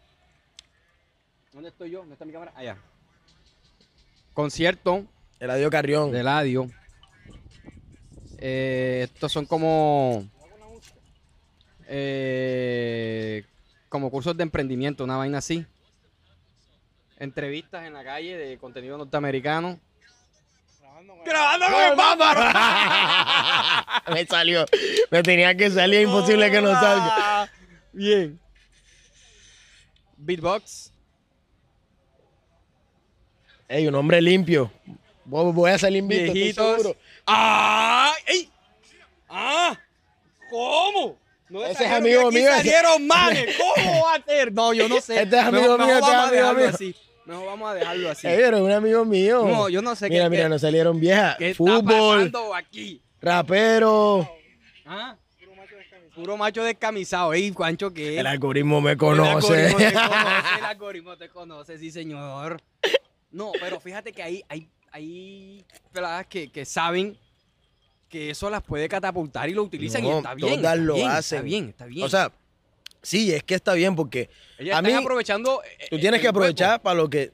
¿Dónde 1.53 1.69
estoy 1.69 1.91
yo? 1.91 1.99
¿Dónde 1.99 2.15
está 2.15 2.25
mi 2.25 2.33
cámara? 2.33 2.53
Allá. 2.57 2.79
Concierto 4.33 5.05
Eladio 5.41 5.71
Carrión. 5.71 6.11
de 6.11 6.23
Ladio. 6.23 6.69
Eh, 8.39 9.01
estos 9.05 9.33
son 9.33 9.47
como. 9.47 10.29
eh, 11.87 13.45
como 13.89 14.11
cursos 14.11 14.37
de 14.37 14.43
emprendimiento, 14.43 15.05
una 15.05 15.17
vaina 15.17 15.39
así. 15.39 15.65
Entrevistas 17.19 17.85
en 17.87 17.95
la 17.95 18.05
calle 18.05 18.37
de 18.37 18.59
contenido 18.59 18.99
norteamericano. 18.99 19.81
Grabando 21.25 21.67
con 21.67 21.75
el 21.75 21.97
me 24.15 24.27
salió. 24.27 24.65
Me 25.11 25.23
tenía 25.23 25.55
que 25.57 25.71
salir, 25.71 26.03
imposible 26.03 26.51
que 26.51 26.61
no 26.61 26.73
salga. 26.73 27.51
Bien. 27.93 28.39
Beatbox. 30.17 30.93
Ey, 33.69 33.87
un 33.87 33.95
hombre 33.95 34.21
limpio. 34.23 34.71
Voy 35.29 35.71
a 35.71 35.79
salir 35.79 35.99
invicto, 35.99 36.25
estoy 36.27 36.35
Viejitos. 36.41 36.77
seguro. 36.83 36.97
¡Ah! 37.27 38.15
¡Ey! 38.27 38.49
¡Ah! 39.29 39.79
¿Cómo? 40.51 41.19
No 41.51 41.65
Ese 41.65 41.85
es 41.85 41.91
amigo 41.93 42.31
mío, 42.31 42.49
salieron 42.51 43.07
manes. 43.07 43.57
¿Cómo 43.57 44.05
va 44.05 44.15
a 44.15 44.23
ser? 44.23 44.53
No, 44.53 44.73
yo 44.75 44.89
no 44.89 45.01
sé. 45.01 45.23
Este 45.23 45.37
es 45.37 45.43
amigo 45.43 45.77
Mejor- 45.79 45.87
mío, 45.87 45.95
mejor 45.97 46.03
este 46.03 46.11
es 46.11 46.17
vamos 46.17 46.25
a 46.25 46.49
amigo 46.51 46.55
mío. 46.61 46.69
así. 46.75 46.97
Mejor 47.27 47.47
vamos 47.47 47.71
a 47.71 47.75
dejarlo 47.75 48.11
así. 48.11 48.27
Ey, 48.27 48.37
pero 48.39 48.57
es 48.57 48.63
un 48.63 48.73
amigo 48.73 49.05
mío. 49.05 49.45
No, 49.47 49.69
yo 49.69 49.83
no 49.83 49.95
sé 49.95 50.09
Mira, 50.09 50.25
qué, 50.25 50.31
mira, 50.31 50.43
qué- 50.45 50.49
nos 50.49 50.61
salieron 50.63 50.99
viejas. 51.01 51.37
qué 51.37 51.51
está 51.51 51.59
Fútbol, 51.65 51.85
pasando 52.31 52.55
aquí. 52.55 53.03
rapero. 53.21 54.31
¿Ah? 54.87 55.17
Puro 56.15 56.37
macho 56.37 56.65
descamisado. 56.65 57.33
Ey, 57.33 57.53
Juancho, 57.53 57.93
¿qué? 57.95 58.19
El 58.19 58.27
algoritmo 58.27 58.81
me 58.81 58.93
El 58.93 58.97
conoce. 58.99 59.67
algoritmo 59.67 59.79
te 59.79 59.93
conoce, 59.93 60.59
el 60.59 60.65
algoritmo 60.65 61.17
te 61.17 61.29
conoce, 61.29 61.79
sí, 61.79 61.91
señor. 61.93 62.61
No, 63.31 63.53
pero 63.61 63.79
fíjate 63.79 64.13
que 64.13 64.23
hay, 64.23 64.43
hay, 64.49 64.69
hay 64.93 65.65
peladas 65.93 66.27
que, 66.27 66.51
que 66.51 66.65
saben 66.65 67.17
que 68.09 68.31
eso 68.31 68.49
las 68.51 68.63
puede 68.63 68.89
catapultar 68.89 69.49
y 69.49 69.55
lo 69.55 69.63
utilizan 69.63 70.05
y 70.05 70.11
está 70.11 70.35
bien. 70.35 70.49
todas 70.61 70.75
está 70.75 70.75
lo 70.77 70.95
bien, 70.95 71.09
hacen. 71.09 71.37
Está 71.39 71.43
bien, 71.45 71.69
está 71.69 71.87
bien. 71.87 72.05
O 72.05 72.09
sea, 72.09 72.33
Sí, 73.01 73.33
es 73.33 73.45
que 73.45 73.55
está 73.55 73.75
bien 73.75 73.95
porque 73.95 74.29
Ellos 74.59 74.75
a 74.77 74.83
mí 74.83 74.93
aprovechando. 74.93 75.63
eh, 75.63 75.87
tú 75.89 75.99
tienes 76.01 76.21
que 76.21 76.29
aprovechar 76.29 76.83
para 76.83 76.97
lo 76.97 77.09
que 77.09 77.33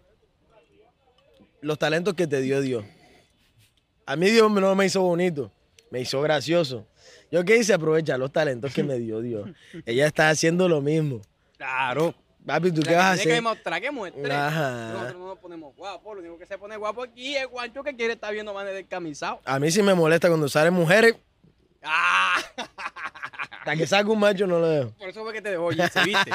los 1.62 1.78
talentos 1.78 2.14
que 2.14 2.26
te 2.26 2.40
dio 2.42 2.60
Dios. 2.60 2.84
A 4.06 4.16
mí 4.16 4.30
Dios 4.30 4.50
no 4.50 4.74
me 4.74 4.84
hizo 4.84 5.00
bonito, 5.00 5.50
me 5.90 6.00
hizo 6.00 6.20
gracioso. 6.20 6.86
Yo 7.32 7.44
qué 7.44 7.56
hice 7.56 7.72
aprovechar 7.72 8.18
los 8.18 8.30
talentos 8.30 8.74
que 8.74 8.82
me 8.82 8.98
dio 8.98 9.20
Dios. 9.20 9.48
Ella 9.86 10.06
está 10.06 10.28
haciendo 10.28 10.68
lo 10.68 10.82
mismo. 10.82 11.22
Claro. 11.56 12.14
Papi, 12.46 12.72
¿tú 12.72 12.82
La 12.82 12.88
qué 12.90 12.94
vas 12.96 13.04
a 13.04 13.08
tiene 13.14 13.16
que 13.16 13.22
hacer? 13.30 13.34
demostrar 13.42 13.80
que 13.80 13.90
muestre. 13.90 14.32
Ajá. 14.32 14.70
Nosotros 14.92 15.16
no 15.18 15.26
nos 15.28 15.38
ponemos 15.38 15.74
guapos, 15.76 16.14
lo 16.14 16.20
único 16.20 16.38
que 16.38 16.46
se 16.46 16.58
pone 16.58 16.76
guapo 16.76 17.02
aquí 17.02 17.36
es 17.36 17.46
Guancho 17.46 17.82
que 17.82 17.96
quiere 17.96 18.14
estar 18.14 18.32
viendo 18.34 18.52
más 18.52 18.66
descamisado. 18.66 19.40
A 19.46 19.58
mí 19.58 19.70
sí 19.70 19.82
me 19.82 19.94
molesta 19.94 20.28
cuando 20.28 20.48
salen 20.48 20.74
mujeres, 20.74 21.16
¡Ah! 21.82 22.36
hasta 23.50 23.76
que 23.76 23.86
saco 23.86 24.12
un 24.12 24.18
macho 24.20 24.46
no 24.46 24.58
lo 24.58 24.68
dejo. 24.68 24.90
Por 24.98 25.08
eso 25.08 25.22
fue 25.22 25.32
que 25.32 25.40
te 25.42 25.50
dejó 25.52 25.72
irse, 25.72 26.02
¿viste? 26.04 26.30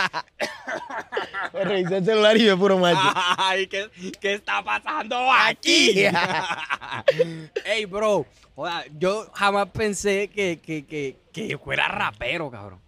Me 1.54 1.64
revisé 1.64 1.98
el 1.98 2.06
celular 2.06 2.38
y 2.38 2.46
yo 2.46 2.58
puro 2.58 2.78
macho. 2.80 3.00
Ay, 3.38 3.68
¿qué, 3.68 3.88
qué 4.20 4.34
está 4.34 4.64
pasando 4.64 5.16
aquí? 5.32 6.06
Ey, 7.66 7.86
bro, 7.86 8.26
joda, 8.56 8.84
yo 8.98 9.30
jamás 9.34 9.68
pensé 9.70 10.28
que, 10.30 10.60
que, 10.60 10.86
que, 10.86 11.18
que 11.32 11.58
fuera 11.60 11.88
rapero, 11.88 12.50
cabrón. 12.50 12.80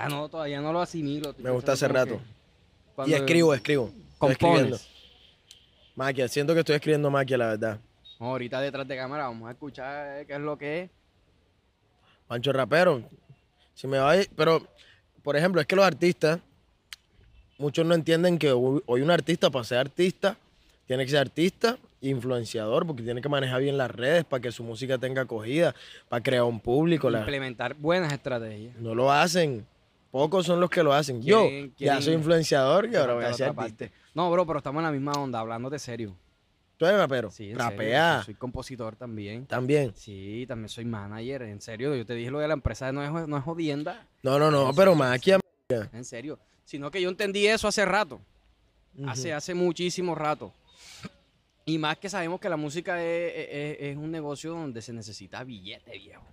Sea, 0.00 0.08
no, 0.08 0.28
todavía 0.28 0.60
no 0.60 0.72
lo 0.72 0.80
asimilo. 0.80 1.34
Me 1.38 1.50
gusta 1.50 1.72
hace 1.72 1.88
rato. 1.88 2.20
Y 3.06 3.12
escribo, 3.14 3.54
escribo. 3.54 3.90
Compones. 4.18 4.86
Maquia, 5.96 6.28
siento 6.28 6.54
que 6.54 6.60
estoy 6.60 6.76
escribiendo 6.76 7.10
maquia, 7.10 7.36
la 7.38 7.46
verdad. 7.48 7.78
No, 8.18 8.26
ahorita 8.26 8.60
detrás 8.60 8.86
de 8.86 8.96
cámara 8.96 9.24
vamos 9.24 9.48
a 9.48 9.52
escuchar 9.52 10.20
eh, 10.20 10.26
qué 10.26 10.34
es 10.34 10.40
lo 10.40 10.56
que 10.58 10.82
es. 10.82 10.90
Pancho 12.26 12.52
Rapero. 12.52 13.02
Si 13.74 13.86
me 13.86 13.98
va 13.98 14.10
a 14.10 14.16
ir- 14.18 14.28
Pero, 14.36 14.66
por 15.22 15.36
ejemplo, 15.36 15.60
es 15.60 15.66
que 15.66 15.74
los 15.76 15.84
artistas, 15.84 16.38
muchos 17.58 17.84
no 17.86 17.94
entienden 17.94 18.38
que 18.38 18.52
hoy 18.52 19.00
un 19.02 19.10
artista, 19.10 19.50
para 19.50 19.64
ser 19.64 19.78
artista, 19.78 20.36
tiene 20.86 21.04
que 21.04 21.10
ser 21.10 21.20
artista 21.20 21.78
influenciador, 22.02 22.86
porque 22.86 23.02
tiene 23.02 23.20
que 23.20 23.28
manejar 23.28 23.60
bien 23.60 23.76
las 23.76 23.90
redes 23.90 24.24
para 24.24 24.40
que 24.40 24.52
su 24.52 24.62
música 24.64 24.96
tenga 24.98 25.22
acogida, 25.22 25.74
para 26.08 26.22
crear 26.22 26.44
un 26.44 26.60
público. 26.60 27.10
la- 27.10 27.20
Implementar 27.20 27.74
buenas 27.74 28.12
estrategias. 28.12 28.74
No 28.76 28.94
lo 28.94 29.10
hacen. 29.12 29.66
Pocos 30.10 30.44
son 30.46 30.58
los 30.60 30.68
que 30.70 30.82
lo 30.82 30.92
hacen. 30.92 31.22
Yo 31.22 31.42
Quieren- 31.48 31.74
ya 31.78 32.00
soy 32.02 32.14
influenciador 32.14 32.88
y 32.90 32.96
ahora 32.96 33.14
voy 33.14 33.24
a 33.24 33.32
ser 33.34 33.48
artista. 33.56 33.88
No, 34.14 34.30
bro, 34.30 34.44
pero 34.46 34.58
estamos 34.58 34.80
en 34.80 34.84
la 34.86 34.90
misma 34.92 35.12
onda, 35.12 35.38
hablando 35.38 35.70
de 35.70 35.78
serio. 35.78 36.16
¿Tú 36.76 36.86
eres 36.86 36.98
rapero? 36.98 37.30
Sí, 37.30 37.50
en 37.50 37.58
Rapea. 37.58 38.10
serio, 38.12 38.24
Soy 38.24 38.34
compositor 38.34 38.96
también. 38.96 39.46
También. 39.46 39.92
Sí, 39.94 40.46
también 40.48 40.68
soy 40.70 40.86
manager, 40.86 41.42
en 41.42 41.60
serio. 41.60 41.94
Yo 41.94 42.06
te 42.06 42.14
dije 42.14 42.30
lo 42.30 42.38
de 42.38 42.48
la 42.48 42.54
empresa, 42.54 42.90
no 42.90 43.04
es, 43.04 43.28
no 43.28 43.36
es 43.36 43.44
jodienda, 43.44 44.06
No, 44.22 44.38
no, 44.38 44.50
no, 44.50 44.72
pero 44.74 44.94
maquia. 44.94 45.38
en 45.68 46.04
serio. 46.04 46.38
Sino 46.64 46.90
que 46.90 47.00
yo 47.02 47.10
entendí 47.10 47.46
eso 47.46 47.68
hace 47.68 47.84
rato, 47.84 48.20
hace, 49.06 49.32
hace 49.34 49.54
muchísimo 49.54 50.14
rato. 50.14 50.52
Y 51.66 51.76
más 51.78 51.98
que 51.98 52.08
sabemos 52.08 52.40
que 52.40 52.48
la 52.48 52.56
música 52.56 53.00
es, 53.04 53.32
es- 53.36 53.76
es 53.80 53.96
un 53.96 54.10
negocio 54.10 54.52
donde 54.52 54.80
se 54.82 54.92
necesita 54.92 55.44
billete, 55.44 55.98
viejo. 55.98 56.24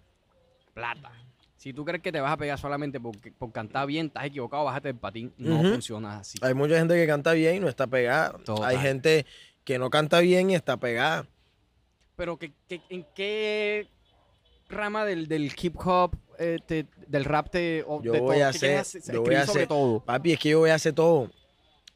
Plata. 0.74 1.12
Si 1.58 1.74
tú 1.74 1.84
crees 1.84 2.02
que 2.04 2.12
te 2.12 2.20
vas 2.22 2.32
a 2.32 2.38
pegar 2.38 2.58
solamente 2.60 3.00
por, 3.00 3.16
por 3.34 3.52
cantar 3.52 3.88
bien, 3.88 4.08
estás 4.08 4.26
equivocado, 4.26 4.64
bájate 4.66 4.90
del 4.90 4.98
patín. 4.98 5.34
No 5.38 5.60
Ujú. 5.60 5.70
funciona 5.72 6.20
así. 6.20 6.38
Hay 6.42 6.54
mucha 6.54 6.78
gente 6.78 6.94
que 6.94 7.08
canta 7.08 7.34
bien 7.34 7.56
y 7.56 7.60
no 7.60 7.68
está 7.68 7.88
pegada. 7.88 8.38
Total. 8.46 8.64
Hay 8.66 8.78
gente 8.78 9.26
que 9.64 9.80
no 9.80 9.90
canta 9.90 10.20
bien 10.20 10.50
y 10.52 10.56
está 10.56 10.78
pegada. 10.78 11.28
Pero 12.16 12.38
que, 12.38 12.52
que- 12.70 12.82
¿en 12.90 13.06
qué 13.16 13.88
rama 14.70 15.04
del, 15.06 15.28
del 15.28 15.52
hip 15.60 15.76
hop, 15.84 16.16
eh, 16.38 16.60
te- 16.66 16.86
del 17.08 17.26
rap, 17.26 17.50
te, 17.50 17.84
o 17.88 18.02
Yo 18.04 18.12
de 18.12 18.20
voy 18.20 18.38
todo, 18.38 18.48
a 18.48 18.52
¿qué 18.52 18.60
quieres 18.60 18.80
hacer- 18.96 19.14
yo 19.16 19.24
voy 19.24 19.36
a 19.36 19.42
hacer- 19.42 19.68
todo. 19.68 20.00
Papi, 20.02 20.34
es 20.34 20.40
que 20.40 20.50
yo 20.50 20.60
voy 20.60 20.70
a 20.70 20.76
hacer 20.76 20.94
todo. 20.94 21.32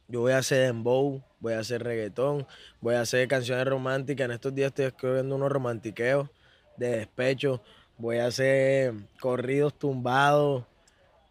Yo 0.08 0.20
voy 0.20 0.32
a 0.32 0.38
hacer 0.38 0.66
dembow, 0.66 1.22
voy 1.38 1.52
a 1.54 1.60
hacer 1.60 1.82
reggaetón, 1.84 2.46
voy 2.80 2.94
a 2.96 3.00
hacer 3.02 3.26
canciones 3.28 3.64
románticas. 3.66 4.24
En 4.26 4.32
estos 4.32 4.54
días 4.54 4.68
estoy 4.68 4.86
escribiendo 4.86 5.36
unos 5.36 5.50
romantiqueos 5.52 6.28
de 6.76 6.96
despecho. 6.98 7.62
Voy 7.98 8.18
a 8.18 8.26
hacer 8.26 8.94
corridos 9.20 9.74
tumbados. 9.78 10.64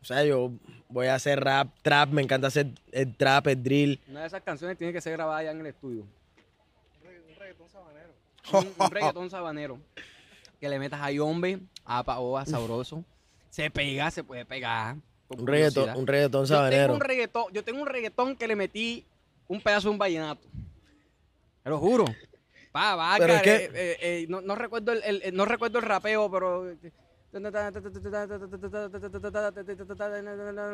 O 0.02 0.06
sea, 0.06 0.24
yo 0.24 0.52
voy 0.90 1.08
a 1.08 1.16
hacer 1.16 1.40
rap, 1.44 1.70
trap. 1.82 2.10
Me 2.10 2.22
encanta 2.22 2.48
hacer 2.48 2.68
el 2.92 3.16
trap, 3.16 3.48
el 3.48 3.64
drill. 3.64 4.00
Una 4.08 4.22
de 4.22 4.28
esas 4.28 4.42
canciones 4.42 4.78
tiene 4.78 4.94
que 4.94 5.02
ser 5.02 5.14
grabada 5.14 5.40
allá 5.40 5.52
en 5.52 5.60
el 5.60 5.68
estudio. 5.68 6.06
Un, 8.54 8.68
un 8.80 8.92
reggaetón 8.92 9.30
sabanero. 9.30 9.80
Que 10.60 10.70
le 10.70 10.80
metas 10.80 11.00
a 11.02 11.24
hombre, 11.24 11.60
a 11.86 12.04
paoa, 12.04 12.46
sabroso. 12.46 13.04
Se 13.50 13.70
pega, 13.70 14.12
se 14.12 14.24
puede 14.24 14.46
pegar. 14.46 14.96
por 15.28 15.40
Un 15.40 15.48
reggaetón, 15.48 15.96
un 15.96 16.08
reggaetón 16.08 16.46
Yo 16.46 16.48
tengo 16.48 16.58
sabanero. 16.58 16.94
un 16.94 17.00
reggaetón, 17.02 17.44
yo 17.52 17.64
tengo 17.64 17.82
un 17.82 17.88
reggaetón 17.88 18.36
que 18.36 18.48
le 18.48 18.56
metí 18.56 19.06
un 19.48 19.62
pedazo 19.62 19.90
de 19.90 19.94
un 19.94 19.98
vallenato. 19.98 20.48
Te 21.64 21.70
lo 21.70 21.78
juro. 21.80 22.06
Pa, 22.72 22.96
va, 22.96 23.16
Pero 23.18 23.34
es 23.34 23.42
cara, 23.42 23.58
que- 23.58 23.66
eh, 23.66 23.72
eh, 23.74 23.98
eh, 24.02 24.26
no, 24.30 24.42
no 24.42 24.56
recuerdo 24.56 24.92
el, 24.94 25.22
no 25.34 25.46
recuerdo 25.46 25.80
el 25.80 25.86
rapeo, 25.86 26.32
pero 26.32 26.66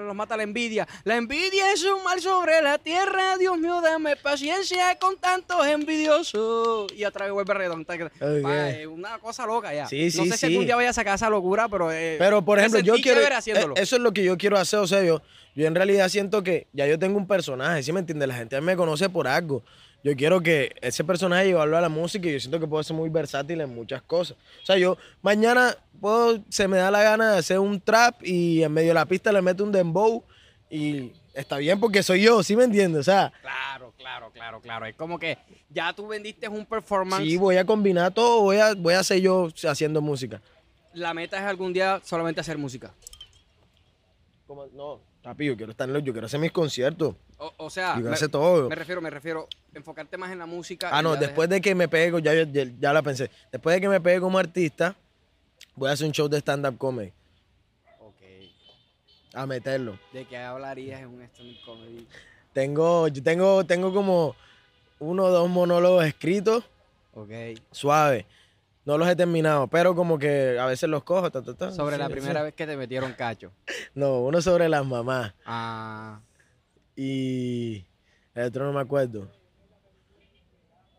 los 0.05 0.15
mata 0.15 0.35
la 0.37 0.43
envidia. 0.43 0.87
La 1.03 1.15
envidia 1.15 1.71
es 1.71 1.83
un 1.83 2.03
mal 2.03 2.19
sobre 2.19 2.61
la 2.63 2.77
tierra. 2.79 3.37
Dios 3.37 3.57
mío, 3.59 3.79
dame 3.81 4.15
paciencia 4.15 4.97
con 4.99 5.17
tantos 5.17 5.65
envidiosos. 5.67 6.91
Y 6.93 7.05
otra 7.05 7.25
vez 7.25 7.33
vuelve 7.33 7.53
redón. 7.53 7.85
Es 7.89 8.87
una 8.87 9.19
cosa 9.19 9.45
loca 9.45 9.73
ya. 9.73 9.87
Sí, 9.87 10.09
sí, 10.09 10.17
no 10.17 10.25
sé 10.25 10.31
si 10.31 10.37
sí. 10.37 10.45
algún 10.47 10.65
día 10.65 10.75
vaya 10.75 10.89
a 10.89 10.93
sacar 10.93 11.15
esa 11.15 11.29
locura, 11.29 11.67
pero. 11.69 11.91
eh, 11.91 12.15
Pero, 12.17 12.43
por 12.43 12.57
ejemplo, 12.59 12.79
yo 12.79 12.95
quiero. 12.95 13.21
eh, 13.21 13.73
Eso 13.75 13.95
es 13.97 14.01
lo 14.01 14.11
que 14.11 14.23
yo 14.23 14.37
quiero 14.37 14.57
hacer. 14.57 14.79
O 14.79 14.87
sea, 14.87 15.03
yo, 15.03 15.21
yo 15.55 15.67
en 15.67 15.75
realidad 15.75 16.09
siento 16.09 16.41
que 16.43 16.67
ya 16.73 16.87
yo 16.87 16.97
tengo 16.97 17.17
un 17.17 17.27
personaje, 17.27 17.83
¿sí 17.83 17.91
me 17.93 17.99
entiendes? 17.99 18.27
La 18.27 18.35
gente 18.35 18.59
me 18.61 18.75
conoce 18.75 19.09
por 19.09 19.27
algo. 19.27 19.63
Yo 20.03 20.15
quiero 20.15 20.41
que 20.41 20.73
ese 20.81 21.03
personaje 21.03 21.47
llevarlo 21.47 21.77
a 21.77 21.81
la 21.81 21.89
música 21.89 22.27
y 22.29 22.33
yo 22.33 22.39
siento 22.39 22.59
que 22.59 22.67
puedo 22.67 22.81
ser 22.83 22.95
muy 22.95 23.09
versátil 23.09 23.59
en 23.61 23.73
muchas 23.73 24.01
cosas. 24.01 24.37
O 24.63 24.65
sea, 24.65 24.77
yo 24.77 24.97
mañana 25.21 25.75
puedo, 25.99 26.39
se 26.49 26.67
me 26.67 26.77
da 26.77 26.91
la 26.91 27.03
gana 27.03 27.33
de 27.33 27.39
hacer 27.39 27.59
un 27.59 27.81
trap 27.81 28.21
y 28.23 28.63
en 28.63 28.71
medio 28.71 28.89
de 28.89 28.93
la 28.93 29.05
pista 29.05 29.31
le 29.31 29.41
meto 29.41 29.63
un 29.63 29.71
dembow 29.71 30.23
y 30.69 31.11
está 31.33 31.57
bien 31.57 31.79
porque 31.79 32.03
soy 32.03 32.21
yo, 32.21 32.41
¿sí 32.43 32.55
me 32.55 32.63
entiendes? 32.63 33.01
O 33.01 33.03
sea, 33.03 33.33
Claro, 33.41 33.93
claro, 33.97 34.31
claro, 34.31 34.61
claro. 34.61 34.85
Es 34.85 34.95
como 34.95 35.17
que 35.19 35.37
ya 35.69 35.91
tú 35.93 36.07
vendiste 36.07 36.47
un 36.47 36.65
performance. 36.65 37.23
sí, 37.23 37.35
voy 37.35 37.57
a 37.57 37.65
combinar 37.65 38.13
todo, 38.13 38.41
voy 38.41 38.57
a, 38.57 38.75
voy 38.75 38.93
a 38.93 39.03
ser 39.03 39.19
yo 39.19 39.49
haciendo 39.67 39.99
música. 40.01 40.41
La 40.93 41.13
meta 41.13 41.37
es 41.37 41.43
algún 41.43 41.73
día 41.73 41.99
solamente 42.03 42.39
hacer 42.39 42.57
música. 42.57 42.93
Como- 44.45 44.67
no, 44.67 45.01
papi, 45.27 45.45
yo 45.45 45.57
quiero 45.57 45.71
estar 45.73 45.87
en 45.89 45.93
los- 45.93 46.03
yo 46.03 46.13
quiero 46.13 46.25
hacer 46.27 46.39
mis 46.39 46.51
conciertos. 46.53 47.15
O, 47.37 47.51
o 47.57 47.69
sea, 47.69 47.89
Yo 47.89 47.93
quiero 47.95 48.09
me, 48.11 48.15
hacer 48.15 48.29
todo. 48.29 48.69
me 48.69 48.75
refiero, 48.75 49.01
me 49.01 49.09
refiero, 49.09 49.47
enfocarte 49.73 50.15
más 50.17 50.31
en 50.31 50.39
la 50.39 50.45
música. 50.45 50.89
Ah, 50.91 51.01
no, 51.01 51.15
después 51.17 51.49
de 51.49 51.59
que 51.59 51.75
me 51.75 51.87
pegue, 51.89 52.21
ya, 52.21 52.33
ya, 52.33 52.65
ya 52.79 52.93
la 52.93 53.01
pensé. 53.01 53.29
Después 53.51 53.75
de 53.75 53.81
que 53.81 53.89
me 53.89 53.99
pegue 53.99 54.21
como 54.21 54.37
artista, 54.37 54.95
voy 55.75 55.89
a 55.89 55.93
hacer 55.93 56.07
un 56.07 56.13
show 56.13 56.29
de 56.29 56.37
stand-up 56.37 56.77
comedy. 56.77 57.11
Ok. 57.99 58.21
A 59.33 59.45
meterlo. 59.45 59.99
¿De 60.13 60.23
qué 60.25 60.37
hablarías 60.37 61.01
en 61.01 61.07
un 61.09 61.21
stand-up 61.23 61.57
comedy? 61.65 62.07
Tengo, 62.53 63.07
yo 63.09 63.21
tengo, 63.21 63.65
tengo 63.65 63.93
como 63.93 64.33
uno 64.99 65.25
o 65.25 65.29
dos 65.29 65.49
monólogos 65.49 66.05
escritos, 66.05 66.63
Ok. 67.13 67.31
suave. 67.71 68.25
No 68.87 68.97
los 68.97 69.09
he 69.09 69.17
terminado, 69.17 69.67
pero 69.67 69.93
como 69.95 70.17
que 70.17 70.57
a 70.57 70.65
veces 70.65 70.87
los 70.87 71.03
cojo. 71.03 71.29
ta, 71.29 71.41
ta, 71.41 71.53
ta. 71.53 71.71
Sobre 71.73 71.97
la 71.97 72.07
primera 72.07 72.39
sí. 72.39 72.43
vez 72.45 72.53
que 72.53 72.65
te 72.65 72.77
metieron 72.77 73.11
cacho. 73.11 73.51
No, 73.93 74.21
uno 74.21 74.41
sobre 74.41 74.69
las 74.69 74.85
mamás. 74.85 75.33
Ah, 75.45 76.21
Y 76.95 77.85
el 78.33 78.45
otro 78.45 78.63
no 78.65 78.71
me 78.71 78.79
acuerdo. 78.79 79.29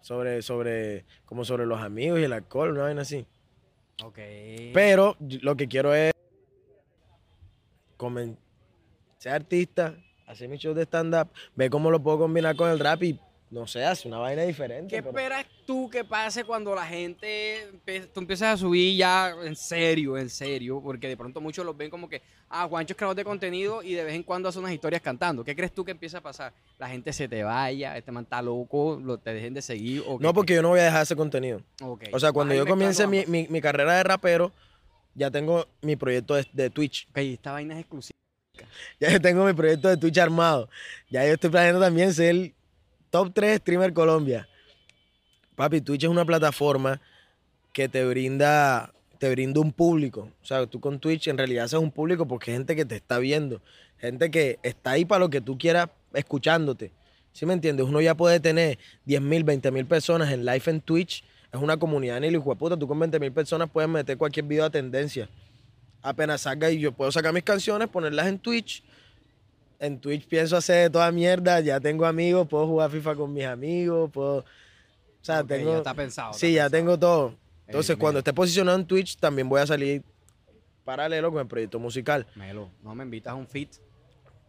Sobre, 0.03 0.43
sobre, 0.43 1.07
como 1.25 1.47
sobre 1.47 1.65
los 1.65 1.81
amigos 1.81 2.21
y 2.21 2.25
el 2.25 2.33
alcohol, 2.35 2.73
una 2.73 2.83
vaina 2.83 3.01
así. 3.01 3.25
ok. 4.05 4.19
Pero 4.75 5.17
lo 5.19 5.57
que 5.57 5.67
quiero 5.67 5.95
es 5.95 6.13
ser 9.17 9.33
artista, 9.33 9.95
hacer 10.27 10.51
mi 10.51 10.59
show 10.59 10.75
de 10.75 10.83
stand-up, 10.83 11.29
ver 11.57 11.71
cómo 11.71 11.91
lo 11.91 12.03
puedo 12.03 12.19
combinar 12.19 12.55
con 12.55 12.69
el 12.69 12.81
rap 12.81 13.03
y, 13.03 13.19
no 13.51 13.67
sé, 13.67 13.85
hacer 13.85 14.09
una 14.09 14.19
vaina 14.19 14.43
diferente. 14.43 14.95
¿Qué 14.95 15.03
pero- 15.03 15.17
esperas 15.17 15.47
tú 15.67 15.89
que 15.89 16.05
pase 16.05 16.45
cuando 16.45 16.75
la 16.75 16.85
gente, 16.87 17.67
tú 18.13 18.21
empiezas 18.21 18.55
a 18.55 18.57
subir 18.57 18.97
ya 18.97 19.35
en 19.45 19.57
serio, 19.57 20.19
en 20.19 20.29
serio? 20.29 20.81
Porque 20.83 21.09
de 21.09 21.17
pronto 21.17 21.41
muchos 21.41 21.65
los 21.65 21.77
ven 21.77 21.89
como 21.91 22.09
que, 22.09 22.21
ah, 22.51 22.67
Juancho 22.69 22.93
es 22.93 22.97
creador 22.97 23.17
de 23.17 23.25
contenido 23.25 23.83
y 23.83 23.95
de 23.95 24.05
vez 24.05 24.15
en 24.15 24.23
cuando 24.23 24.49
hace 24.49 24.59
unas 24.59 24.73
historias 24.73 25.01
cantando. 25.01 25.45
¿Qué 25.45 25.57
crees 25.57 25.73
tú 25.73 25.85
que 25.85 25.93
empieza 25.93 26.19
a 26.19 26.21
pasar? 26.21 26.53
La 26.79 26.89
gente 26.89 27.13
se 27.13 27.27
te 27.29 27.43
vaya, 27.43 27.97
este 27.97 28.13
man 28.13 28.25
está 28.25 28.43
loco, 28.43 29.01
lo, 29.03 29.19
te 29.19 29.33
dejen 29.33 29.55
de 29.55 29.63
seguir. 29.63 30.03
O 30.07 30.19
No, 30.21 30.35
porque 30.35 30.55
yo 30.55 30.63
no 30.63 30.69
voy 30.69 30.81
a 30.81 30.85
dejar 30.85 31.03
ese 31.03 31.17
contenido. 31.17 31.63
O 32.13 32.21
sea, 32.21 32.33
cuando 32.33 32.55
Vas 32.55 32.59
yo 32.59 32.67
comience 32.67 33.07
mi, 33.07 33.25
mi- 33.27 33.47
mi 33.49 33.61
carrera 33.61 33.95
de 33.97 34.03
rapero, 34.03 34.53
ya 35.15 35.31
tengo 35.31 35.67
mi 35.81 35.97
proyecto 35.97 36.35
de, 36.35 36.47
de 36.53 36.71
Twitch. 36.71 37.07
Ok, 37.11 37.19
esta 37.19 37.53
vaina 37.53 37.75
es 37.75 37.81
exclusiva. 37.81 38.17
Ya 39.01 39.11
yo 39.11 39.21
tengo 39.21 39.45
mi 39.45 39.53
proyecto 39.53 39.89
de 39.89 39.97
Twitch 39.97 40.19
armado. 40.19 40.69
Ya 41.09 41.25
yo 41.27 41.35
estoy 41.35 41.49
planeando 41.51 41.81
también 41.81 42.13
ser 42.13 42.53
top 43.11 43.33
3 43.35 43.59
streamer 43.59 43.93
Colombia. 43.93 44.49
Papi, 45.57 45.81
Twitch 45.81 46.05
es 46.05 46.11
una 46.11 46.25
plataforma 46.25 47.01
que 47.73 47.89
te 47.89 48.05
brinda 48.05 48.93
te 49.19 49.31
brinda 49.31 49.61
un 49.61 49.73
público. 49.73 50.31
O 50.43 50.45
sea, 50.45 50.67
tú 50.67 50.81
con 50.81 50.99
Twitch 50.99 51.29
en 51.29 51.37
realidad 51.37 51.65
haces 51.65 51.79
un 51.79 51.91
público 51.91 52.27
porque 52.27 52.51
hay 52.51 52.57
gente 52.59 52.77
que 52.77 52.85
te 52.85 52.97
está 52.97 53.19
viendo, 53.19 53.61
gente 53.99 54.31
que 54.31 54.59
está 54.63 54.93
ahí 54.93 55.05
para 55.05 55.21
lo 55.21 55.31
que 55.31 55.41
tú 55.41 55.59
quieras 55.59 55.89
escuchándote. 56.15 56.93
¿Sí 57.33 57.47
me 57.47 57.53
entiendes? 57.53 57.87
Uno 57.87 58.01
ya 58.01 58.17
puede 58.17 58.41
tener 58.41 58.79
10 59.05 59.21
mil, 59.21 59.45
20 59.45 59.71
mil 59.71 59.87
personas 59.87 60.33
en 60.33 60.45
live 60.45 60.63
en 60.67 60.81
Twitch. 60.81 61.25
Es 61.53 61.61
una 61.61 61.77
comunidad 61.77 62.19
en 62.19 62.25
el 62.25 62.35
hijo. 62.35 62.57
Tú 62.57 62.89
con 62.89 62.99
20 62.99 63.21
mil 63.21 63.33
personas 63.33 63.69
puedes 63.71 63.89
meter 63.89 64.17
cualquier 64.17 64.47
video 64.47 64.65
a 64.65 64.71
tendencia. 64.71 65.29
Apenas 66.03 66.43
salga 66.43 66.71
y 66.71 66.79
yo 66.79 66.93
puedo 66.93 67.13
sacar 67.13 67.33
mis 67.33 67.43
canciones, 67.43 67.89
ponerlas 67.89 68.27
en 68.27 68.39
Twitch. 68.39 68.83
En 69.79 70.01
Twitch 70.01 70.27
pienso 70.27 70.57
hacer 70.57 70.91
toda 70.91 71.11
mierda. 71.13 71.61
Ya 71.61 71.79
tengo 71.79 72.05
amigos, 72.05 72.49
puedo 72.49 72.67
jugar 72.67 72.91
FIFA 72.91 73.15
con 73.15 73.33
mis 73.33 73.45
amigos, 73.45 74.11
puedo. 74.11 74.39
O 74.39 75.23
sea, 75.23 75.45
tengo. 75.45 75.73
ya 75.73 75.79
está 75.79 75.95
pensado. 75.95 76.33
Sí, 76.33 76.49
está 76.49 76.57
ya 76.57 76.65
pensado. 76.65 76.71
tengo 76.71 76.99
todo. 76.99 77.35
Entonces, 77.67 77.91
Ey, 77.91 77.97
cuando 77.97 78.19
esté 78.19 78.33
posicionado 78.33 78.79
en 78.79 78.87
Twitch, 78.87 79.17
también 79.17 79.49
voy 79.49 79.61
a 79.61 79.67
salir 79.67 80.03
paralelo 80.85 81.31
con 81.31 81.41
el 81.41 81.47
proyecto 81.47 81.79
musical. 81.79 82.27
Melo, 82.35 82.71
no 82.83 82.95
me 82.95 83.05
invitas 83.05 83.33
a 83.33 83.35
un 83.35 83.47
fit. 83.47 83.71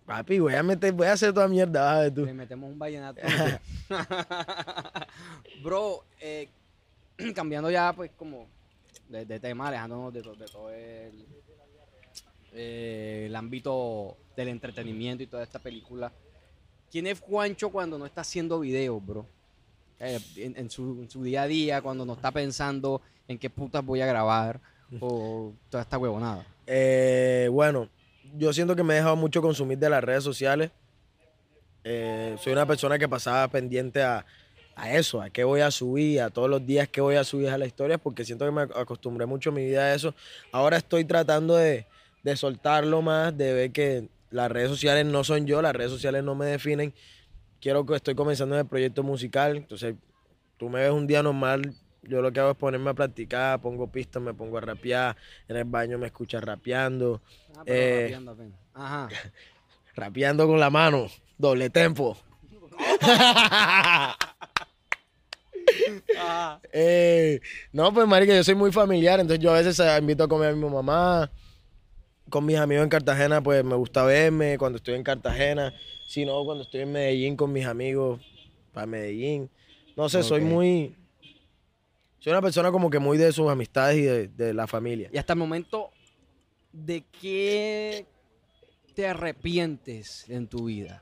Papi, 0.06 0.40
voy 0.40 0.56
a 0.56 0.64
meter, 0.64 0.92
voy 0.94 1.06
a 1.06 1.14
hacer 1.14 1.34
toda 1.34 1.48
mierda, 1.48 1.84
vas 1.84 1.98
a 1.98 2.02
ver 2.02 2.14
tú. 2.14 2.26
Le 2.26 2.34
metemos 2.34 2.72
un 2.72 2.80
vallenato. 2.80 3.22
Bro, 5.64 6.06
eh, 6.20 6.50
cambiando 7.36 7.70
ya, 7.70 7.94
pues, 7.94 8.10
como 8.18 8.48
de, 9.10 9.26
de 9.26 9.40
tema, 9.40 9.68
alejándonos 9.68 10.14
de, 10.14 10.22
de 10.22 10.46
todo 10.46 10.72
el, 10.72 11.26
eh, 12.54 13.26
el 13.28 13.36
ámbito 13.36 14.18
del 14.36 14.50
entretenimiento 14.50 15.24
y 15.24 15.28
toda 15.28 15.44
esta 15.44 15.60
película. 15.60 16.12
¿Quién 16.92 17.08
es 17.08 17.20
Juancho 17.20 17.70
cuando 17.70 17.98
no 17.98 18.06
está 18.06 18.22
haciendo 18.22 18.60
videos, 18.60 19.06
bro? 19.06 19.26
Eh, 20.00 20.20
en, 20.38 20.58
en 20.58 20.70
su, 20.70 21.02
en 21.02 21.10
su 21.10 21.24
día 21.24 21.44
a 21.44 21.48
día, 21.48 21.82
cuando 21.82 22.06
no 22.06 22.14
está 22.14 22.32
pensando 22.32 23.02
en 23.28 23.38
qué 23.38 23.50
putas 23.50 23.86
voy 23.86 24.02
a 24.02 24.06
grabar 24.06 24.60
o 25.00 25.54
toda 25.70 25.84
esta 25.84 25.98
huevonada. 25.98 26.46
Eh, 26.66 27.48
bueno, 27.52 27.90
yo 28.38 28.54
siento 28.54 28.76
que 28.76 28.84
me 28.84 28.94
he 28.94 28.98
dejado 28.98 29.16
mucho 29.16 29.42
consumir 29.42 29.78
de 29.78 29.90
las 29.90 30.04
redes 30.04 30.24
sociales. 30.24 30.72
Eh, 31.84 32.36
soy 32.40 32.54
una 32.54 32.66
persona 32.66 32.98
que 32.98 33.08
pasaba 33.08 33.48
pendiente 33.48 34.02
a, 34.02 34.26
a 34.76 34.94
eso, 34.94 35.22
a 35.22 35.30
qué 35.30 35.44
voy 35.44 35.62
a 35.62 35.72
subir, 35.72 36.22
a 36.22 36.30
todos 36.30 36.50
los 36.50 36.66
días 36.66 36.88
que 36.88 37.02
voy 37.02 37.16
a 37.16 37.24
subir 37.24 37.50
a 37.50 37.58
las 37.58 37.68
historias, 37.68 38.00
porque 38.02 38.26
siento 38.26 38.46
que 38.46 38.52
me 38.52 38.62
acostumbré 38.62 39.26
mucho 39.26 39.50
en 39.50 39.56
mi 39.56 39.66
vida 39.66 39.82
a 39.82 39.94
eso. 39.94 40.14
Ahora 40.52 40.78
estoy 40.78 41.06
tratando 41.06 41.56
de, 41.56 41.86
de 42.24 42.36
soltarlo 42.36 43.02
más, 43.02 43.36
de 43.38 43.54
ver 43.54 43.72
que 43.72 44.10
las 44.30 44.52
redes 44.52 44.70
sociales 44.70 45.06
no 45.06 45.24
son 45.24 45.46
yo, 45.48 45.62
las 45.62 45.74
redes 45.76 45.92
sociales 45.92 46.24
no 46.24 46.36
me 46.36 46.46
definen. 46.46 46.94
Quiero 47.62 47.86
que 47.86 47.96
estoy 47.96 48.16
comenzando 48.16 48.56
en 48.56 48.62
el 48.62 48.68
proyecto 48.68 49.04
musical, 49.04 49.58
entonces 49.58 49.96
tú 50.58 50.70
me 50.70 50.80
ves 50.82 50.92
un 50.92 51.08
día 51.08 51.22
normal, 51.24 51.74
yo 52.04 52.22
lo 52.22 52.32
que 52.32 52.40
hago 52.40 52.52
es 52.52 52.58
ponerme 52.58 52.90
a 52.92 52.94
practicar, 52.94 53.60
pongo 53.60 53.92
pistas, 53.92 54.22
me 54.22 54.34
pongo 54.34 54.58
a 54.58 54.62
rapear, 54.62 55.18
en 55.48 55.58
el 55.58 55.66
baño 55.66 55.98
me 55.98 56.08
escuchas 56.08 56.44
rapeando, 56.44 57.22
Ah, 57.58 57.62
pero 57.66 57.78
Eh, 57.84 58.02
rapeando 58.04 58.32
apenas. 58.32 58.60
Ajá. 58.74 59.10
rapeando 59.96 60.48
con 60.48 60.60
la 60.60 60.70
mano, 60.70 61.08
doble 61.38 61.70
tempo. 61.70 62.18
Eh, 66.72 67.40
no, 67.72 67.94
pues 67.94 68.08
marica, 68.08 68.36
yo 68.36 68.44
soy 68.44 68.56
muy 68.56 68.72
familiar, 68.72 69.20
entonces 69.20 69.44
yo 69.44 69.52
a 69.52 69.56
veces 69.56 69.80
eh, 69.80 69.98
invito 70.00 70.24
a 70.24 70.28
comer 70.28 70.50
a 70.50 70.56
mi 70.56 70.66
mamá. 70.70 71.30
Con 72.30 72.46
mis 72.46 72.58
amigos 72.58 72.84
en 72.84 72.90
Cartagena, 72.90 73.42
pues 73.42 73.64
me 73.64 73.76
gusta 73.76 74.04
verme 74.04 74.58
cuando 74.58 74.78
estoy 74.78 74.96
en 74.96 75.04
Cartagena. 75.04 75.74
Si 76.08 76.26
no, 76.26 76.44
cuando 76.44 76.64
estoy 76.64 76.82
en 76.82 76.92
Medellín 76.92 77.36
con 77.36 77.52
mis 77.52 77.66
amigos, 77.66 78.20
para 78.74 78.86
Medellín. 78.86 79.50
No 79.96 80.10
sé, 80.10 80.24
soy 80.24 80.42
muy... 80.42 80.96
Soy 82.20 82.32
una 82.32 82.42
persona 82.42 82.72
como 82.72 82.90
que 82.90 83.00
muy 83.00 83.18
de 83.18 83.32
sus 83.32 83.50
amistades 83.50 83.98
y 83.98 84.02
de, 84.02 84.28
de 84.28 84.54
la 84.54 84.68
familia. 84.68 85.10
Y 85.14 85.18
hasta 85.18 85.34
el 85.34 85.40
momento, 85.40 85.90
¿de 86.74 87.04
qué 87.22 88.06
te 88.94 89.08
arrepientes 89.08 90.30
en 90.30 90.48
tu 90.48 90.66
vida? 90.66 91.02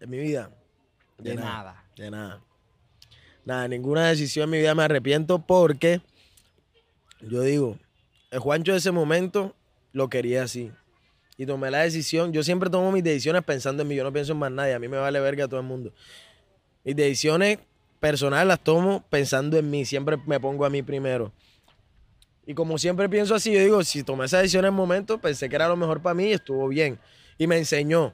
En 0.00 0.08
mi 0.08 0.18
vida. 0.18 0.50
De 1.18 1.34
nada. 1.34 1.84
De 1.96 2.10
nada. 2.10 2.42
Nada, 3.44 3.68
ninguna 3.68 4.08
decisión 4.08 4.44
en 4.44 4.50
mi 4.50 4.58
vida 4.58 4.74
me 4.74 4.84
arrepiento 4.84 5.38
porque 5.38 6.00
yo 7.20 7.42
digo, 7.42 7.78
el 8.30 8.38
Juancho 8.38 8.72
de 8.72 8.78
ese 8.78 8.92
momento 8.92 9.54
lo 9.92 10.08
quería 10.08 10.44
así. 10.44 10.70
Y 11.36 11.46
tomé 11.46 11.70
la 11.70 11.78
decisión. 11.78 12.32
Yo 12.32 12.42
siempre 12.42 12.68
tomo 12.68 12.92
mis 12.92 13.02
decisiones 13.02 13.42
pensando 13.42 13.82
en 13.82 13.88
mí. 13.88 13.96
Yo 13.96 14.04
no 14.04 14.12
pienso 14.12 14.32
en 14.32 14.38
más 14.38 14.52
nadie. 14.52 14.74
A 14.74 14.78
mí 14.78 14.88
me 14.88 14.98
vale 14.98 15.20
verga 15.20 15.48
todo 15.48 15.60
el 15.60 15.66
mundo. 15.66 15.92
Mis 16.84 16.96
decisiones 16.96 17.58
personales 17.98 18.46
las 18.46 18.60
tomo 18.60 19.04
pensando 19.08 19.56
en 19.56 19.70
mí. 19.70 19.84
Siempre 19.84 20.18
me 20.26 20.38
pongo 20.38 20.64
a 20.64 20.70
mí 20.70 20.82
primero. 20.82 21.32
Y 22.46 22.54
como 22.54 22.78
siempre 22.78 23.08
pienso 23.08 23.34
así, 23.34 23.52
yo 23.52 23.60
digo, 23.60 23.84
si 23.84 24.02
tomé 24.02 24.24
esa 24.24 24.38
decisión 24.38 24.64
en 24.64 24.72
el 24.72 24.76
momento, 24.76 25.18
pensé 25.18 25.48
que 25.48 25.56
era 25.56 25.68
lo 25.68 25.76
mejor 25.76 26.02
para 26.02 26.14
mí 26.14 26.24
y 26.24 26.32
estuvo 26.32 26.66
bien. 26.68 26.98
Y 27.38 27.46
me 27.46 27.56
enseñó. 27.56 28.12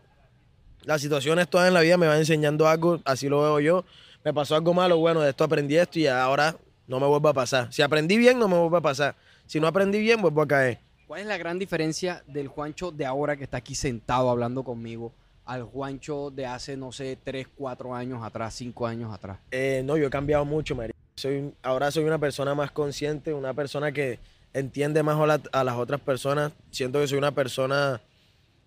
Las 0.83 1.01
situaciones 1.01 1.49
todas 1.49 1.66
en 1.66 1.74
la 1.74 1.81
vida 1.81 1.97
me 1.97 2.07
van 2.07 2.18
enseñando 2.18 2.68
algo, 2.68 3.01
así 3.05 3.29
lo 3.29 3.41
veo 3.41 3.61
yo. 3.61 3.85
Me 4.24 4.35
pasó 4.35 4.55
algo 4.55 4.74
malo, 4.74 4.99
bueno, 4.99 5.20
de 5.20 5.31
esto 5.31 5.43
aprendí 5.43 5.77
esto 5.77 5.99
y 5.99 6.07
ahora 6.07 6.57
no 6.87 7.01
me 7.01 7.07
vuelve 7.07 7.29
a 7.31 7.33
pasar. 7.33 7.72
Si 7.72 7.83
aprendí 7.83 8.18
bien, 8.18 8.39
no 8.39 8.47
me 8.47 8.57
vuelve 8.59 8.77
a 8.77 8.81
pasar. 8.81 9.16
Si 9.47 9.59
no 9.59 9.66
aprendí 9.66 10.01
bien, 10.01 10.20
vuelvo 10.20 10.43
a 10.43 10.47
caer. 10.47 10.81
¿Cuál 11.07 11.20
es 11.20 11.26
la 11.26 11.38
gran 11.38 11.59
diferencia 11.59 12.22
del 12.26 12.48
Juancho 12.48 12.90
de 12.90 13.07
ahora 13.07 13.36
que 13.36 13.44
está 13.44 13.59
aquí 13.59 13.74
sentado 13.74 14.28
hablando 14.28 14.64
conmigo 14.64 15.12
al 15.44 15.62
Juancho 15.62 16.30
de 16.30 16.46
hace, 16.46 16.76
no 16.76 16.90
sé, 16.90 17.16
3, 17.22 17.46
4 17.57 17.94
años 17.94 18.24
atrás, 18.24 18.54
5 18.54 18.86
años 18.86 19.14
atrás? 19.14 19.38
Eh, 19.52 19.82
no, 19.84 19.96
yo 19.96 20.09
he 20.09 20.11
cambiado 20.11 20.44
mucho, 20.44 20.74
Mari. 20.74 20.92
Soy, 21.16 21.52
ahora 21.62 21.90
soy 21.92 22.04
una 22.04 22.18
persona 22.18 22.54
más 22.54 22.72
consciente, 22.72 23.32
una 23.32 23.54
persona 23.54 23.92
que 23.92 24.18
entiende 24.52 25.02
más 25.04 25.18
a, 25.20 25.26
la- 25.26 25.40
a 25.52 25.64
las 25.64 25.76
otras 25.76 26.00
personas. 26.00 26.52
Siento 26.70 26.98
que 27.00 27.07
soy 27.07 27.18
una 27.18 27.30
persona... 27.32 28.00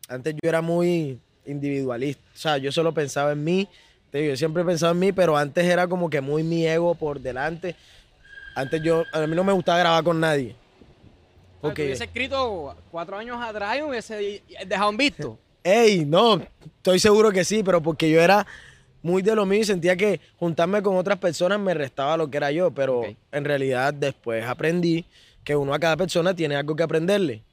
Antes 0.08 0.34
yo 0.42 0.50
era 0.50 0.62
muy 0.62 1.20
individualista. 1.46 2.24
O 2.34 2.38
sea, 2.38 2.58
yo 2.58 2.72
solo 2.72 2.94
pensaba 2.94 3.34
en 3.34 3.44
mí. 3.44 3.68
Yo 4.14 4.36
siempre 4.38 4.64
pensaba 4.64 4.94
en 4.94 5.00
mí, 5.00 5.12
pero 5.12 5.36
antes 5.38 5.66
era 5.66 5.88
como 5.88 6.10
que 6.10 6.22
muy 6.22 6.42
mi 6.44 6.66
ego 6.66 6.96
por 6.96 7.20
delante. 7.20 7.76
Antes 8.56 8.82
yo... 8.82 9.04
A 9.12 9.28
mí 9.28 9.36
no 9.36 9.44
me 9.44 9.52
gustaba 9.54 9.78
grabar 9.80 10.04
con 10.04 10.20
nadie. 10.20 10.56
Porque 11.62 11.86
hubiese 11.86 12.06
escrito 12.06 12.76
4 12.92 13.18
años 13.18 13.38
atrás 13.42 13.78
y 13.78 13.82
hubiese 13.82 14.44
dejado 14.66 14.90
en 14.90 14.98
visto. 14.98 15.40
Ey, 15.64 16.06
no, 16.06 16.42
estoy 16.78 17.00
seguro 17.00 17.32
que 17.32 17.44
sí, 17.44 17.64
pero 17.64 17.82
porque 17.82 18.10
yo 18.10 18.22
era 18.22 18.48
muy 19.02 19.22
de 19.22 19.36
lo 19.36 19.46
mío 19.46 19.60
y 19.60 19.66
sentía 19.66 19.96
que 19.96 20.20
juntarme 20.38 20.82
con 20.82 20.96
otras 20.96 21.18
personas 21.18 21.60
me 21.60 21.74
restaba 21.74 22.18
lo 22.18 22.30
que 22.30 22.38
era 22.38 22.52
yo, 22.52 22.72
pero 22.72 23.04
en 23.32 23.46
realidad 23.46 23.94
después 23.94 24.46
aprendí 24.46 25.06
que 25.44 25.56
uno 25.56 25.74
a 25.74 25.80
cada 25.80 25.98
persona 25.98 26.34
tiene 26.34 26.56
algo 26.56 26.76
que 26.76 26.84
aprenderle. 26.84 27.44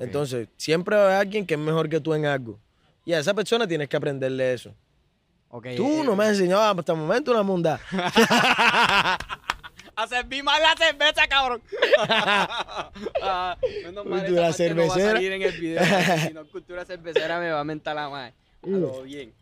Entonces, 0.00 0.48
siempre 0.56 0.96
haber 0.96 1.12
alguien 1.12 1.46
que 1.46 1.54
es 1.54 1.60
mejor 1.60 1.88
que 1.88 2.00
tú 2.00 2.14
en 2.14 2.26
algo. 2.26 2.58
Y 3.04 3.12
a 3.12 3.20
esa 3.20 3.34
persona 3.34 3.68
tienes 3.68 3.88
que 3.88 3.96
aprenderle 3.96 4.52
eso. 4.52 4.74
Ok, 5.48 5.68
Tú 5.76 6.02
eh, 6.02 6.04
no 6.04 6.16
me 6.16 6.24
has 6.24 6.30
enseñado 6.30 6.62
hasta 6.62 6.92
el 6.92 6.98
momento 6.98 7.30
una 7.30 7.44
munda. 7.44 7.80
A 9.96 10.06
servir 10.06 10.44
más 10.44 10.60
la 10.60 10.74
cerveza, 10.76 11.26
cabrón. 11.26 11.62
Ah, 13.22 13.56
menos 13.84 14.04
mal, 14.06 14.18
esa 14.20 14.26
Cultura 14.26 14.26
parte 14.26 14.34
no 14.34 14.42
va 14.42 14.48
a 14.48 14.52
cervecera. 14.52 15.12
salir 15.12 15.32
en 15.32 15.42
el 15.42 15.52
video. 15.60 15.82
Si 16.28 16.34
no, 16.34 16.46
cultura 16.46 16.84
cervecera 16.84 17.40
me 17.40 17.50
va 17.50 17.60
a 17.60 17.64
mentar 17.64 17.94
la 17.96 18.08
madre. 18.08 18.34
A 18.62 18.68
lo 18.68 19.02
bien. 19.02 19.32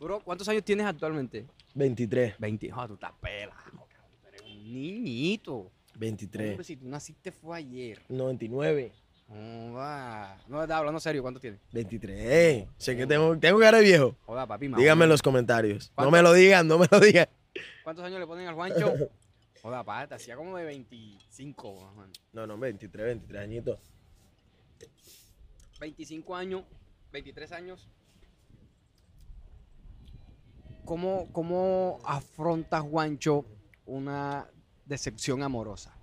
Bro, 0.00 0.20
¿cuántos 0.20 0.48
años 0.48 0.62
tienes 0.64 0.86
actualmente? 0.86 1.46
23, 1.74 2.34
20. 2.38 2.70
Ah, 2.74 2.86
tú 2.86 2.94
estás 2.94 3.12
pelado, 3.20 3.52
cabrón. 3.62 3.84
Tú 4.22 4.28
eres 4.28 4.42
un 4.42 4.72
niñito. 4.72 5.70
23, 5.96 6.50
Hombre, 6.50 6.64
si 6.64 6.76
tú 6.76 6.88
naciste 6.88 7.30
fue 7.32 7.56
ayer. 7.58 8.00
99, 8.08 8.92
No 9.28 9.72
va. 9.74 10.36
No, 10.48 10.62
estaba 10.62 10.78
hablando 10.78 11.00
serio. 11.00 11.22
¿Cuánto 11.22 11.40
tienes? 11.40 11.60
23. 11.72 12.20
Ey, 12.20 12.68
sé 12.78 12.96
que 12.96 13.06
tengo, 13.06 13.36
tengo 13.38 13.58
cara 13.60 13.78
de 13.78 13.84
viejo. 13.84 14.16
Joda, 14.26 14.46
papi. 14.46 14.68
o 14.72 14.76
Díganme 14.76 15.04
en 15.04 15.10
los 15.10 15.22
comentarios. 15.22 15.88
No 15.90 15.94
¿Cuánto? 15.96 16.10
me 16.12 16.22
lo 16.22 16.32
digan, 16.32 16.66
no 16.68 16.78
me 16.78 16.86
lo 16.90 17.00
digan. 17.00 17.28
¿Cuántos 17.82 18.04
años 18.04 18.18
le 18.20 18.26
ponen 18.26 18.46
al 18.48 18.54
Juancho? 18.54 18.92
Joda, 19.64 19.82
pa, 19.82 20.06
te 20.06 20.14
hacía 20.14 20.36
como 20.36 20.58
de 20.58 20.66
25, 20.66 21.72
más 21.72 21.92
o 21.92 21.94
menos. 21.94 22.20
No, 22.34 22.46
no, 22.46 22.58
23, 22.58 23.06
23 23.06 23.42
añitos. 23.42 23.78
25 25.80 26.36
años, 26.36 26.64
23 27.10 27.50
años. 27.52 27.88
¿Cómo, 30.84 31.32
cómo 31.32 31.98
afronta 32.04 32.82
Juancho 32.82 33.46
una 33.86 34.46
decepción 34.84 35.42
amorosa? 35.42 35.94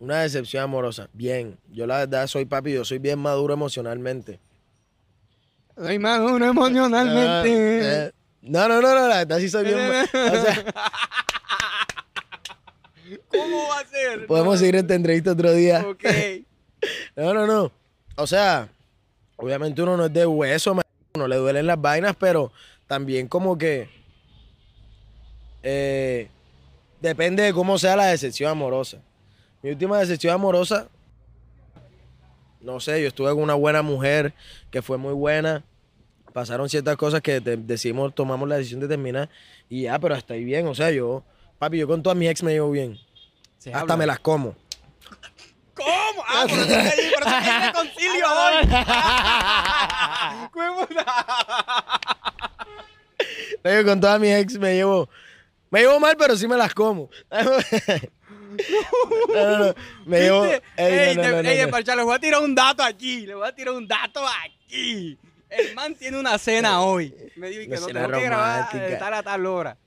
Una 0.00 0.22
decepción 0.22 0.64
amorosa. 0.64 1.08
Bien. 1.12 1.56
Yo 1.70 1.86
la 1.86 1.98
verdad 1.98 2.26
soy 2.26 2.46
papi, 2.46 2.72
yo 2.72 2.84
soy 2.84 2.98
bien 2.98 3.20
maduro 3.20 3.54
emocionalmente. 3.54 4.40
Soy 5.76 6.00
maduro 6.00 6.44
emocionalmente. 6.46 8.08
Eh, 8.08 8.12
No, 8.40 8.66
no, 8.66 8.82
no, 8.82 8.92
no, 8.92 9.06
la 9.06 9.18
verdad 9.18 9.38
sí 9.38 9.48
soy 9.48 9.66
bien. 9.66 9.78
o 9.78 10.06
sea, 10.10 10.64
¿Cómo 13.32 13.68
va 13.68 13.80
a 13.80 13.86
ser? 13.86 14.26
podemos 14.26 14.58
seguir 14.58 14.76
esta 14.76 14.94
entrevista 14.94 15.32
otro 15.32 15.52
día. 15.52 15.84
Ok. 15.88 16.04
No, 17.14 17.32
no, 17.32 17.46
no. 17.46 17.70
O 18.16 18.26
sea, 18.26 18.68
obviamente 19.36 19.80
uno 19.82 19.96
no 19.96 20.06
es 20.06 20.12
de 20.12 20.26
hueso, 20.26 20.74
ma- 20.74 20.82
uno 21.14 21.28
le 21.28 21.36
duelen 21.36 21.64
las 21.68 21.80
vainas, 21.80 22.16
pero 22.18 22.50
también 22.88 23.28
como 23.28 23.56
que 23.56 23.88
eh, 25.62 26.28
depende 27.00 27.44
de 27.44 27.52
cómo 27.52 27.78
sea 27.78 27.94
la 27.94 28.06
decepción 28.06 28.50
amorosa. 28.50 28.98
Mi 29.62 29.70
última 29.70 29.98
decepción 30.00 30.34
amorosa 30.34 30.88
no 32.60 32.78
sé, 32.80 33.00
yo 33.02 33.08
estuve 33.08 33.30
con 33.30 33.40
una 33.42 33.54
buena 33.54 33.82
mujer 33.82 34.34
que 34.70 34.82
fue 34.82 34.96
muy 34.96 35.12
buena. 35.14 35.64
Pasaron 36.32 36.68
ciertas 36.68 36.96
cosas 36.96 37.20
que 37.20 37.40
decidimos, 37.40 38.14
tomamos 38.14 38.48
la 38.48 38.56
decisión 38.56 38.80
de 38.80 38.88
terminar 38.88 39.28
y 39.68 39.82
ya, 39.82 39.98
pero 39.98 40.14
hasta 40.14 40.34
ahí 40.34 40.44
bien. 40.44 40.66
O 40.68 40.74
sea, 40.74 40.90
yo, 40.90 41.24
papi, 41.58 41.78
yo 41.78 41.86
con 41.88 42.02
todas 42.02 42.16
mis 42.16 42.30
ex 42.30 42.42
me 42.42 42.52
llevo 42.52 42.70
bien. 42.70 42.98
Se 43.62 43.70
hasta 43.70 43.80
habla. 43.82 43.96
me 43.96 44.06
las 44.06 44.18
como. 44.18 44.56
¿Cómo? 45.74 46.24
Ah, 46.26 46.44
por 46.48 46.58
eso 46.58 46.66
que 46.68 46.74
hay, 46.74 47.10
por 47.12 47.22
eso 47.22 47.30
que 47.42 47.50
hay 47.50 47.66
reconcilio 47.68 48.26
hoy. 48.30 48.68
Yo 53.64 53.84
con 53.84 54.00
todas 54.00 54.20
mis 54.20 54.30
ex 54.34 54.58
me 54.58 54.74
llevo. 54.74 55.08
Me 55.70 55.80
llevo 55.80 56.00
mal, 56.00 56.16
pero 56.18 56.36
sí 56.36 56.46
me 56.48 56.56
las 56.56 56.74
como. 56.74 57.08
No, 58.52 59.48
no, 59.48 59.58
no. 59.68 59.74
Me 60.04 60.20
llevo. 60.20 60.44
Ey, 60.44 60.60
Ey, 60.76 61.16
no, 61.16 61.22
no, 61.22 61.28
de- 61.28 61.42
no, 61.42 61.48
ey, 61.48 61.56
no. 61.56 61.62
de 61.64 61.68
parchar, 61.68 61.96
les 61.96 62.04
voy 62.04 62.14
a 62.14 62.18
tirar 62.18 62.42
un 62.42 62.54
dato 62.54 62.82
aquí. 62.82 63.24
Les 63.24 63.34
voy 63.34 63.48
a 63.48 63.54
tirar 63.54 63.72
un 63.74 63.88
dato 63.88 64.22
aquí. 64.44 65.18
El 65.48 65.74
man 65.74 65.94
tiene 65.94 66.18
una 66.20 66.36
cena 66.36 66.82
hoy. 66.82 67.14
Me 67.36 67.48
dijo 67.48 67.62
y 67.62 67.68
que 67.68 67.76
no 67.80 67.86
tengo 67.86 68.10
que 68.10 68.20
grabar 68.24 68.70
de 68.72 68.96
tal 68.96 69.14
a 69.14 69.22
tal 69.22 69.46
hora. 69.46 69.78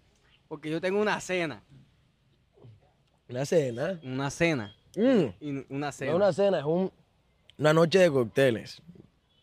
Porque 0.48 0.72
yo 0.72 0.82
tengo 0.82 1.00
una 1.00 1.22
cena. 1.22 1.62
Una 3.30 3.46
cena. 3.46 4.00
Una 4.04 4.30
cena. 4.30 4.76
Mm, 4.96 5.26
Y 5.42 5.50
una 5.70 5.88
no 5.88 5.92
cena. 5.92 6.12
es 6.12 6.16
una 6.16 6.34
cena, 6.34 6.60
es 6.60 6.66
un, 6.66 6.92
una 7.58 7.74
noche 7.74 8.00
de 8.00 8.12
cócteles. 8.12 8.82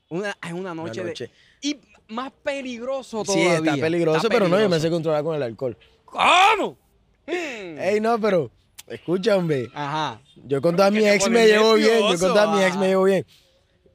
Una, 0.09 0.37
es 0.47 0.53
una 0.53 0.75
noche, 0.75 1.01
Una 1.01 1.11
noche. 1.11 1.27
de. 1.27 1.69
Y 1.69 1.79
más 2.09 2.33
peligroso 2.43 3.25
Sí, 3.25 3.33
todavía. 3.33 3.57
está 3.73 3.77
peligroso, 3.77 4.17
Está 4.19 4.29
pero 4.29 4.49
no, 4.49 4.61
yo 4.61 4.69
me 4.69 4.79
sé 4.81 4.91
controlar 4.91 5.23
con 5.25 5.35
el 5.37 5.43
alcohol. 5.43 5.77
¿Cómo? 6.05 6.77
Ey, 7.27 8.01
no, 8.01 8.19
pero. 8.21 8.51
Escucha, 8.87 9.37
hombre. 9.37 9.69
Ajá. 9.75 10.21
Yo 10.45 10.61
con 10.61 10.75
mis 10.75 11.03
te 11.05 11.15
ex 11.15 11.29
me 11.31 11.47
llevo 11.47 11.75
bien. 11.75 12.01
Yo 12.01 12.19
con 12.19 12.19
todas 12.19 12.55
mis 12.57 12.67
ex 12.67 12.77
ah. 12.77 12.81
me 12.81 12.89
llevo 12.89 13.05
bien. 13.05 13.25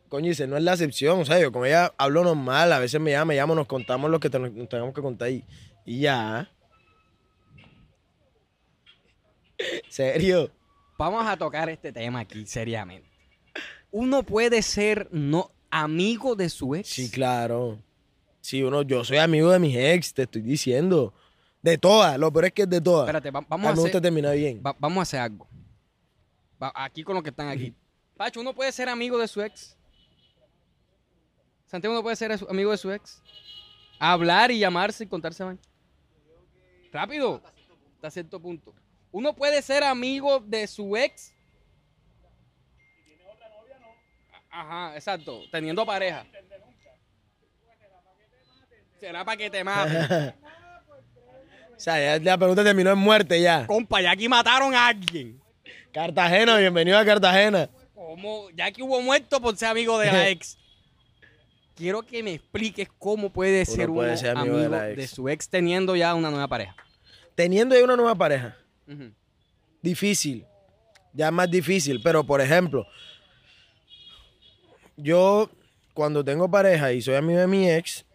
Coño, 0.10 0.28
dice, 0.30 0.48
no 0.48 0.56
es 0.58 0.64
la 0.64 0.72
excepción. 0.74 1.20
O 1.20 1.26
sea, 1.26 1.40
yo 1.40 1.52
con 1.52 1.66
ella 1.66 1.94
hablo 1.98 2.24
normal. 2.24 2.72
A 2.72 2.80
veces 2.80 3.00
me 3.02 3.12
llama, 3.12 3.26
me 3.26 3.36
llama, 3.36 3.54
nos 3.54 3.68
contamos 3.68 4.10
lo 4.10 4.20
que 4.20 4.30
te- 4.30 4.40
nos 4.40 4.70
tengamos 4.70 4.94
que 4.96 5.02
contar 5.02 5.30
y, 5.30 5.44
y 5.86 6.00
ya. 6.00 6.50
¿Serio? 9.90 10.52
Vamos 10.98 11.26
a 11.28 11.38
tocar 11.38 11.70
este 11.70 11.92
tema 11.92 12.20
aquí 12.22 12.46
seriamente. 12.46 13.10
Uno 13.92 14.24
puede 14.24 14.62
ser 14.62 15.08
no 15.12 15.52
amigo 15.70 16.36
de 16.36 16.50
su 16.50 16.76
ex. 16.76 16.88
Sí, 16.90 17.10
claro. 17.10 17.80
Sí, 18.42 18.64
uno, 18.64 18.82
yo 18.82 19.04
soy 19.04 19.18
amigo 19.18 19.52
de 19.52 19.60
mis 19.60 19.76
ex, 19.76 20.14
te 20.14 20.24
estoy 20.24 20.42
diciendo. 20.42 21.14
De 21.62 21.78
todas, 21.78 22.18
lo 22.18 22.32
peor 22.32 22.46
es 22.46 22.54
que 22.54 22.62
es 22.64 22.70
de 22.70 22.80
todas. 22.82 23.04
Espérate, 23.08 23.32
va- 23.32 23.40
a 23.40 23.46
vamos 23.50 23.68
a, 23.68 23.72
gusta 23.72 23.90
hacer, 23.90 24.02
terminar 24.02 24.36
bien. 24.36 24.62
va- 24.66 24.76
vamos 24.80 25.00
a 25.00 25.02
hacer 25.04 25.20
algo. 25.20 25.48
Va- 26.62 26.72
aquí 26.76 27.04
con 27.04 27.16
los 27.16 27.24
que 27.24 27.30
están 27.32 27.50
aquí. 27.50 27.74
Pacho, 28.16 28.40
uno 28.40 28.54
puede 28.54 28.72
ser 28.72 28.90
amigo 28.90 29.18
de 29.18 29.28
su 29.28 29.42
ex. 29.42 29.76
Santiago 31.66 31.94
uno 31.96 32.02
puede 32.04 32.16
ser 32.16 32.32
amigo 32.50 32.72
de 32.72 32.78
su 32.78 32.92
ex. 32.92 33.22
Hablar 34.00 34.52
y 34.52 34.60
llamarse 34.60 35.04
y 35.04 35.08
contarse. 35.08 35.44
Rápido. 36.92 37.42
Hasta 37.96 38.12
cierto 38.12 38.40
punto. 38.40 38.74
Uno 39.12 39.34
puede 39.34 39.62
ser 39.62 39.84
amigo 39.84 40.40
de 40.40 40.68
su 40.68 40.96
ex. 40.96 41.34
Ajá, 44.50 44.96
exacto. 44.96 45.44
Teniendo 45.52 45.86
pareja. 45.86 46.26
Será 49.00 49.24
para 49.24 49.38
que 49.38 49.50
te 49.50 49.64
mate. 49.64 50.34
O 51.78 51.80
sea, 51.80 52.18
ya 52.18 52.24
la 52.32 52.38
pregunta 52.40 52.64
terminó 52.64 52.90
en 52.92 52.98
muerte 52.98 53.40
ya. 53.40 53.68
Compa, 53.68 54.02
ya 54.02 54.10
aquí 54.10 54.28
mataron 54.28 54.74
a 54.74 54.88
alguien. 54.88 55.40
Cartagena, 55.94 56.58
bienvenido 56.58 56.98
a 56.98 57.06
Cartagena. 57.06 57.70
¿Cómo? 57.94 58.50
Ya 58.56 58.72
que 58.72 58.82
hubo 58.82 59.00
muerto 59.00 59.40
por 59.40 59.56
ser 59.56 59.70
amigo 59.70 60.00
de 60.00 60.08
la 60.08 60.28
ex. 60.30 60.58
Quiero 61.76 62.02
que 62.02 62.24
me 62.24 62.34
expliques 62.34 62.90
cómo 62.98 63.32
puede 63.32 63.64
Uno 63.68 63.76
ser 63.76 63.88
puede 63.90 64.10
uno 64.10 64.18
ser 64.18 64.38
amigo, 64.38 64.58
amigo 64.58 64.76
de 64.76 65.08
su 65.08 65.30
ex 65.30 65.48
teniendo 65.48 65.96
ya 65.96 66.16
una 66.16 66.32
nueva 66.32 66.48
pareja. 66.48 66.76
Teniendo 67.36 67.76
ya 67.76 67.84
una 67.84 67.96
nueva 67.96 68.16
pareja, 68.16 68.58
Difícil. 69.82 70.46
Ya 71.14 71.32
más 71.32 71.50
difícil. 71.50 72.02
Pero, 72.04 72.24
por 72.24 72.42
ejemplo, 72.42 72.86
yo 74.96 75.50
cuando 75.94 76.24
tengo 76.24 76.50
pareja 76.50 76.92
y 76.94 77.02
soy 77.02 77.16
amigo 77.16 77.40
de 77.40 77.48
mi 77.48 77.70
ex, 77.70 78.06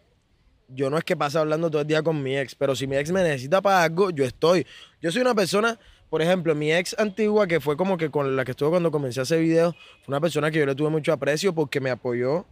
yo 0.67 0.89
no 0.89 0.97
es 0.97 1.03
que 1.03 1.15
pase 1.15 1.37
hablando 1.37 1.69
todo 1.69 1.81
el 1.81 1.87
día 1.87 2.01
con 2.01 2.21
mi 2.21 2.37
ex, 2.37 2.55
pero 2.55 2.75
si 2.75 2.87
mi 2.87 2.95
ex 2.95 3.11
me 3.11 3.21
necesita 3.21 3.61
para 3.61 3.83
algo, 3.83 4.09
yo 4.09 4.25
estoy. 4.25 4.65
Yo 5.01 5.11
soy 5.11 5.21
una 5.21 5.35
persona, 5.35 5.77
por 6.09 6.21
ejemplo, 6.21 6.55
mi 6.55 6.71
ex 6.71 6.95
antigua, 6.97 7.47
que 7.47 7.59
fue 7.59 7.77
como 7.77 7.97
que 7.97 8.09
con 8.09 8.35
la 8.35 8.45
que 8.45 8.51
estuve 8.51 8.69
cuando 8.69 8.91
comencé 8.91 9.19
a 9.19 9.23
hacer 9.23 9.39
videos, 9.41 9.75
fue 10.03 10.13
una 10.13 10.21
persona 10.21 10.49
que 10.49 10.59
yo 10.59 10.65
le 10.65 10.75
tuve 10.75 10.89
mucho 10.89 11.13
aprecio 11.13 11.53
porque 11.53 11.79
me 11.79 11.89
apoyó 11.89 12.45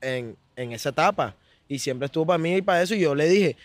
en, 0.00 0.36
en 0.56 0.72
esa 0.72 0.88
etapa. 0.90 1.36
Y 1.68 1.78
siempre 1.78 2.06
estuvo 2.06 2.26
para 2.26 2.38
mí 2.38 2.56
y 2.56 2.62
para 2.62 2.82
eso. 2.82 2.94
Y 2.94 3.00
yo 3.00 3.14
le 3.14 3.28
dije, 3.28 3.56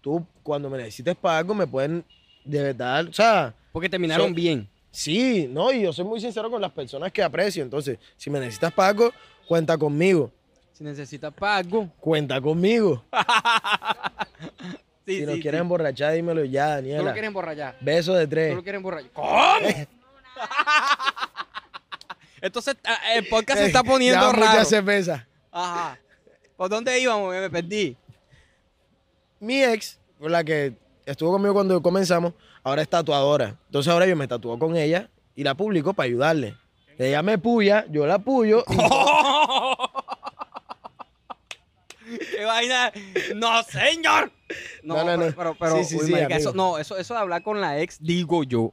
tú 0.00 0.26
cuando 0.42 0.68
me 0.68 0.78
necesites 0.78 1.16
para 1.16 1.38
algo, 1.38 1.54
me 1.54 1.66
pueden 1.66 2.04
de 2.44 2.62
verdad, 2.62 3.08
o 3.08 3.12
sea, 3.12 3.54
Porque 3.72 3.88
terminaron 3.88 4.34
bien. 4.34 4.68
Sí, 4.90 5.48
no, 5.50 5.72
y 5.72 5.82
yo 5.82 5.92
soy 5.92 6.04
muy 6.04 6.20
sincero 6.20 6.48
con 6.50 6.62
las 6.62 6.70
personas 6.70 7.10
que 7.10 7.22
aprecio. 7.22 7.62
Entonces, 7.64 7.98
si 8.16 8.30
me 8.30 8.38
necesitas 8.38 8.72
para 8.72 8.90
algo, 8.90 9.10
cuenta 9.46 9.76
conmigo. 9.76 10.30
Si 10.72 10.84
necesitas 10.84 11.32
para 11.34 11.56
algo. 11.56 11.88
Cuenta 12.00 12.40
conmigo. 12.40 13.04
Sí, 15.06 15.18
si 15.18 15.26
nos 15.26 15.34
sí, 15.34 15.42
quieres 15.42 15.58
sí. 15.58 15.62
emborrachar, 15.62 16.14
dímelo 16.14 16.46
ya, 16.46 16.76
Daniela. 16.76 17.12
quieres 17.12 17.28
emborrachar. 17.28 17.76
Beso 17.82 18.14
de 18.14 18.26
tres. 18.26 18.54
lo 18.54 18.62
quieres 18.62 18.78
emborrachar. 18.78 19.10
¿Cómo? 19.12 19.28
Entonces, 22.40 22.76
ah, 22.84 22.98
el 23.14 23.28
podcast 23.28 23.60
se 23.60 23.66
está 23.66 23.82
poniendo 23.84 24.18
Ya 24.20 24.32
raro. 24.32 24.38
mucha 24.46 24.64
cerveza. 24.64 25.26
Ajá. 25.52 25.98
¿Por 26.56 26.70
dónde 26.70 26.98
íbamos? 26.98 27.34
Me 27.34 27.50
perdí. 27.50 27.96
Mi 29.40 29.62
ex, 29.62 29.98
con 30.18 30.32
la 30.32 30.42
que 30.42 30.72
estuvo 31.06 31.32
conmigo 31.32 31.54
cuando 31.54 31.80
comenzamos, 31.82 32.34
ahora 32.62 32.82
es 32.82 32.88
tatuadora. 32.88 33.58
Entonces 33.66 33.92
ahora 33.92 34.06
yo 34.06 34.16
me 34.16 34.26
tatuó 34.28 34.58
con 34.58 34.76
ella 34.76 35.10
y 35.34 35.42
la 35.44 35.54
publico 35.54 35.94
para 35.94 36.06
ayudarle. 36.06 36.56
Ella 36.98 37.22
me 37.22 37.38
puya, 37.38 37.86
yo 37.90 38.06
la 38.06 38.18
puyo. 38.20 38.64
y- 38.68 38.76
¡Qué 42.36 42.44
vaina! 42.44 42.92
¡No, 43.34 43.62
señor! 43.62 44.30
No, 44.82 44.96
No, 45.04 45.16
no, 45.16 45.30
no. 45.30 45.56
pero, 45.58 45.76
Sí, 45.78 45.84
sí, 45.84 45.96
uy, 45.96 46.06
sí, 46.06 46.12
marica, 46.12 46.36
eso, 46.36 46.52
no, 46.52 46.78
eso, 46.78 46.96
eso 46.98 47.14
de 47.14 47.20
hablar 47.20 47.42
con 47.42 47.60
la 47.60 47.80
ex, 47.80 47.98
digo 48.00 48.44
yo. 48.44 48.72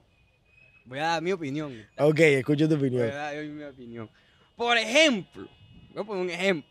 Voy 0.85 0.99
a 0.99 1.03
dar 1.07 1.21
mi 1.21 1.31
opinión. 1.31 1.73
ok, 1.97 2.19
escucho 2.19 2.67
tu 2.67 2.75
Voy 2.77 2.85
a 2.85 2.87
opinión. 2.89 3.09
dar 3.09 3.35
mi 3.45 3.63
opinión. 3.63 4.09
Por 4.55 4.77
ejemplo, 4.77 5.47
voy 5.93 6.03
a 6.03 6.05
poner 6.05 6.23
un 6.23 6.29
ejemplo. 6.29 6.69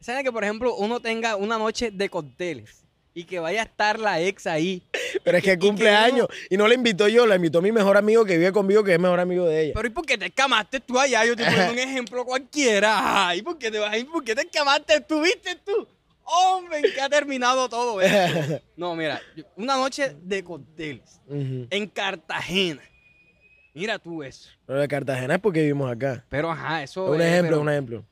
¿Saben 0.00 0.24
que, 0.24 0.30
por 0.30 0.44
ejemplo, 0.44 0.74
uno 0.76 1.00
tenga 1.00 1.34
una 1.36 1.58
noche 1.58 1.90
de 1.90 2.08
cócteles 2.10 2.84
y 3.16 3.24
que 3.24 3.38
vaya 3.38 3.62
a 3.62 3.64
estar 3.64 3.98
la 3.98 4.20
ex 4.20 4.46
ahí? 4.46 4.82
Pero 5.24 5.38
es 5.38 5.42
que 5.42 5.52
y 5.54 5.58
cumple 5.58 5.88
años. 5.88 6.28
Y 6.50 6.58
no 6.58 6.68
la 6.68 6.74
invitó 6.74 7.08
yo, 7.08 7.26
la 7.26 7.36
invitó 7.36 7.62
mi 7.62 7.72
mejor 7.72 7.96
amigo 7.96 8.26
que 8.26 8.36
vive 8.36 8.52
conmigo, 8.52 8.84
que 8.84 8.92
es 8.92 9.00
mejor 9.00 9.18
amigo 9.20 9.46
de 9.46 9.62
ella. 9.62 9.72
Pero 9.74 9.88
¿y 9.88 9.90
por 9.90 10.04
qué 10.04 10.18
te 10.18 10.26
escamaste 10.26 10.80
tú 10.80 11.00
allá? 11.00 11.24
Yo 11.24 11.34
te 11.34 11.46
pongo 11.46 11.72
un 11.72 11.78
ejemplo 11.78 12.26
cualquiera. 12.26 13.28
Ay, 13.28 13.40
¿por 13.40 13.56
qué 13.56 13.70
te 13.70 13.78
vas 13.78 13.90
a 13.90 13.96
ir? 13.96 14.06
¿Por 14.06 14.22
qué 14.22 14.34
te 14.34 14.42
escamaste 14.42 15.00
tú? 15.00 15.22
¿Viste 15.22 15.56
tú? 15.64 15.88
Hombre, 16.24 16.80
¿en 16.80 16.92
qué 16.92 17.00
ha 17.00 17.08
terminado 17.08 17.70
todo 17.70 18.02
esto? 18.02 18.60
No, 18.76 18.94
mira, 18.94 19.22
una 19.56 19.76
noche 19.76 20.14
de 20.20 20.44
cócteles 20.44 21.18
en 21.30 21.86
Cartagena. 21.86 22.82
Mira 23.72 23.98
tú 23.98 24.22
eso. 24.22 24.50
Pero 24.66 24.80
de 24.80 24.88
Cartagena 24.88 25.36
es 25.36 25.40
porque 25.40 25.60
vivimos 25.60 25.90
acá. 25.90 26.22
Pero 26.28 26.50
ajá, 26.50 26.82
eso 26.82 27.06
un 27.06 27.20
es, 27.22 27.26
ejemplo, 27.28 27.60
un 27.62 27.70
ejemplo. 27.70 28.04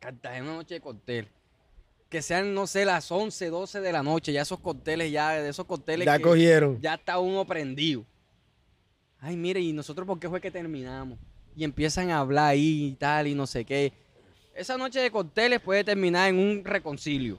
Cartagena, 0.00 0.44
una 0.46 0.54
noche 0.54 0.74
de 0.74 0.80
cóctel. 0.80 1.28
Que 2.10 2.20
sean, 2.22 2.52
no 2.54 2.66
sé, 2.66 2.84
las 2.84 3.10
11, 3.10 3.48
12 3.50 3.80
de 3.80 3.92
la 3.92 4.02
noche. 4.02 4.32
Ya 4.32 4.42
esos 4.42 4.58
cócteles, 4.60 5.10
ya 5.12 5.30
de 5.30 5.48
esos 5.48 5.64
cócteles 5.64 6.04
Ya 6.06 6.16
que 6.18 6.22
cogieron. 6.24 6.78
ya 6.82 6.94
está 6.94 7.18
uno 7.20 7.46
prendido. 7.46 8.04
Ay, 9.20 9.36
mire, 9.36 9.60
¿y 9.60 9.72
nosotros 9.72 10.06
por 10.06 10.18
qué 10.18 10.28
fue 10.28 10.40
que 10.40 10.50
terminamos? 10.50 11.18
Y 11.56 11.62
empiezan 11.64 12.10
a 12.10 12.18
hablar 12.18 12.46
ahí 12.48 12.86
y 12.86 12.92
tal 12.96 13.26
y 13.28 13.34
no 13.34 13.46
sé 13.46 13.64
qué. 13.64 13.92
Esa 14.54 14.76
noche 14.76 14.98
de 15.00 15.10
cócteles 15.10 15.60
puede 15.60 15.84
terminar 15.84 16.28
en 16.28 16.38
un 16.38 16.64
reconcilio. 16.64 17.38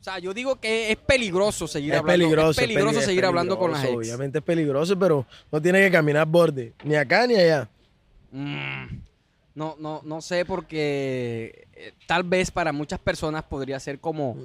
O 0.00 0.04
sea, 0.04 0.18
yo 0.18 0.34
digo 0.34 0.56
que 0.56 0.90
es 0.92 0.96
peligroso 0.98 1.66
seguir 1.66 1.92
Es 1.94 1.98
hablando. 2.00 2.22
peligroso. 2.24 2.50
es 2.50 2.56
peligroso 2.66 2.94
peli- 2.96 3.04
seguir 3.06 3.24
hablando 3.24 3.58
con 3.58 3.72
las 3.72 3.84
ex. 3.84 3.94
Obviamente 3.94 4.38
es 4.38 4.44
peligroso, 4.44 4.98
pero 4.98 5.26
no 5.50 5.60
tiene 5.62 5.80
que 5.80 5.90
caminar 5.90 6.26
borde. 6.26 6.72
Ni 6.84 6.94
acá 6.94 7.26
ni 7.26 7.34
allá. 7.36 7.68
Mm, 8.30 8.98
no, 9.54 9.76
no, 9.78 10.02
no 10.04 10.20
sé 10.20 10.44
porque 10.44 11.63
eh, 11.76 11.92
tal 12.06 12.22
vez 12.22 12.50
para 12.50 12.72
muchas 12.72 12.98
personas 12.98 13.42
podría 13.44 13.78
ser 13.80 13.98
como 14.00 14.36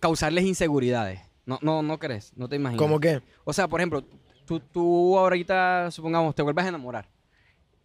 causarles 0.00 0.44
inseguridades. 0.44 1.20
No, 1.46 1.58
no, 1.62 1.82
no 1.82 1.98
crees, 1.98 2.32
no 2.36 2.48
te 2.48 2.56
imaginas. 2.56 2.78
¿Cómo 2.78 3.00
qué? 3.00 3.22
O 3.44 3.52
sea, 3.52 3.68
por 3.68 3.80
ejemplo, 3.80 4.04
tú, 4.44 4.60
tú 4.60 5.18
ahorita, 5.18 5.90
supongamos, 5.90 6.34
te 6.34 6.42
vuelves 6.42 6.64
a 6.64 6.68
enamorar 6.68 7.08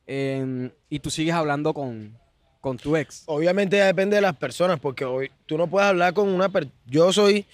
em, 0.06 0.70
y 0.90 1.00
tú 1.00 1.10
sigues 1.10 1.34
hablando 1.34 1.74
con, 1.74 2.18
con 2.60 2.78
tu 2.78 2.96
ex. 2.96 3.24
Obviamente 3.26 3.78
ya 3.78 3.86
depende 3.86 4.16
de 4.18 4.22
las 4.22 4.36
personas, 4.36 4.80
porque 4.80 5.06
hoy 5.06 5.32
tú 5.46 5.58
no 5.58 5.68
puedes 5.68 5.88
hablar 5.88 6.14
con 6.14 6.30
una 6.30 6.50
persona. 6.50 6.74
Yo 6.86 7.12
soy. 7.14 7.46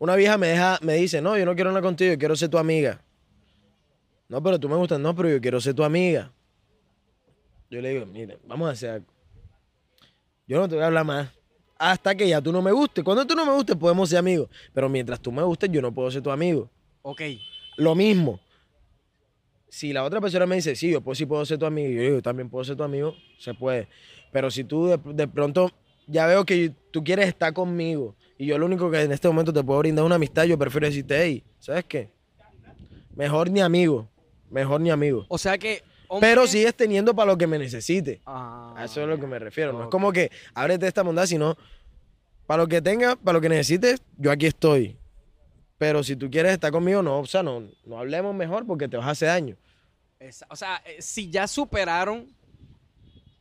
Una 0.00 0.14
vieja 0.14 0.38
me 0.38 0.46
deja, 0.48 0.78
me 0.80 0.94
dice, 0.94 1.20
no, 1.20 1.36
yo 1.36 1.44
no 1.44 1.56
quiero 1.56 1.70
hablar 1.70 1.82
contigo, 1.82 2.12
yo 2.12 2.18
quiero 2.18 2.36
ser 2.36 2.48
tu 2.48 2.56
amiga. 2.56 3.00
No, 4.28 4.40
pero 4.40 4.60
tú 4.60 4.68
me 4.68 4.76
gustas, 4.76 5.00
no, 5.00 5.14
pero 5.14 5.28
yo 5.28 5.40
quiero 5.40 5.60
ser 5.60 5.74
tu 5.74 5.82
amiga. 5.82 6.30
Yo 7.70 7.80
le 7.80 7.90
digo, 7.90 8.06
mira, 8.06 8.36
vamos 8.46 8.68
a 8.68 8.72
hacer 8.72 8.90
algo. 8.90 9.06
Yo 10.48 10.58
no 10.58 10.68
te 10.68 10.74
voy 10.74 10.82
a 10.82 10.86
hablar 10.86 11.04
más 11.04 11.28
hasta 11.78 12.14
que 12.14 12.28
ya 12.28 12.42
tú 12.42 12.52
no 12.52 12.60
me 12.60 12.72
gustes. 12.72 13.04
Cuando 13.04 13.24
tú 13.24 13.34
no 13.34 13.46
me 13.46 13.52
gustes, 13.52 13.76
podemos 13.76 14.08
ser 14.08 14.18
amigos. 14.18 14.48
Pero 14.74 14.88
mientras 14.88 15.20
tú 15.20 15.30
me 15.30 15.42
gustes, 15.42 15.70
yo 15.70 15.80
no 15.80 15.94
puedo 15.94 16.10
ser 16.10 16.22
tu 16.22 16.30
amigo. 16.30 16.68
Ok. 17.02 17.22
Lo 17.76 17.94
mismo. 17.94 18.40
Si 19.68 19.92
la 19.92 20.02
otra 20.02 20.20
persona 20.20 20.46
me 20.46 20.56
dice, 20.56 20.74
sí, 20.74 20.90
yo 20.90 21.00
pues 21.00 21.18
sí 21.18 21.26
puedo 21.26 21.44
ser 21.44 21.58
tu 21.58 21.66
amigo, 21.66 21.90
yo 21.90 22.02
yo 22.14 22.22
también 22.22 22.48
puedo 22.48 22.64
ser 22.64 22.74
tu 22.74 22.82
amigo, 22.82 23.14
se 23.38 23.52
puede. 23.54 23.86
Pero 24.32 24.50
si 24.50 24.64
tú 24.64 24.86
de, 24.86 24.98
de 25.14 25.28
pronto 25.28 25.70
ya 26.06 26.26
veo 26.26 26.44
que 26.44 26.72
tú 26.90 27.04
quieres 27.04 27.28
estar 27.28 27.52
conmigo 27.52 28.16
y 28.38 28.46
yo 28.46 28.56
lo 28.56 28.64
único 28.64 28.90
que 28.90 29.02
en 29.02 29.12
este 29.12 29.28
momento 29.28 29.52
te 29.52 29.62
puedo 29.62 29.78
brindar 29.80 30.04
es 30.04 30.06
una 30.06 30.14
amistad, 30.14 30.44
yo 30.44 30.58
prefiero 30.58 30.86
decirte, 30.86 31.22
hey, 31.22 31.44
¿sabes 31.58 31.84
qué? 31.84 32.10
Mejor 33.14 33.50
ni 33.50 33.60
amigo, 33.60 34.08
mejor 34.50 34.80
ni 34.80 34.90
amigo. 34.90 35.26
O 35.28 35.36
sea 35.36 35.58
que. 35.58 35.82
Pero 36.20 36.46
sigues 36.46 36.74
teniendo 36.74 37.14
para 37.14 37.30
lo 37.32 37.36
que 37.38 37.46
me 37.46 37.58
necesite. 37.58 38.20
Ah, 38.26 38.72
A 38.76 38.84
eso 38.84 39.02
es 39.02 39.08
lo 39.08 39.18
que 39.20 39.26
me 39.26 39.38
refiero. 39.38 39.72
No 39.72 39.84
es 39.84 39.88
como 39.90 40.12
que 40.12 40.30
ábrete 40.54 40.86
esta 40.86 41.02
bondad, 41.02 41.26
sino 41.26 41.56
para 42.46 42.62
lo 42.62 42.68
que 42.68 42.80
tengas, 42.80 43.16
para 43.16 43.34
lo 43.34 43.40
que 43.42 43.48
necesites, 43.50 44.00
yo 44.16 44.30
aquí 44.30 44.46
estoy. 44.46 44.96
Pero 45.76 46.02
si 46.02 46.16
tú 46.16 46.30
quieres 46.30 46.52
estar 46.52 46.72
conmigo, 46.72 47.02
no, 47.02 47.20
o 47.20 47.26
sea, 47.26 47.42
no, 47.42 47.62
no 47.84 47.98
hablemos 47.98 48.34
mejor 48.34 48.66
porque 48.66 48.88
te 48.88 48.96
vas 48.96 49.06
a 49.06 49.10
hacer 49.10 49.28
daño. 49.28 49.56
Esa- 50.18 50.46
O 50.50 50.56
sea, 50.56 50.82
eh, 50.84 51.00
si 51.00 51.30
ya 51.30 51.46
superaron 51.46 52.26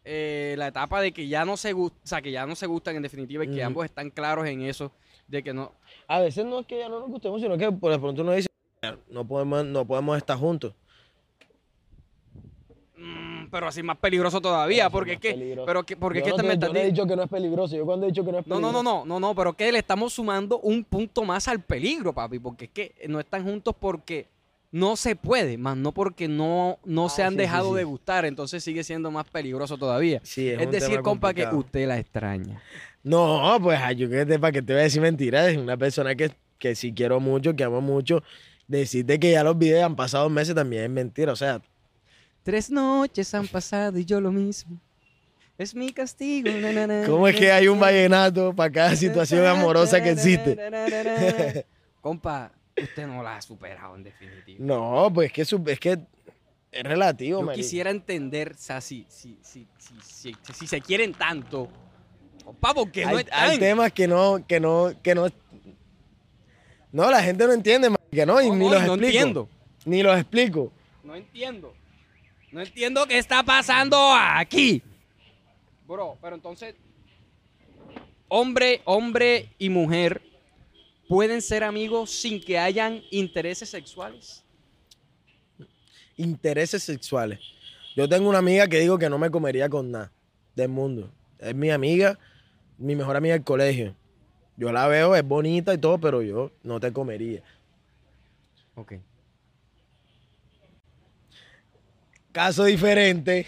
eh, 0.10 0.56
la 0.58 0.68
etapa 0.68 1.02
de 1.02 1.12
que 1.12 1.28
ya 1.28 1.44
no 1.46 1.58
se 1.58 1.74
gustan, 1.74 2.00
o 2.04 2.08
sea, 2.08 2.22
que 2.22 2.32
ya 2.32 2.46
no 2.46 2.56
se 2.56 2.66
gustan 2.66 2.96
en 2.96 3.02
definitiva 3.02 3.44
y 3.44 3.48
que 3.52 3.64
ambos 3.64 3.84
están 3.86 4.10
claros 4.10 4.46
en 4.48 4.62
eso, 4.62 4.92
de 5.28 5.44
que 5.44 5.54
no. 5.54 5.74
A 6.08 6.20
veces 6.20 6.46
no 6.46 6.60
es 6.60 6.66
que 6.66 6.78
ya 6.80 6.88
no 6.88 7.00
nos 7.00 7.10
gustemos, 7.10 7.42
sino 7.42 7.58
que 7.58 7.70
por 7.72 7.92
de 7.92 8.00
pronto 8.00 8.22
uno 8.22 8.32
dice, 8.34 8.48
no 9.10 9.28
podemos, 9.28 9.66
no 9.66 9.86
podemos 9.86 10.16
estar 10.18 10.38
juntos. 10.38 10.74
Pero 13.52 13.68
así 13.68 13.84
más 13.84 13.98
peligroso 13.98 14.40
todavía, 14.42 14.86
es 14.86 14.92
porque 14.92 15.14
es 15.14 15.20
que. 15.20 15.32
peligroso. 15.32 15.66
Pero 15.66 15.84
que, 15.84 15.96
porque 15.98 16.20
Yo 16.20 16.26
es 16.26 16.26
que 16.26 16.30
no, 16.32 16.36
te 16.38 16.42
te- 16.44 16.48
me 16.48 16.58
yo 16.58 16.74
no 16.74 16.80
he 16.80 16.84
di- 16.84 16.92
dicho 16.92 17.08
que 17.08 17.16
no 17.16 17.24
es 17.24 17.30
peligroso. 17.30 17.76
Yo 17.76 17.86
cuando 17.86 18.06
he 18.06 18.10
dicho 18.10 18.24
que 18.26 18.32
no 18.32 18.40
es 18.40 18.48
No, 18.48 18.56
peligroso. 18.56 18.84
no, 18.84 18.84
no, 18.84 19.00
no, 19.00 19.06
no, 19.06 19.20
no, 19.30 19.36
pero 19.36 19.54
que 19.54 19.72
le 19.72 19.80
estamos 19.80 20.14
sumando 20.14 20.60
un 20.60 20.84
punto 20.84 21.24
más 21.24 21.48
al 21.48 21.62
peligro, 21.62 22.14
papi, 22.14 22.40
porque 22.40 22.66
es 22.66 22.72
que 22.72 22.96
no 23.08 23.20
están 23.20 23.44
juntos 23.44 23.76
porque 23.80 24.28
no 24.72 24.96
se 24.98 25.16
puede, 25.16 25.58
más 25.58 25.78
no 25.78 25.94
porque 25.94 26.28
no, 26.28 26.78
no 26.84 27.08
se 27.10 27.24
Ah, 27.24 27.28
han 27.28 27.34
sí, 27.34 27.38
sí, 27.40 27.42
dejado 27.44 27.70
sí. 27.72 27.78
de 27.78 27.84
gustar, 27.86 28.26
entonces 28.26 28.64
sigue 28.64 28.84
siendo 28.84 29.10
más 29.12 29.26
peligroso 29.30 29.78
todavía. 29.78 30.20
Sí, 30.24 30.50
Es, 30.50 30.66
un 30.66 30.72
decir, 30.72 31.02
compa, 31.02 31.34
que 31.34 31.48
usted 31.48 31.88
la 31.88 31.98
extraña. 31.98 32.62
No, 33.04 33.58
pues 33.62 33.80
yo 33.96 34.10
que 34.10 34.26
te, 34.26 34.38
para 34.40 34.52
que 34.52 34.62
te 34.62 34.74
voy 34.74 34.82
a 34.82 34.84
decir 34.84 35.02
mentiras, 35.02 35.48
es 35.48 35.58
una 35.58 35.78
persona 35.78 36.16
que, 36.16 36.32
que 36.60 36.76
sí 36.76 36.94
quiero 36.94 37.20
mucho, 37.22 37.56
que 37.56 37.64
amo 37.64 37.80
mucho. 37.80 38.22
Decirte 38.68 39.18
que 39.18 39.32
ya 39.32 39.44
los 39.46 39.58
videos 39.58 39.86
han 39.86 39.96
pasado 39.96 40.30
meses 40.30 40.54
también 40.54 40.84
es 40.84 40.90
mentira. 40.90 41.32
O 41.32 41.36
sea, 41.38 41.62
Tres 42.48 42.70
noches 42.70 43.34
han 43.34 43.46
pasado 43.46 44.00
y 44.00 44.06
yo 44.06 44.22
lo 44.22 44.32
mismo. 44.32 44.80
Es 45.58 45.76
mi 45.76 45.92
castigo. 45.92 46.50
na, 46.50 46.72
na, 46.72 46.88
na, 46.88 47.06
¿cómo 47.06 47.28
es 47.28 47.36
que 47.36 47.52
hay 47.52 47.68
un 47.68 47.78
na, 47.78 47.88
vallenato 47.88 48.56
para 48.56 48.72
cada 48.72 48.96
situación 48.96 49.46
amorosa 49.46 50.02
que 50.02 50.12
existe? 50.12 51.66
Compa, 52.00 52.50
usted 52.82 53.06
no 53.06 53.22
la 53.22 53.36
ha 53.36 53.42
superado 53.42 53.98
en 53.98 54.04
definitiva. 54.06 54.60
No, 54.62 55.12
pues 55.14 55.28
es 55.28 55.34
que, 55.34 55.44
su- 55.44 55.62
es 55.68 55.78
que 55.78 56.00
es 56.72 56.84
relativo, 56.84 57.42
Yo 57.42 57.52
quisiera 57.52 57.90
entender, 57.90 58.54
o 58.54 58.58
sea, 58.58 58.80
si, 58.80 59.06
si, 59.10 59.38
si, 59.42 59.68
si, 59.78 60.00
si, 60.02 60.34
si 60.54 60.68
se 60.68 60.80
quieren 60.80 61.14
tanto, 61.16 61.68
compa, 62.46 62.74
porque 62.74 63.04
no 63.04 63.10
hay, 63.10 63.18
están. 63.26 63.50
hay 63.50 63.60
temas 63.60 63.92
que 63.92 64.08
no, 64.08 64.48
que 64.48 64.62
no, 64.62 64.94
que 65.04 65.16
no. 65.16 65.28
No, 66.94 67.12
la 67.12 67.22
gente 67.22 67.46
no 67.46 67.52
entiende, 67.52 67.94
que 68.10 68.26
no, 68.26 68.42
y 68.42 68.48
No, 68.48 68.56
ni 68.56 68.66
no, 68.68 68.72
los 68.74 68.84
no 68.86 68.94
explico. 68.94 69.06
entiendo. 69.18 69.50
Ni 69.84 70.02
los 70.02 70.18
explico. 70.18 70.72
No 71.04 71.14
entiendo. 71.14 71.74
No 72.58 72.64
entiendo 72.64 73.06
qué 73.06 73.20
está 73.20 73.44
pasando 73.44 73.96
aquí. 74.12 74.82
Bro, 75.88 76.18
pero 76.20 76.36
entonces, 76.36 76.74
hombre, 78.28 78.82
hombre 78.84 79.54
y 79.60 79.70
mujer 79.70 80.24
pueden 81.08 81.44
ser 81.44 81.64
amigos 81.64 82.10
sin 82.10 82.42
que 82.42 82.58
hayan 82.58 83.04
intereses 83.12 83.70
sexuales. 83.70 84.44
Intereses 86.16 86.82
sexuales. 86.82 87.38
Yo 87.96 88.10
tengo 88.10 88.28
una 88.28 88.40
amiga 88.40 88.68
que 88.68 88.80
digo 88.80 88.98
que 88.98 89.08
no 89.08 89.20
me 89.20 89.30
comería 89.30 89.70
con 89.70 89.92
nada 89.92 90.12
del 90.56 90.70
mundo. 90.70 91.12
Es 91.38 91.54
mi 91.54 91.70
amiga, 91.70 92.18
mi 92.80 92.96
mejor 92.96 93.18
amiga 93.18 93.36
del 93.36 93.44
colegio. 93.44 93.96
Yo 94.56 94.72
la 94.72 94.88
veo, 94.88 95.16
es 95.16 95.24
bonita 95.24 95.76
y 95.76 95.78
todo, 95.78 96.00
pero 96.00 96.24
yo 96.24 96.50
no 96.64 96.80
te 96.80 96.92
comería. 96.92 97.44
Ok. 98.74 98.94
Caso 102.38 102.66
diferente. 102.66 103.46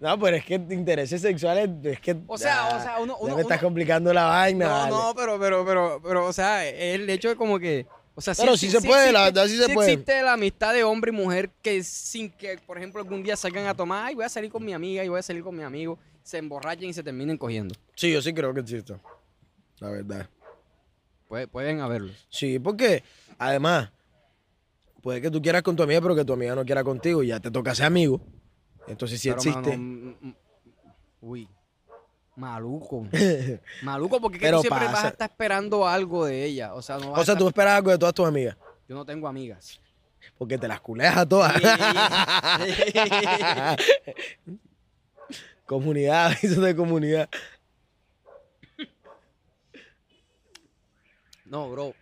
No, 0.00 0.18
pero 0.18 0.36
es 0.36 0.44
que 0.44 0.54
intereses 0.56 1.22
sexuales, 1.22 1.70
es 1.84 2.00
que. 2.00 2.14
O 2.26 2.36
sea, 2.36 2.66
ah, 2.68 2.76
o 2.76 2.82
sea, 2.82 2.98
uno- 3.00 3.14
ya 3.18 3.24
uno- 3.24 3.36
me 3.36 3.42
estás 3.42 3.58
uno- 3.60 3.66
complicando 3.68 4.12
la 4.12 4.24
vaina. 4.24 4.66
No, 4.66 4.70
vale. 4.72 4.90
no, 4.90 5.14
pero, 5.16 5.40
pero, 5.40 5.64
pero, 5.64 6.00
pero, 6.02 6.26
o 6.26 6.32
sea, 6.34 6.66
el 6.68 7.08
hecho 7.08 7.30
de 7.30 7.36
como 7.36 7.58
que. 7.58 7.86
O 8.14 8.20
sea, 8.20 8.34
Pero 8.36 8.56
sí 8.56 8.70
se 8.70 8.80
puede, 8.82 9.10
la 9.10 9.24
verdad 9.24 9.46
sí 9.46 9.56
se 9.56 9.72
puede. 9.72 9.90
existe 9.92 10.22
la 10.22 10.34
amistad 10.34 10.72
de 10.74 10.84
hombre 10.84 11.10
y 11.10 11.14
mujer 11.14 11.50
que 11.62 11.82
sin 11.82 12.30
que, 12.30 12.58
por 12.58 12.76
ejemplo, 12.76 13.00
algún 13.00 13.22
día 13.24 13.36
salgan 13.36 13.66
a 13.66 13.74
tomar, 13.74 14.04
ay, 14.04 14.14
voy 14.14 14.24
a 14.24 14.28
salir 14.28 14.52
con 14.52 14.64
mi 14.64 14.72
amiga 14.74 15.02
y 15.02 15.08
voy 15.08 15.18
a 15.18 15.22
salir 15.22 15.42
con 15.42 15.56
mi 15.56 15.64
amigo, 15.64 15.98
se 16.22 16.38
emborrachen 16.38 16.90
y 16.90 16.92
se 16.92 17.02
terminen 17.02 17.36
cogiendo. 17.38 17.74
Sí, 17.96 18.12
yo 18.12 18.20
sí 18.22 18.32
creo 18.34 18.52
que 18.54 18.60
existe. 18.60 18.94
La 19.80 19.88
verdad. 19.90 20.28
Puede- 21.26 21.48
pueden 21.48 21.80
haberlos. 21.80 22.26
Sí, 22.28 22.58
porque 22.60 23.02
además, 23.38 23.90
puede 25.04 25.20
que 25.20 25.30
tú 25.30 25.40
quieras 25.42 25.62
con 25.62 25.76
tu 25.76 25.82
amiga, 25.82 26.00
pero 26.00 26.16
que 26.16 26.24
tu 26.24 26.32
amiga 26.32 26.54
no 26.54 26.64
quiera 26.64 26.82
contigo 26.82 27.22
y 27.22 27.26
ya 27.28 27.38
te 27.38 27.50
toca 27.50 27.74
ser 27.74 27.86
amigo. 27.86 28.20
Entonces 28.88 29.20
sí 29.20 29.28
Pero, 29.28 29.40
existe. 29.42 29.76
mano, 29.76 30.16
mm, 30.22 30.26
mm, 30.28 30.34
uy, 31.20 31.48
maluco. 32.36 33.06
maluco, 33.82 34.20
porque 34.20 34.38
es 34.38 34.42
que 34.42 34.50
tú 34.50 34.60
siempre 34.62 34.86
vas 34.86 35.04
a 35.04 35.08
estar 35.08 35.30
esperando 35.30 35.86
algo 35.86 36.24
de 36.24 36.44
ella. 36.44 36.74
O 36.74 36.80
sea, 36.82 36.98
no 36.98 37.10
vas 37.12 37.20
o 37.20 37.24
sea, 37.24 37.34
tú 37.34 37.46
estar- 37.46 37.48
esperas 37.48 37.74
algo 37.76 37.90
de 37.90 37.98
todas 37.98 38.14
tus 38.14 38.26
amigas. 38.26 38.56
Yo 38.88 38.96
no 38.96 39.04
tengo 39.04 39.28
amigas. 39.28 39.78
Porque 40.38 40.56
te 40.56 40.66
las 40.66 40.80
culeas 40.80 41.16
a 41.18 41.28
todas. 41.28 41.52
comunidad, 45.66 46.32
eso 46.42 46.62
de 46.62 46.74
comunidad. 46.74 47.28
No, 51.44 51.70
bro. 51.70 51.94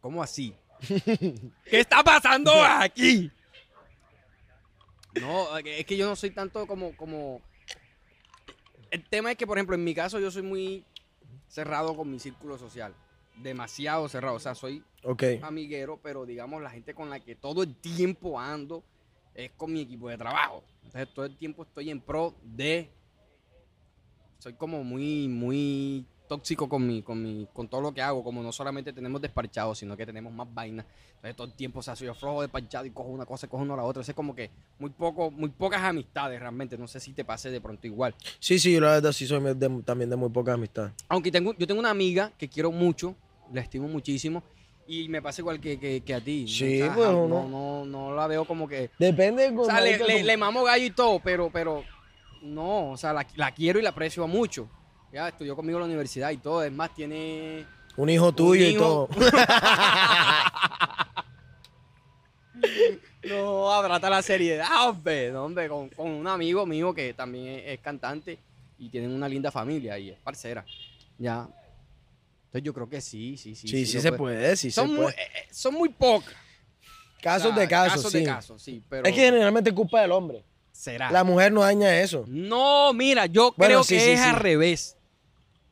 ¿Cómo 0.00 0.22
así? 0.22 0.54
¿Qué 0.88 1.80
está 1.80 2.02
pasando 2.02 2.52
aquí? 2.64 3.30
No, 5.20 5.56
es 5.58 5.84
que 5.86 5.96
yo 5.96 6.08
no 6.08 6.16
soy 6.16 6.30
tanto 6.30 6.66
como, 6.66 6.96
como... 6.96 7.40
El 8.90 9.04
tema 9.04 9.30
es 9.32 9.36
que, 9.36 9.46
por 9.46 9.58
ejemplo, 9.58 9.74
en 9.74 9.84
mi 9.84 9.94
caso 9.94 10.18
yo 10.18 10.30
soy 10.30 10.42
muy 10.42 10.84
cerrado 11.48 11.96
con 11.96 12.10
mi 12.10 12.18
círculo 12.18 12.58
social. 12.58 12.94
Demasiado 13.36 14.08
cerrado. 14.08 14.36
O 14.36 14.40
sea, 14.40 14.54
soy 14.54 14.82
Ok. 15.02 15.22
amiguero, 15.42 15.98
pero 16.02 16.26
digamos 16.26 16.62
la 16.62 16.70
gente 16.70 16.94
con 16.94 17.10
la 17.10 17.20
que 17.20 17.34
todo 17.34 17.62
el 17.62 17.74
tiempo 17.76 18.38
ando 18.38 18.84
es 19.34 19.50
con 19.52 19.72
mi 19.72 19.80
equipo 19.80 20.08
de 20.08 20.18
trabajo. 20.18 20.64
Entonces 20.84 21.14
todo 21.14 21.24
el 21.24 21.36
tiempo 21.36 21.62
estoy 21.62 21.90
en 21.90 22.00
pro 22.00 22.34
de... 22.42 22.90
Soy 24.38 24.54
como 24.54 24.82
muy, 24.82 25.28
muy 25.28 26.06
tóxico 26.30 26.68
con 26.68 26.86
mi, 26.86 27.02
con 27.02 27.20
mi, 27.20 27.48
con 27.52 27.66
todo 27.66 27.80
lo 27.80 27.92
que 27.92 28.00
hago. 28.00 28.22
Como 28.22 28.40
no 28.40 28.52
solamente 28.52 28.92
tenemos 28.92 29.20
desparchados, 29.20 29.78
sino 29.78 29.96
que 29.96 30.06
tenemos 30.06 30.32
más 30.32 30.46
vainas. 30.54 30.86
Entonces 31.16 31.34
todo 31.34 31.48
el 31.48 31.52
tiempo, 31.54 31.80
o 31.80 31.82
sea, 31.82 31.96
soy 31.96 32.06
yo 32.06 32.14
flojo 32.14 32.40
despachado 32.42 32.86
y 32.86 32.90
cojo 32.90 33.08
una 33.08 33.26
cosa, 33.26 33.48
cojo 33.48 33.64
una 33.64 33.74
la 33.74 33.82
otra. 33.82 34.00
Es 34.02 34.14
como 34.14 34.32
que 34.34 34.48
muy 34.78 34.90
poco, 34.90 35.30
muy 35.32 35.48
pocas 35.50 35.82
amistades 35.82 36.38
realmente. 36.38 36.78
No 36.78 36.86
sé 36.86 37.00
si 37.00 37.12
te 37.12 37.24
pase 37.24 37.50
de 37.50 37.60
pronto 37.60 37.84
igual. 37.88 38.14
Sí, 38.38 38.60
sí, 38.60 38.72
yo 38.72 38.80
la 38.80 38.92
verdad 38.92 39.10
sí 39.12 39.26
soy 39.26 39.42
de- 39.54 39.82
también 39.84 40.08
de 40.08 40.14
muy 40.14 40.28
poca 40.30 40.52
amistad. 40.54 40.92
Aunque 41.08 41.32
tengo, 41.32 41.52
yo 41.58 41.66
tengo 41.66 41.80
una 41.80 41.90
amiga 41.90 42.30
que 42.38 42.48
quiero 42.48 42.70
mucho, 42.70 43.16
la 43.52 43.60
estimo 43.60 43.88
muchísimo. 43.88 44.44
Y 44.86 45.08
me 45.08 45.20
pasa 45.20 45.40
igual 45.42 45.60
que, 45.60 45.78
que- 45.80 46.00
que 46.02 46.14
a 46.14 46.20
ti. 46.22 46.46
Sí, 46.48 46.80
O 46.82 46.86
sea, 46.86 46.94
pues, 46.94 47.08
no, 47.10 47.24
uno- 47.24 47.48
no, 47.48 47.84
no 47.84 48.14
la 48.14 48.26
veo 48.28 48.44
como 48.44 48.68
que. 48.68 48.90
Depende 48.98 49.50
de 49.50 49.58
O 49.58 49.64
sea, 49.64 49.80
le, 49.80 49.98
le, 49.98 50.22
le 50.22 50.36
mamo 50.36 50.62
gallo 50.62 50.84
y 50.86 50.90
todo, 50.90 51.20
pero, 51.22 51.50
pero 51.52 51.82
no, 52.42 52.92
o 52.92 52.96
sea, 52.96 53.12
la, 53.12 53.26
la 53.34 53.52
quiero 53.52 53.78
y 53.78 53.82
la 53.82 53.90
aprecio 53.90 54.26
mucho. 54.28 54.68
Ya 55.12 55.28
estudió 55.28 55.56
conmigo 55.56 55.78
en 55.78 55.82
la 55.82 55.86
universidad 55.86 56.30
y 56.30 56.36
todo. 56.38 56.62
Es 56.62 56.72
más, 56.72 56.94
tiene. 56.94 57.66
un 57.96 58.08
hijo 58.08 58.32
tuyo 58.32 58.64
y 58.64 58.68
hijo. 58.70 59.08
todo. 59.08 59.30
No, 63.22 63.70
abrata 63.72 64.08
la 64.10 64.22
seriedad, 64.22 64.88
hombre. 64.88 65.30
No, 65.30 65.44
hombre, 65.44 65.68
con, 65.68 65.88
con 65.90 66.10
un 66.10 66.26
amigo 66.26 66.64
mío 66.66 66.92
que 66.94 67.12
también 67.14 67.46
es, 67.60 67.62
es 67.74 67.80
cantante 67.80 68.38
y 68.78 68.88
tienen 68.88 69.10
una 69.12 69.28
linda 69.28 69.50
familia 69.50 69.98
y 69.98 70.10
es 70.10 70.18
parcera. 70.18 70.64
Ya. 71.18 71.46
Entonces 72.46 72.62
yo 72.62 72.72
creo 72.74 72.88
que 72.88 73.00
sí, 73.00 73.36
sí, 73.36 73.54
sí. 73.54 73.68
Sí, 73.68 73.86
sí, 73.86 73.96
lo 73.96 74.02
se 74.02 74.12
puede, 74.12 74.56
sí 74.56 74.70
son, 74.70 74.88
se 74.88 74.92
muy, 74.94 75.02
puede. 75.04 75.16
eh, 75.22 75.26
eh, 75.36 75.48
son 75.50 75.74
muy 75.74 75.88
pocas. 75.90 76.34
Casos 77.22 77.50
O 77.50 77.54
sea, 77.54 77.60
de 77.60 77.68
casos, 77.68 77.92
Casos 77.96 78.12
sí. 78.12 78.18
de 78.18 78.24
casos, 78.24 78.62
sí. 78.62 78.82
Pero 78.88 79.04
Es 79.06 79.14
que 79.14 79.20
generalmente 79.20 79.70
es 79.70 79.76
culpa 79.76 80.00
del 80.00 80.12
hombre. 80.12 80.42
será. 80.72 81.10
La 81.10 81.22
mujer 81.22 81.52
no 81.52 81.60
daña 81.60 82.00
eso. 82.00 82.24
No, 82.26 82.92
mira, 82.94 83.26
yo 83.26 83.52
Bueno, 83.56 83.66
creo 83.82 83.84
sí, 83.84 83.94
que 83.96 84.00
sí, 84.00 84.10
es 84.12 84.20
sí. 84.20 84.26
al 84.28 84.36
revés. 84.36 84.96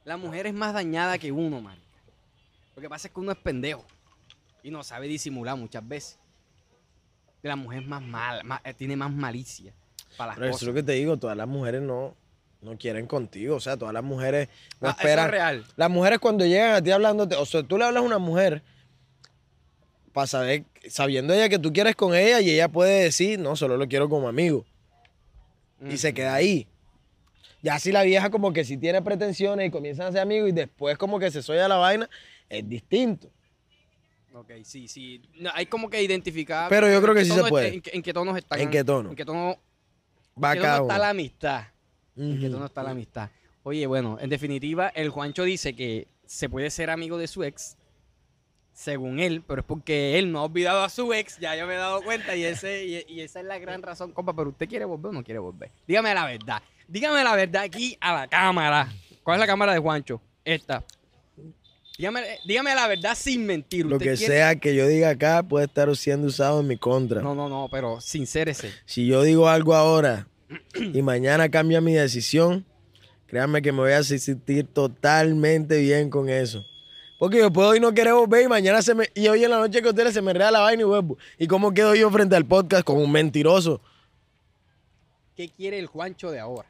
La 0.08 0.16
mujer 0.16 0.46
es 0.46 0.54
más 0.54 0.72
dañada 0.72 1.18
que 1.18 1.30
uno, 1.30 1.60
man. 1.60 1.76
Lo 2.74 2.80
que 2.80 2.88
pasa 2.88 3.08
es 3.08 3.12
que 3.14 3.20
uno 3.20 3.30
es 3.30 3.36
pendejo 3.36 3.84
y 4.62 4.70
no 4.70 4.82
sabe 4.82 5.06
disimular 5.06 5.54
muchas 5.56 5.86
veces. 5.86 6.18
la 7.42 7.56
mujer 7.56 7.82
más 7.86 8.00
mala, 8.02 8.42
más- 8.42 8.60
eh, 8.64 8.72
tiene 8.74 8.96
más 8.96 9.10
malicia 9.12 9.72
para 10.16 10.28
las 10.28 10.38
Pero 10.38 10.48
eso 10.50 10.56
es 10.56 10.62
lo 10.64 10.72
que 10.74 10.82
te 10.82 10.92
digo, 10.92 11.16
todas 11.18 11.36
las 11.36 11.46
mujeres 11.46 11.80
no, 11.82 12.14
no 12.62 12.76
quieren 12.78 13.06
contigo. 13.06 13.56
O 13.56 13.60
sea, 13.60 13.76
todas 13.76 13.92
las 13.94 14.02
mujeres 14.02 14.48
no 14.80 14.88
Ah, 14.88 14.90
eso 14.92 14.98
esperan. 15.00 15.24
es 15.26 15.30
real. 15.30 15.66
Las 15.76 15.90
mujeres 15.90 16.18
cuando 16.20 16.44
llegan 16.46 16.74
a 16.74 16.82
ti 16.82 16.90
hablándote, 16.90 17.36
o 17.36 17.44
sea, 17.46 17.62
tú 17.62 17.76
le 17.78 17.84
hablas 17.84 18.02
a 18.02 18.06
una 18.06 18.18
mujer 18.18 18.62
para 20.12 20.26
saber, 20.26 20.64
sabiendo 20.88 21.32
ella 21.34 21.48
que 21.50 21.58
tú 21.58 21.70
quieres 21.72 21.94
con 21.94 22.14
ella 22.14 22.40
y 22.40 22.50
ella 22.50 22.68
puede 22.68 23.04
decir, 23.04 23.38
no, 23.38 23.56
solo 23.56 23.76
lo 23.76 23.86
quiero 23.88 24.08
como 24.08 24.26
amigo. 24.28 24.64
Y 25.88 25.96
se 25.98 26.12
queda 26.14 26.34
ahí. 26.34 26.66
Ya 27.62 27.78
si 27.78 27.90
la 27.92 28.02
vieja 28.02 28.30
como 28.30 28.52
que 28.52 28.64
si 28.64 28.76
tiene 28.76 29.02
pretensiones 29.02 29.68
y 29.68 29.70
comienzan 29.70 30.06
a 30.06 30.12
ser 30.12 30.20
amigos 30.20 30.48
y 30.48 30.52
después 30.52 30.96
como 30.96 31.18
que 31.18 31.30
se 31.30 31.42
soya 31.42 31.66
la 31.68 31.76
vaina, 31.76 32.08
es 32.48 32.68
distinto. 32.68 33.30
Ok, 34.32 34.52
sí, 34.62 34.86
sí. 34.86 35.22
No, 35.34 35.50
hay 35.54 35.66
como 35.66 35.90
que 35.90 36.00
identificar. 36.02 36.68
Pero 36.68 36.88
yo 36.90 37.02
creo 37.02 37.14
que 37.14 37.24
sí 37.24 37.32
se 37.32 37.42
puede. 37.44 37.74
En, 37.74 37.80
qué- 37.82 37.90
en 37.94 38.02
qué 38.02 38.12
tonos 38.12 38.36
están. 38.36 38.60
¿En 38.60 38.70
qué 38.70 38.84
tono? 38.84 39.10
En 39.10 39.16
qué 39.16 39.24
tono, 39.24 39.58
Va 40.42 40.52
en 40.52 40.60
qué 40.60 40.66
tono 40.66 40.82
está 40.82 40.98
la 40.98 41.08
amistad. 41.10 41.64
En 42.16 42.40
qué 42.40 42.48
tono 42.50 42.66
está 42.66 42.82
la 42.82 42.90
amistad. 42.90 43.30
Oye, 43.64 43.86
bueno, 43.86 44.18
en 44.20 44.30
definitiva, 44.30 44.88
el 44.94 45.10
Juancho 45.10 45.42
dice 45.42 45.74
que 45.74 46.06
se 46.26 46.48
puede 46.48 46.70
ser 46.70 46.90
amigo 46.90 47.18
de 47.18 47.26
su 47.26 47.42
ex, 47.42 47.76
según 48.72 49.18
él, 49.18 49.42
pero 49.46 49.60
es 49.62 49.66
porque 49.66 50.18
él 50.18 50.30
no 50.30 50.38
ha 50.38 50.44
olvidado 50.44 50.84
a 50.84 50.88
su 50.88 51.12
ex, 51.12 51.38
ya 51.38 51.56
yo 51.56 51.66
me 51.66 51.74
he 51.74 51.78
dado 51.78 52.00
cuenta, 52.02 52.36
y, 52.36 52.44
ese, 52.44 52.84
y, 52.84 53.04
y 53.12 53.20
esa 53.22 53.40
es 53.40 53.46
la 53.46 53.58
gran 53.58 53.82
razón, 53.82 54.12
compa, 54.12 54.32
pero 54.34 54.50
usted 54.50 54.68
quiere 54.68 54.84
volver 54.84 55.10
o 55.10 55.12
no 55.12 55.24
quiere 55.24 55.40
volver. 55.40 55.70
Dígame 55.86 56.14
la 56.14 56.26
verdad. 56.26 56.62
Dígame 56.88 57.22
la 57.22 57.36
verdad 57.36 57.62
aquí 57.62 57.96
a 58.00 58.14
la 58.14 58.26
cámara. 58.28 58.88
¿Cuál 59.22 59.36
es 59.36 59.40
la 59.40 59.46
cámara 59.46 59.72
de 59.74 59.78
Juancho? 59.78 60.20
Esta. 60.44 60.82
Dígame, 61.98 62.22
dígame 62.46 62.74
la 62.74 62.86
verdad 62.86 63.14
sin 63.16 63.44
mentir. 63.44 63.84
Lo 63.84 63.96
¿Usted 63.96 64.12
que 64.12 64.16
quiere- 64.16 64.34
sea 64.34 64.56
que 64.56 64.74
yo 64.74 64.86
diga 64.86 65.10
acá 65.10 65.42
puede 65.42 65.66
estar 65.66 65.94
siendo 65.96 66.28
usado 66.28 66.60
en 66.60 66.68
mi 66.68 66.76
contra. 66.78 67.20
No, 67.20 67.34
no, 67.34 67.48
no, 67.48 67.68
pero 67.70 68.00
sincérese. 68.00 68.72
Si 68.86 69.06
yo 69.06 69.22
digo 69.22 69.48
algo 69.48 69.74
ahora 69.74 70.28
y 70.74 71.02
mañana 71.02 71.48
cambia 71.50 71.80
mi 71.80 71.92
decisión, 71.94 72.64
créanme 73.26 73.60
que 73.62 73.72
me 73.72 73.78
voy 73.80 73.92
a 73.92 74.02
sentir 74.04 74.66
totalmente 74.66 75.78
bien 75.80 76.08
con 76.08 76.28
eso. 76.30 76.64
Porque 77.18 77.38
yo 77.38 77.52
puedo 77.52 77.70
hoy 77.70 77.80
no 77.80 77.92
querer 77.92 78.14
volver 78.14 78.44
y 78.44 78.48
mañana 78.48 78.80
se 78.80 78.94
me. 78.94 79.10
Y 79.14 79.26
hoy 79.26 79.42
en 79.42 79.50
la 79.50 79.58
noche 79.58 79.82
que 79.82 79.88
ustedes 79.88 80.14
se 80.14 80.22
me 80.22 80.32
rea 80.32 80.52
la 80.52 80.60
vaina 80.60 80.82
y 80.82 80.84
vuelvo. 80.86 81.18
¿Y 81.36 81.48
cómo 81.48 81.74
quedo 81.74 81.96
yo 81.96 82.08
frente 82.12 82.36
al 82.36 82.46
podcast 82.46 82.84
como 82.84 83.00
un 83.00 83.10
mentiroso? 83.10 83.80
¿Qué 85.38 85.48
quiere 85.50 85.78
el 85.78 85.86
Juancho 85.86 86.32
de 86.32 86.40
ahora? 86.40 86.68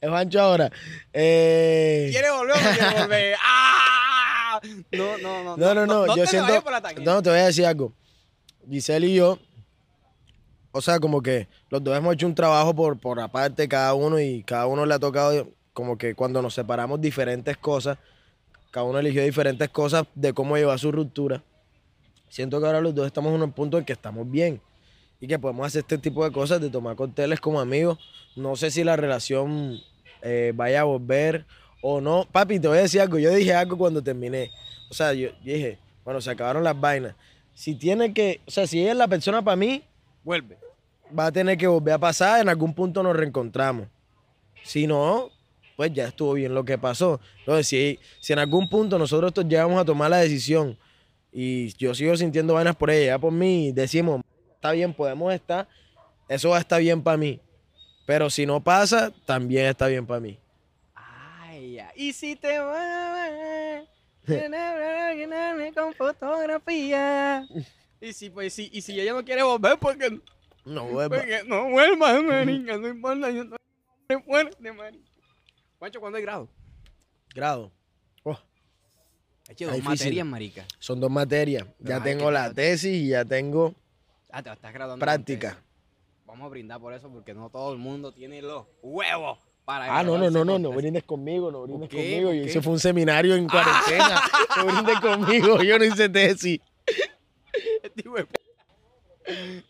Es 0.00 0.08
Juancho 0.08 0.40
ahora. 0.40 0.72
Eh, 1.12 2.08
¿Quiere 2.10 2.30
volver 2.30 2.56
o 2.56 2.60
no 2.62 2.70
quiere 2.70 3.00
volver? 3.02 3.36
¡Ah! 3.44 4.58
No, 4.90 5.18
no, 5.18 5.44
no. 5.44 5.56
No, 5.58 5.74
no, 5.74 5.84
no. 5.84 6.14
te 6.14 6.20
yo 6.20 6.26
siento. 6.26 6.64
No, 7.02 7.22
te 7.22 7.28
voy 7.28 7.40
a 7.40 7.44
decir 7.44 7.66
algo. 7.66 7.92
Giselle 8.70 9.06
y 9.06 9.16
yo. 9.16 9.38
O 10.72 10.80
sea, 10.80 10.98
como 10.98 11.20
que 11.20 11.46
los 11.68 11.84
dos 11.84 11.94
hemos 11.94 12.14
hecho 12.14 12.26
un 12.26 12.34
trabajo 12.34 12.74
por, 12.74 12.98
por 12.98 13.20
aparte 13.20 13.68
cada 13.68 13.92
uno 13.92 14.18
y 14.18 14.42
cada 14.42 14.66
uno 14.66 14.86
le 14.86 14.94
ha 14.94 14.98
tocado 14.98 15.46
como 15.74 15.98
que 15.98 16.14
cuando 16.14 16.40
nos 16.40 16.54
separamos 16.54 17.02
diferentes 17.02 17.58
cosas, 17.58 17.98
cada 18.70 18.86
uno 18.86 18.98
eligió 18.98 19.22
diferentes 19.22 19.68
cosas 19.68 20.04
de 20.14 20.32
cómo 20.32 20.56
llevar 20.56 20.78
su 20.78 20.90
ruptura. 20.90 21.42
Siento 22.30 22.60
que 22.60 22.66
ahora 22.66 22.80
los 22.80 22.94
dos 22.94 23.06
estamos 23.06 23.34
en 23.34 23.42
un 23.42 23.52
punto 23.52 23.76
en 23.76 23.84
que 23.84 23.92
estamos 23.92 24.30
bien 24.30 24.62
y 25.24 25.26
que 25.26 25.38
podemos 25.38 25.66
hacer 25.66 25.80
este 25.80 25.96
tipo 25.96 26.22
de 26.22 26.30
cosas, 26.30 26.60
de 26.60 26.68
tomar 26.68 26.96
cócteles 26.96 27.40
como 27.40 27.58
amigos. 27.58 27.98
No 28.36 28.56
sé 28.56 28.70
si 28.70 28.84
la 28.84 28.94
relación 28.94 29.80
eh, 30.20 30.52
vaya 30.54 30.82
a 30.82 30.84
volver 30.84 31.46
o 31.80 31.98
no. 32.02 32.28
Papi, 32.30 32.60
te 32.60 32.68
voy 32.68 32.76
a 32.76 32.82
decir 32.82 33.00
algo. 33.00 33.18
Yo 33.18 33.30
dije 33.30 33.54
algo 33.54 33.78
cuando 33.78 34.02
terminé. 34.02 34.50
O 34.90 34.92
sea, 34.92 35.14
yo, 35.14 35.30
yo 35.42 35.54
dije, 35.54 35.78
bueno, 36.04 36.20
se 36.20 36.30
acabaron 36.30 36.62
las 36.62 36.78
vainas. 36.78 37.14
Si 37.54 37.74
tiene 37.74 38.12
que, 38.12 38.42
o 38.46 38.50
sea, 38.50 38.66
si 38.66 38.82
ella 38.82 38.90
es 38.92 38.98
la 38.98 39.08
persona 39.08 39.42
para 39.42 39.56
mí, 39.56 39.82
Vuelve. 40.22 40.58
va 41.18 41.28
a 41.28 41.32
tener 41.32 41.56
que 41.56 41.68
volver 41.68 41.94
a 41.94 41.98
pasar, 41.98 42.42
en 42.42 42.50
algún 42.50 42.74
punto 42.74 43.02
nos 43.02 43.16
reencontramos. 43.16 43.88
Si 44.62 44.86
no, 44.86 45.30
pues 45.74 45.90
ya 45.94 46.08
estuvo 46.08 46.34
bien 46.34 46.52
lo 46.52 46.66
que 46.66 46.76
pasó. 46.76 47.18
Entonces, 47.38 47.66
si, 47.66 47.98
si 48.20 48.34
en 48.34 48.40
algún 48.40 48.68
punto 48.68 48.98
nosotros 48.98 49.32
llegamos 49.48 49.80
a 49.80 49.86
tomar 49.86 50.10
la 50.10 50.18
decisión 50.18 50.76
y 51.32 51.74
yo 51.78 51.94
sigo 51.94 52.14
sintiendo 52.14 52.52
vainas 52.52 52.76
por 52.76 52.90
ella, 52.90 53.12
ya 53.12 53.18
por 53.18 53.32
mí, 53.32 53.72
decimos, 53.72 54.20
está 54.64 54.72
bien, 54.72 54.94
podemos 54.94 55.30
estar, 55.34 55.68
eso 56.26 56.48
va 56.48 56.56
a 56.56 56.60
estar 56.60 56.80
bien 56.80 57.02
para 57.02 57.18
mí. 57.18 57.38
Pero 58.06 58.30
si 58.30 58.46
no 58.46 58.62
pasa, 58.64 59.12
también 59.26 59.66
está 59.66 59.88
bien 59.88 60.06
para 60.06 60.20
mí. 60.20 60.38
Ay, 60.94 61.74
ya. 61.74 61.92
Y 61.94 62.14
si 62.14 62.34
te 62.34 62.58
vas 62.60 63.84
con 65.74 65.92
fotografía. 65.94 67.46
Y 68.00 68.12
si, 68.14 68.30
pues, 68.30 68.54
si, 68.54 68.70
y 68.72 68.80
si 68.80 68.98
ella 68.98 69.12
no 69.12 69.22
quiere 69.22 69.42
volver, 69.42 69.78
porque, 69.78 70.18
No 70.64 70.86
vuelva. 70.86 71.18
porque 71.18 71.42
no 71.46 71.68
vuelva, 71.68 72.22
marica, 72.22 72.78
no 72.78 72.88
importa, 72.88 73.30
yo 73.30 73.44
no 73.44 73.56
soy 74.08 74.22
fuerte, 74.22 74.72
marica. 74.72 75.04
Juancho, 75.78 76.00
¿cuándo 76.00 76.16
hay 76.16 76.22
grado? 76.22 76.48
Grado. 77.34 77.70
Oh, 78.22 78.38
Está 79.46 79.66
dos 79.66 79.74
difícil. 79.74 79.84
materias, 80.06 80.26
marica. 80.26 80.64
son 80.78 81.00
dos 81.00 81.10
materias. 81.10 81.66
Ya 81.80 82.02
tengo 82.02 82.30
la 82.30 82.50
tesis 82.54 82.94
y 83.02 83.08
ya 83.08 83.26
tengo 83.26 83.74
Ah, 84.36 84.42
te 84.42 84.50
estás 84.52 84.72
graduando. 84.72 85.04
práctica. 85.04 85.56
Vamos 86.26 86.46
a 86.46 86.48
brindar 86.48 86.80
por 86.80 86.92
eso, 86.92 87.08
porque 87.08 87.32
no 87.34 87.50
todo 87.50 87.72
el 87.72 87.78
mundo 87.78 88.10
tiene 88.12 88.42
los 88.42 88.66
huevos 88.82 89.38
para 89.64 89.96
Ah, 89.96 90.02
no, 90.02 90.18
no, 90.18 90.28
no, 90.28 90.44
no, 90.44 90.58
no 90.58 90.70
brindes 90.72 91.04
conmigo, 91.04 91.52
no 91.52 91.62
brindes 91.62 91.88
conmigo. 91.88 92.28
¿Por 92.30 92.34
Yo 92.36 92.42
hice 92.44 92.60
fue 92.60 92.72
un 92.72 92.80
seminario 92.80 93.36
en 93.36 93.48
cuarentena. 93.48 94.20
No 94.56 94.64
brindes 94.66 95.00
conmigo, 95.00 95.62
yo 95.62 95.78
no 95.78 95.84
hice 95.84 96.08
tesis. 96.08 96.60
Este 97.82 98.04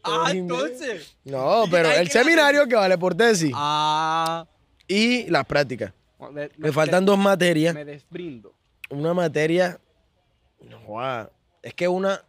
Ah, 0.02 0.30
entonces. 0.32 1.14
No, 1.24 1.66
¿Y 1.66 1.70
pero 1.70 1.90
el 1.90 2.08
seminario 2.10 2.66
que 2.66 2.74
vale 2.74 2.96
por 2.96 3.14
tesis 3.14 3.52
Ah. 3.54 4.46
y 4.88 5.28
las 5.30 5.44
prácticas. 5.44 5.92
Me, 6.32 6.48
Me 6.56 6.72
faltan 6.72 7.04
dos 7.04 7.18
materias. 7.18 7.74
Me 7.74 7.84
desbrindo. 7.84 8.54
Una 8.88 9.12
materia, 9.12 9.78
no, 10.62 10.80
joda, 10.86 11.30
es 11.62 11.74
que 11.74 11.86
una 11.86 12.22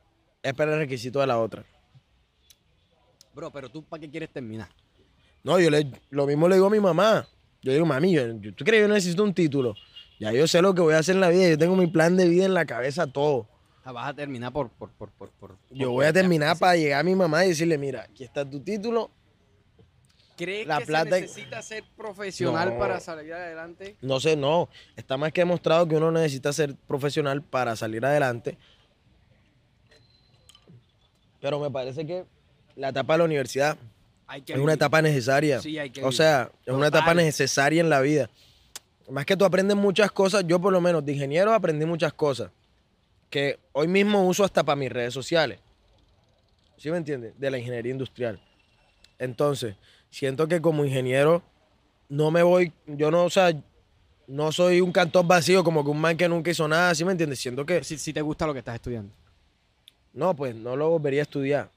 es 0.43 0.53
para 0.53 0.73
el 0.73 0.79
requisito 0.79 1.21
de 1.21 1.27
la 1.27 1.39
otra. 1.39 1.63
Bro, 3.35 3.51
pero 3.51 3.69
tú, 3.69 3.83
¿para 3.83 3.99
qué 3.99 4.09
quieres 4.09 4.29
terminar? 4.31 4.69
No, 5.43 5.59
yo 5.59 5.69
le, 5.69 5.85
lo 6.09 6.25
mismo 6.25 6.47
le 6.47 6.55
digo 6.55 6.67
a 6.67 6.69
mi 6.71 6.79
mamá. 6.79 7.27
Yo 7.61 7.73
digo, 7.73 7.85
mami, 7.85 8.13
yo, 8.13 8.25
yo- 8.39 8.53
¿tú 8.55 8.63
crees 8.63 8.81
que 8.83 8.87
yo 8.87 8.93
necesito 8.93 9.23
un 9.23 9.33
título? 9.33 9.75
Ya 10.19 10.31
yo 10.31 10.47
sé 10.47 10.61
lo 10.61 10.73
que 10.73 10.81
voy 10.81 10.93
a 10.93 10.99
hacer 10.99 11.15
en 11.15 11.21
la 11.21 11.29
vida. 11.29 11.49
Yo 11.49 11.57
tengo 11.57 11.75
mi 11.75 11.87
plan 11.87 12.15
de 12.15 12.29
vida 12.29 12.45
en 12.45 12.53
la 12.53 12.65
cabeza, 12.65 13.05
todo. 13.07 13.47
Vas 13.83 14.09
a 14.09 14.13
terminar 14.13 14.51
por. 14.53 14.69
por, 14.69 14.89
por, 14.91 15.11
por, 15.11 15.29
por- 15.31 15.57
Yo 15.69 15.91
voy 15.91 16.05
a 16.05 16.13
terminar 16.13 16.57
para 16.57 16.75
llegar 16.77 17.01
a 17.01 17.03
mi 17.03 17.13
mamá 17.13 17.45
y 17.45 17.49
decirle, 17.49 17.77
mira, 17.77 18.03
aquí 18.03 18.23
está 18.23 18.49
tu 18.49 18.61
título. 18.61 19.11
¿Crees 20.37 20.65
la 20.67 20.79
que 20.79 20.85
plata- 20.85 21.15
se 21.15 21.21
necesita 21.21 21.61
ser 21.61 21.83
profesional 21.95 22.73
No. 22.73 22.79
para 22.79 22.99
salir 22.99 23.33
adelante? 23.33 23.95
No 24.01 24.19
sé, 24.19 24.35
no. 24.35 24.69
Está 24.95 25.17
más 25.17 25.31
que 25.33 25.41
demostrado 25.41 25.87
que 25.87 25.95
uno 25.97 26.11
necesita 26.11 26.51
ser 26.53 26.75
profesional 26.87 27.41
para 27.43 27.75
salir 27.75 28.05
adelante. 28.05 28.57
Pero 31.41 31.59
me 31.59 31.69
parece 31.69 32.05
que 32.05 32.25
la 32.75 32.89
etapa 32.89 33.13
de 33.13 33.17
la 33.19 33.23
universidad 33.25 33.77
Hay 34.27 34.41
que 34.41 34.53
es 34.53 34.59
una 34.59 34.73
etapa 34.73 35.01
necesaria. 35.01 35.59
Sí, 35.61 35.77
hay 35.77 35.89
que 35.89 36.01
o 36.01 36.05
vivir. 36.05 36.17
sea, 36.17 36.51
es 36.65 36.73
una 36.73 36.87
etapa 36.87 37.11
Total. 37.11 37.25
necesaria 37.25 37.81
en 37.81 37.89
la 37.89 38.01
vida. 38.01 38.29
Más 39.09 39.25
que 39.25 39.37
tú 39.37 39.45
aprendes 39.45 39.77
muchas 39.77 40.11
cosas, 40.11 40.43
yo 40.47 40.59
por 40.59 40.73
lo 40.73 40.81
menos 40.81 41.05
de 41.05 41.13
ingeniero 41.13 41.53
aprendí 41.53 41.85
muchas 41.85 42.11
cosas 42.13 42.49
que 43.29 43.59
hoy 43.73 43.87
mismo 43.87 44.25
uso 44.27 44.43
hasta 44.43 44.63
para 44.63 44.75
mis 44.75 44.91
redes 44.91 45.13
sociales. 45.13 45.59
¿Sí 46.77 46.89
me 46.91 46.97
entiendes? 46.97 47.33
De 47.39 47.49
la 47.51 47.57
ingeniería 47.57 47.91
industrial. 47.91 48.39
Entonces, 49.19 49.75
siento 50.09 50.47
que 50.47 50.59
como 50.61 50.83
ingeniero 50.85 51.41
no 52.09 52.31
me 52.31 52.43
voy, 52.43 52.71
yo 52.87 53.11
no, 53.11 53.25
o 53.25 53.29
sea, 53.29 53.51
no 54.27 54.51
soy 54.51 54.81
un 54.81 54.91
cantón 54.91 55.27
vacío 55.27 55.63
como 55.63 55.83
que 55.83 55.89
un 55.91 55.99
man 56.01 56.17
que 56.17 56.27
nunca 56.27 56.49
hizo 56.51 56.67
nada, 56.67 56.93
¿sí 56.95 57.05
me 57.05 57.11
entiendes? 57.11 57.39
Siento 57.39 57.65
que 57.65 57.83
Si, 57.83 57.97
si 57.97 58.11
te 58.11 58.21
gusta 58.21 58.45
lo 58.47 58.53
que 58.53 58.59
estás 58.59 58.75
estudiando. 58.75 59.11
no, 60.13 60.35
pues 60.35 60.55
no 60.55 60.75
lo 60.75 60.89
volvería 60.89 61.21
a 61.21 61.23
estudiar. 61.23 61.69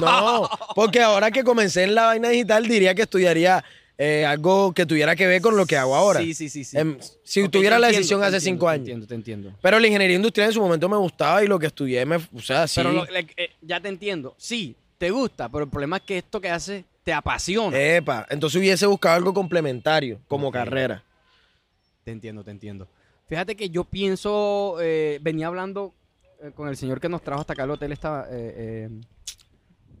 No, 0.00 0.48
porque 0.74 1.00
ahora 1.00 1.30
que 1.30 1.44
comencé 1.44 1.84
en 1.84 1.94
la 1.94 2.06
vaina 2.06 2.28
digital 2.30 2.66
diría 2.66 2.94
que 2.94 3.02
estudiaría 3.02 3.64
eh, 3.98 4.24
algo 4.24 4.72
que 4.72 4.86
tuviera 4.86 5.14
que 5.14 5.26
ver 5.26 5.42
con 5.42 5.56
lo 5.56 5.66
que 5.66 5.76
hago 5.76 5.94
ahora. 5.94 6.20
Sí, 6.20 6.32
sí, 6.34 6.48
sí. 6.48 6.64
sí. 6.64 6.78
Em, 6.78 6.98
si 7.22 7.48
tuviera 7.48 7.76
te 7.76 7.80
la 7.82 7.88
decisión 7.88 8.20
te 8.20 8.26
hace 8.26 8.36
entiendo, 8.36 8.56
cinco 8.58 8.66
te 8.66 8.72
años. 8.72 8.80
Entiendo, 8.80 9.06
te 9.06 9.14
entiendo. 9.14 9.52
Pero 9.60 9.78
la 9.78 9.86
ingeniería 9.86 10.16
industrial 10.16 10.48
en 10.48 10.54
su 10.54 10.60
momento 10.60 10.88
me 10.88 10.96
gustaba 10.96 11.44
y 11.44 11.46
lo 11.46 11.58
que 11.58 11.66
estudié 11.66 12.04
me, 12.06 12.16
o 12.16 12.40
sea, 12.40 12.66
sí. 12.66 12.80
Pero 12.80 12.92
lo- 12.92 13.04
le- 13.04 13.26
eh, 13.36 13.50
ya 13.60 13.80
te 13.80 13.88
entiendo. 13.88 14.34
Sí, 14.38 14.74
te 14.98 15.10
gusta, 15.10 15.48
pero 15.48 15.64
el 15.64 15.70
problema 15.70 15.98
es 15.98 16.02
que 16.04 16.18
esto 16.18 16.40
que 16.40 16.48
haces 16.50 16.84
te 17.04 17.12
apasiona. 17.12 17.78
Epa, 17.78 18.26
entonces 18.30 18.58
hubiese 18.58 18.86
buscado 18.86 19.16
algo 19.16 19.32
complementario 19.34 20.18
como 20.28 20.50
carrera. 20.50 21.02
Te 22.04 22.10
entiendo, 22.10 22.42
te 22.42 22.50
entiendo. 22.50 22.88
Fíjate 23.28 23.54
que 23.54 23.68
yo 23.70 23.84
pienso, 23.84 24.78
eh, 24.80 25.18
venía 25.22 25.46
hablando 25.46 25.92
con 26.54 26.68
el 26.68 26.76
señor 26.76 27.00
que 27.00 27.08
nos 27.10 27.22
trajo 27.22 27.42
hasta 27.42 27.52
acá 27.52 27.64
al 27.64 27.70
hotel 27.70 27.92
esta, 27.92 28.26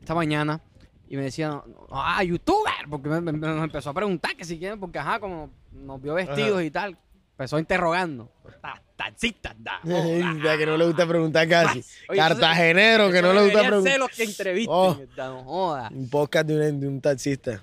esta 0.00 0.14
mañana 0.14 0.60
y 1.08 1.16
me 1.16 1.22
decía, 1.24 1.60
ah, 1.90 2.22
youtuber, 2.24 2.72
porque 2.88 3.08
me, 3.08 3.20
me- 3.20 3.32
me 3.32 3.64
empezó 3.64 3.90
a 3.90 3.94
preguntar 3.94 4.36
que 4.36 4.44
si 4.44 4.58
quieren, 4.58 4.78
porque 4.80 4.98
ajá, 4.98 5.18
como 5.20 5.50
nos 5.72 6.00
vio 6.00 6.14
vestidos 6.14 6.52
Ajá. 6.58 6.62
y 6.64 6.70
tal. 6.70 6.98
empezó 7.32 7.58
interrogando. 7.58 8.30
Ta- 8.60 8.82
Taxistas, 8.96 9.54
da. 9.58 9.80
Ya 10.44 10.58
que 10.58 10.66
no 10.66 10.76
le 10.76 10.84
gusta 10.86 11.06
preguntar 11.06 11.48
casi. 11.48 11.82
Oye, 12.10 12.18
Cartagenero 12.18 13.10
que 13.10 13.22
no 13.22 13.32
le 13.32 13.44
gusta 13.44 13.60
preguntar. 13.66 13.98
los 13.98 14.10
que 14.10 14.24
entrevisten. 14.24 14.74
Oh. 14.76 14.96
No 15.16 15.42
joda. 15.44 15.88
Un 15.90 16.10
podcast 16.10 16.46
de 16.46 16.70
un, 16.70 16.80
de 16.80 16.86
un 16.86 17.00
taxista. 17.00 17.62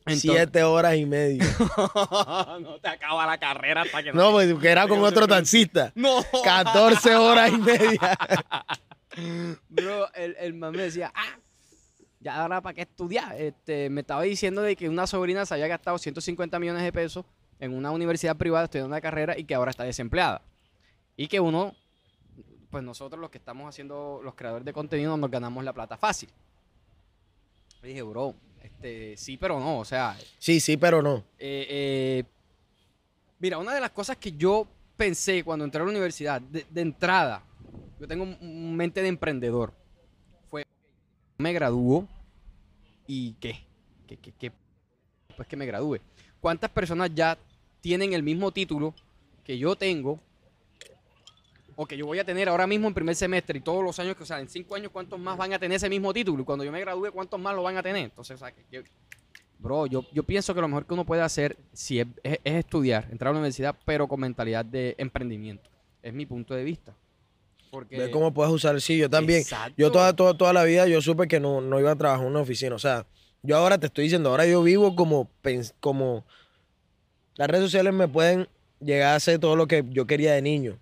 Entonces- 0.00 0.22
Siete 0.22 0.62
horas 0.62 0.96
y 0.96 1.04
media. 1.04 1.44
no 2.60 2.78
te 2.80 2.88
acaba 2.88 3.26
la 3.26 3.36
carrera 3.38 3.82
hasta 3.82 4.02
que 4.02 4.12
No, 4.14 4.32
pues 4.32 4.54
que 4.54 4.68
era 4.68 4.88
con 4.88 5.04
otro 5.04 5.28
taxista. 5.28 5.92
No. 5.94 6.24
14 6.42 7.14
horas 7.16 7.52
y 7.52 7.58
media. 7.58 8.18
Bro, 9.68 10.12
el, 10.14 10.36
el 10.40 10.54
man 10.54 10.72
me 10.72 10.82
decía, 10.84 11.12
ah, 11.14 11.38
ya 12.20 12.40
ahora 12.42 12.60
para 12.60 12.74
qué 12.74 12.82
estudiar. 12.82 13.40
Este, 13.40 13.90
me 13.90 14.00
estaba 14.02 14.22
diciendo 14.22 14.62
de 14.62 14.76
que 14.76 14.88
una 14.88 15.06
sobrina 15.06 15.46
se 15.46 15.54
había 15.54 15.66
gastado 15.68 15.98
150 15.98 16.58
millones 16.58 16.82
de 16.82 16.92
pesos 16.92 17.24
en 17.60 17.74
una 17.74 17.90
universidad 17.90 18.36
privada 18.36 18.64
estudiando 18.64 18.88
una 18.88 19.00
carrera 19.00 19.36
y 19.38 19.44
que 19.44 19.54
ahora 19.54 19.70
está 19.70 19.84
desempleada. 19.84 20.42
Y 21.16 21.26
que 21.28 21.40
uno, 21.40 21.74
pues 22.70 22.84
nosotros 22.84 23.20
los 23.20 23.30
que 23.30 23.38
estamos 23.38 23.68
haciendo, 23.68 24.20
los 24.22 24.34
creadores 24.34 24.64
de 24.64 24.72
contenido, 24.72 25.16
nos 25.16 25.30
ganamos 25.30 25.64
la 25.64 25.72
plata 25.72 25.96
fácil. 25.96 26.28
Le 27.82 27.88
dije, 27.88 28.02
bro, 28.02 28.34
este, 28.62 29.16
sí, 29.16 29.36
pero 29.36 29.58
no, 29.60 29.78
o 29.80 29.84
sea, 29.84 30.16
Sí, 30.38 30.60
sí, 30.60 30.76
pero 30.76 31.00
no. 31.02 31.18
eh, 31.38 31.66
eh, 31.68 32.24
mira, 33.38 33.58
una 33.58 33.74
de 33.74 33.80
las 33.80 33.90
cosas 33.90 34.16
que 34.16 34.32
yo 34.32 34.66
pensé 34.96 35.44
cuando 35.44 35.64
entré 35.64 35.80
a 35.80 35.84
la 35.84 35.90
universidad, 35.90 36.40
de, 36.40 36.66
de 36.68 36.80
entrada, 36.80 37.42
yo 38.00 38.06
tengo 38.08 38.24
un- 38.24 38.76
mente 38.76 39.00
de 39.02 39.08
emprendedor, 39.08 39.72
me 41.38 41.52
gradúo 41.52 42.04
y 43.06 43.34
qué, 43.34 43.60
¿Qué, 44.08 44.16
qué, 44.16 44.32
qué? 44.32 44.52
pues 45.36 45.46
que 45.46 45.56
me 45.56 45.66
gradúe. 45.66 45.98
¿Cuántas 46.40 46.68
personas 46.68 47.14
ya 47.14 47.38
tienen 47.80 48.12
el 48.12 48.24
mismo 48.24 48.50
título 48.50 48.92
que 49.44 49.56
yo 49.56 49.76
tengo 49.76 50.18
o 51.76 51.86
que 51.86 51.96
yo 51.96 52.06
voy 52.06 52.18
a 52.18 52.24
tener 52.24 52.48
ahora 52.48 52.66
mismo 52.66 52.88
en 52.88 52.94
primer 52.94 53.14
semestre 53.14 53.58
y 53.58 53.60
todos 53.62 53.84
los 53.84 53.96
años 54.00 54.16
que, 54.16 54.24
o 54.24 54.26
sea, 54.26 54.40
en 54.40 54.48
cinco 54.48 54.74
años, 54.74 54.90
¿cuántos 54.90 55.20
más 55.20 55.36
van 55.36 55.52
a 55.52 55.60
tener 55.60 55.76
ese 55.76 55.88
mismo 55.88 56.12
título? 56.12 56.42
Y 56.42 56.44
cuando 56.44 56.64
yo 56.64 56.72
me 56.72 56.80
gradúe, 56.80 57.12
¿cuántos 57.12 57.38
más 57.38 57.54
lo 57.54 57.62
van 57.62 57.76
a 57.76 57.82
tener? 57.84 58.02
Entonces, 58.02 58.34
o 58.34 58.38
sea, 58.38 58.50
que 58.50 58.82
Bro, 59.60 59.86
yo, 59.86 60.04
yo 60.12 60.24
pienso 60.24 60.52
que 60.54 60.60
lo 60.60 60.66
mejor 60.66 60.86
que 60.86 60.94
uno 60.94 61.04
puede 61.06 61.22
hacer 61.22 61.56
si 61.72 62.00
es- 62.00 62.06
es 62.24 62.38
estudiar, 62.42 63.06
entrar 63.12 63.28
a 63.30 63.32
la 63.34 63.38
universidad, 63.38 63.76
pero 63.84 64.08
con 64.08 64.18
mentalidad 64.20 64.64
de 64.64 64.96
emprendimiento. 64.98 65.70
Es 66.02 66.12
mi 66.12 66.26
punto 66.26 66.54
de 66.54 66.64
vista. 66.64 66.94
Porque, 67.70 67.98
Ver 67.98 68.10
cómo 68.10 68.32
puedes 68.32 68.52
usar. 68.52 68.80
Sí, 68.80 68.96
yo 68.96 69.10
también. 69.10 69.40
Exacto. 69.40 69.74
Yo 69.76 69.90
toda, 69.90 70.14
toda, 70.14 70.36
toda 70.36 70.52
la 70.52 70.64
vida 70.64 70.86
yo 70.86 71.00
supe 71.02 71.28
que 71.28 71.40
no, 71.40 71.60
no 71.60 71.78
iba 71.78 71.90
a 71.90 71.96
trabajar 71.96 72.24
en 72.24 72.30
una 72.30 72.40
oficina. 72.40 72.74
O 72.74 72.78
sea, 72.78 73.06
yo 73.42 73.56
ahora 73.56 73.78
te 73.78 73.86
estoy 73.86 74.04
diciendo, 74.04 74.30
ahora 74.30 74.46
yo 74.46 74.62
vivo 74.62 74.96
como, 74.96 75.30
como 75.80 76.24
las 77.36 77.48
redes 77.48 77.64
sociales 77.64 77.92
me 77.92 78.08
pueden 78.08 78.48
llegar 78.80 79.12
a 79.12 79.16
hacer 79.16 79.38
todo 79.38 79.56
lo 79.56 79.66
que 79.66 79.84
yo 79.90 80.06
quería 80.06 80.32
de 80.32 80.42
niño. 80.42 80.78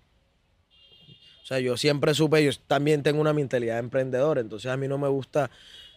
O 1.43 1.45
sea, 1.47 1.59
yo 1.59 1.77
siempre 1.77 2.13
supe, 2.13 2.43
yo 2.43 2.51
también 2.67 3.03
tengo 3.03 3.21
una 3.21 3.31
mentalidad 3.31 3.75
de 3.75 3.79
emprendedor, 3.79 4.37
entonces 4.37 4.69
a 4.69 4.75
mí 4.75 4.87
no 4.87 4.97
me 4.97 5.07
gusta, 5.07 5.49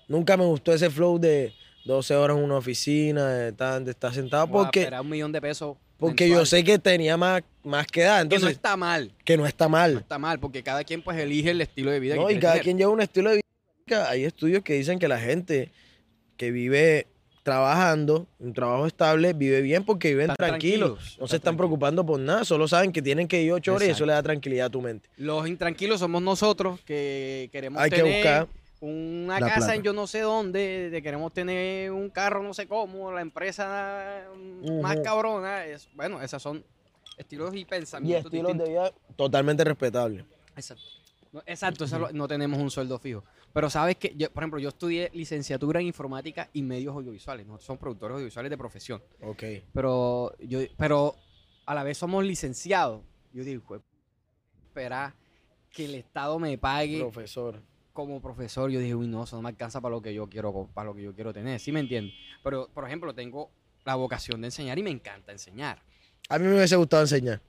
nunca 0.07 0.36
me 0.36 0.45
gustó 0.45 0.72
ese 0.72 0.91
flow 0.91 1.18
de 1.18 1.53
12 1.86 2.14
horas 2.14 2.36
en 2.36 2.45
una 2.45 2.57
oficina, 2.57 3.28
de 3.30 3.49
estar, 3.49 3.82
de 3.82 3.91
estar 3.91 4.14
sentado, 4.14 4.45
a 4.45 4.47
porque, 4.47 4.80
esperar 4.80 5.01
un 5.01 5.09
millón 5.09 5.32
de 5.32 5.41
pesos. 5.41 5.76
Porque 6.01 6.29
yo 6.29 6.45
sé 6.47 6.65
que 6.65 6.79
tenía 6.79 7.17
más, 7.17 7.43
más 7.63 7.87
que 7.87 8.03
dar, 8.03 8.23
que 8.23 8.29
no 8.31 8.35
entonces, 8.37 8.57
está 8.57 8.77
mal. 8.77 9.13
que 9.25 9.37
no 9.37 9.47
está 9.47 9.67
No 9.67 9.71
mal. 9.71 9.97
está 9.99 10.19
mal, 10.19 10.41
porque 10.41 10.63
cada 10.63 10.83
quien 10.85 11.03
pues 11.03 11.19
elige 11.19 11.51
el 11.51 11.61
estilo 11.61 11.91
de 11.91 12.01
vida 12.01 12.15
que 12.15 12.21
No, 12.21 12.31
y 12.31 12.39
cada 12.39 12.55
tener. 12.55 12.65
quien 12.65 12.79
lleva 12.79 12.91
un 12.91 13.01
estilo 13.03 13.31
de 13.31 13.37
vida. 13.87 14.09
Hay 14.11 14.25
estudios 14.25 14.63
que 14.63 14.75
dicen 14.75 14.99
que 14.99 15.09
la 15.09 15.19
gente 15.21 15.71
que 16.37 16.51
vive 16.51 17.07
trabajando, 17.43 18.27
un 18.39 18.53
trabajo 18.53 18.87
estable, 18.87 19.33
vive 19.33 19.61
bien 19.63 19.85
porque 19.85 20.09
viven 20.11 20.31
Están 20.31 20.49
tranquilos. 20.49 20.91
tranquilos, 20.99 21.19
No 21.21 21.27
se 21.27 21.37
están 21.37 21.41
tranquilos. 21.41 21.57
preocupando 21.57 22.07
por 22.07 22.21
nada, 22.21 22.45
solo 22.45 22.69
saben 22.69 22.93
que 22.93 23.03
tienen 23.03 23.27
que 23.27 23.43
ir 23.43 23.53
ocho 23.53 23.75
horas 23.75 23.89
y 23.89 23.91
eso 23.93 24.07
le 24.07 24.13
da 24.13 24.23
tranquilidad 24.23 24.67
a 24.67 24.71
tu 24.71 24.81
mente. 24.83 25.09
Los 25.17 25.49
intranquilos 25.49 26.01
somos 26.01 26.23
nosotros 26.23 26.81
que 26.85 27.49
queremos 27.51 27.81
Hay 27.83 27.91
que 27.91 28.03
buscar 28.03 28.47
una 28.81 29.39
la 29.41 29.47
casa 29.47 29.57
plata. 29.59 29.74
en 29.74 29.83
yo 29.83 29.93
no 29.93 30.07
sé 30.07 30.20
dónde, 30.20 30.91
de 30.91 31.03
queremos 31.03 31.33
tener 31.33 31.93
un 31.93 32.09
carro 32.11 32.43
no 32.43 32.55
sé 32.55 32.66
cómo, 32.66 33.12
la 33.12 33.20
empresa 33.20 34.24
mm, 34.35 34.81
más 34.81 34.99
cabrona. 35.01 35.64
Es, 35.66 35.89
bueno, 35.95 36.20
esos 36.22 36.43
son 36.43 36.64
estilos 37.18 37.55
y 37.55 37.59
y 37.61 37.64
pensamientos 37.66 38.24
estilos 38.33 38.57
de 38.57 38.64
vida 38.68 38.93
totalmente 39.16 39.62
respetables. 39.64 40.24
Exacto. 40.57 40.83
No, 41.33 41.43
exacto, 41.47 41.85
eso 41.85 41.99
lo- 41.99 42.11
no 42.12 42.26
tenemos 42.26 42.59
un 42.59 42.70
sueldo 42.72 42.99
fijo. 42.99 43.22
Pero 43.53 43.70
sabes 43.70 43.97
que, 43.97 44.14
yo, 44.16 44.31
por 44.33 44.43
ejemplo, 44.43 44.59
yo 44.59 44.70
estudié 44.70 45.11
licenciatura 45.12 45.78
en 45.81 45.87
informática 45.87 46.49
y 46.53 46.62
medios 46.62 46.95
audiovisuales. 46.97 47.47
Nosotros 47.47 47.66
somos 47.66 47.81
productores 47.81 48.14
audiovisuales 48.14 48.51
de 48.51 48.59
profesión. 48.59 49.03
Ok. 49.22 49.43
Pero, 49.72 50.33
yo, 50.41 50.59
pero 50.76 51.14
a 51.66 51.74
la 51.74 51.85
vez 51.85 51.99
somos 51.99 52.24
licenciados. 52.24 53.03
Yo 53.33 53.45
digo, 53.45 53.62
"Jue- 53.64 53.83
espera 54.66 55.14
que 55.70 55.85
el 55.85 55.95
Estado 55.97 56.39
me 56.41 56.59
pague 56.59 56.99
Profesor. 57.01 57.61
Como 58.07 58.21
profesor. 58.21 58.71
Yo 58.71 58.81
dije, 58.81 58.95
uy, 58.95 59.07
no, 59.07 59.25
eso 59.25 59.37
no 59.37 59.43
me 59.43 59.49
alcanza 59.49 59.81
para 59.81 59.95
lo 59.95 60.03
que 60.03 60.13
yo 60.15 60.29
quiero, 60.29 60.69
para 60.75 60.87
lo 60.87 60.95
que 60.95 61.03
yo 61.03 61.15
quiero 61.15 61.33
tener. 61.33 61.61
¿Sí 61.61 61.73
me 61.73 61.81
entiendes? 61.81 62.15
Pero, 62.43 62.69
por 62.73 62.87
ejemplo, 62.87 63.15
tengo 63.15 63.51
la 63.85 63.95
vocación 63.95 64.41
de 64.41 64.49
enseñar 64.49 64.79
y 64.79 64.83
me 64.83 64.91
encanta 64.91 65.33
enseñar. 65.33 65.83
A 66.29 66.39
mí 66.39 66.47
me 66.47 66.55
hubiese 66.55 66.77
gustado 66.77 67.03
enseñar. 67.03 67.41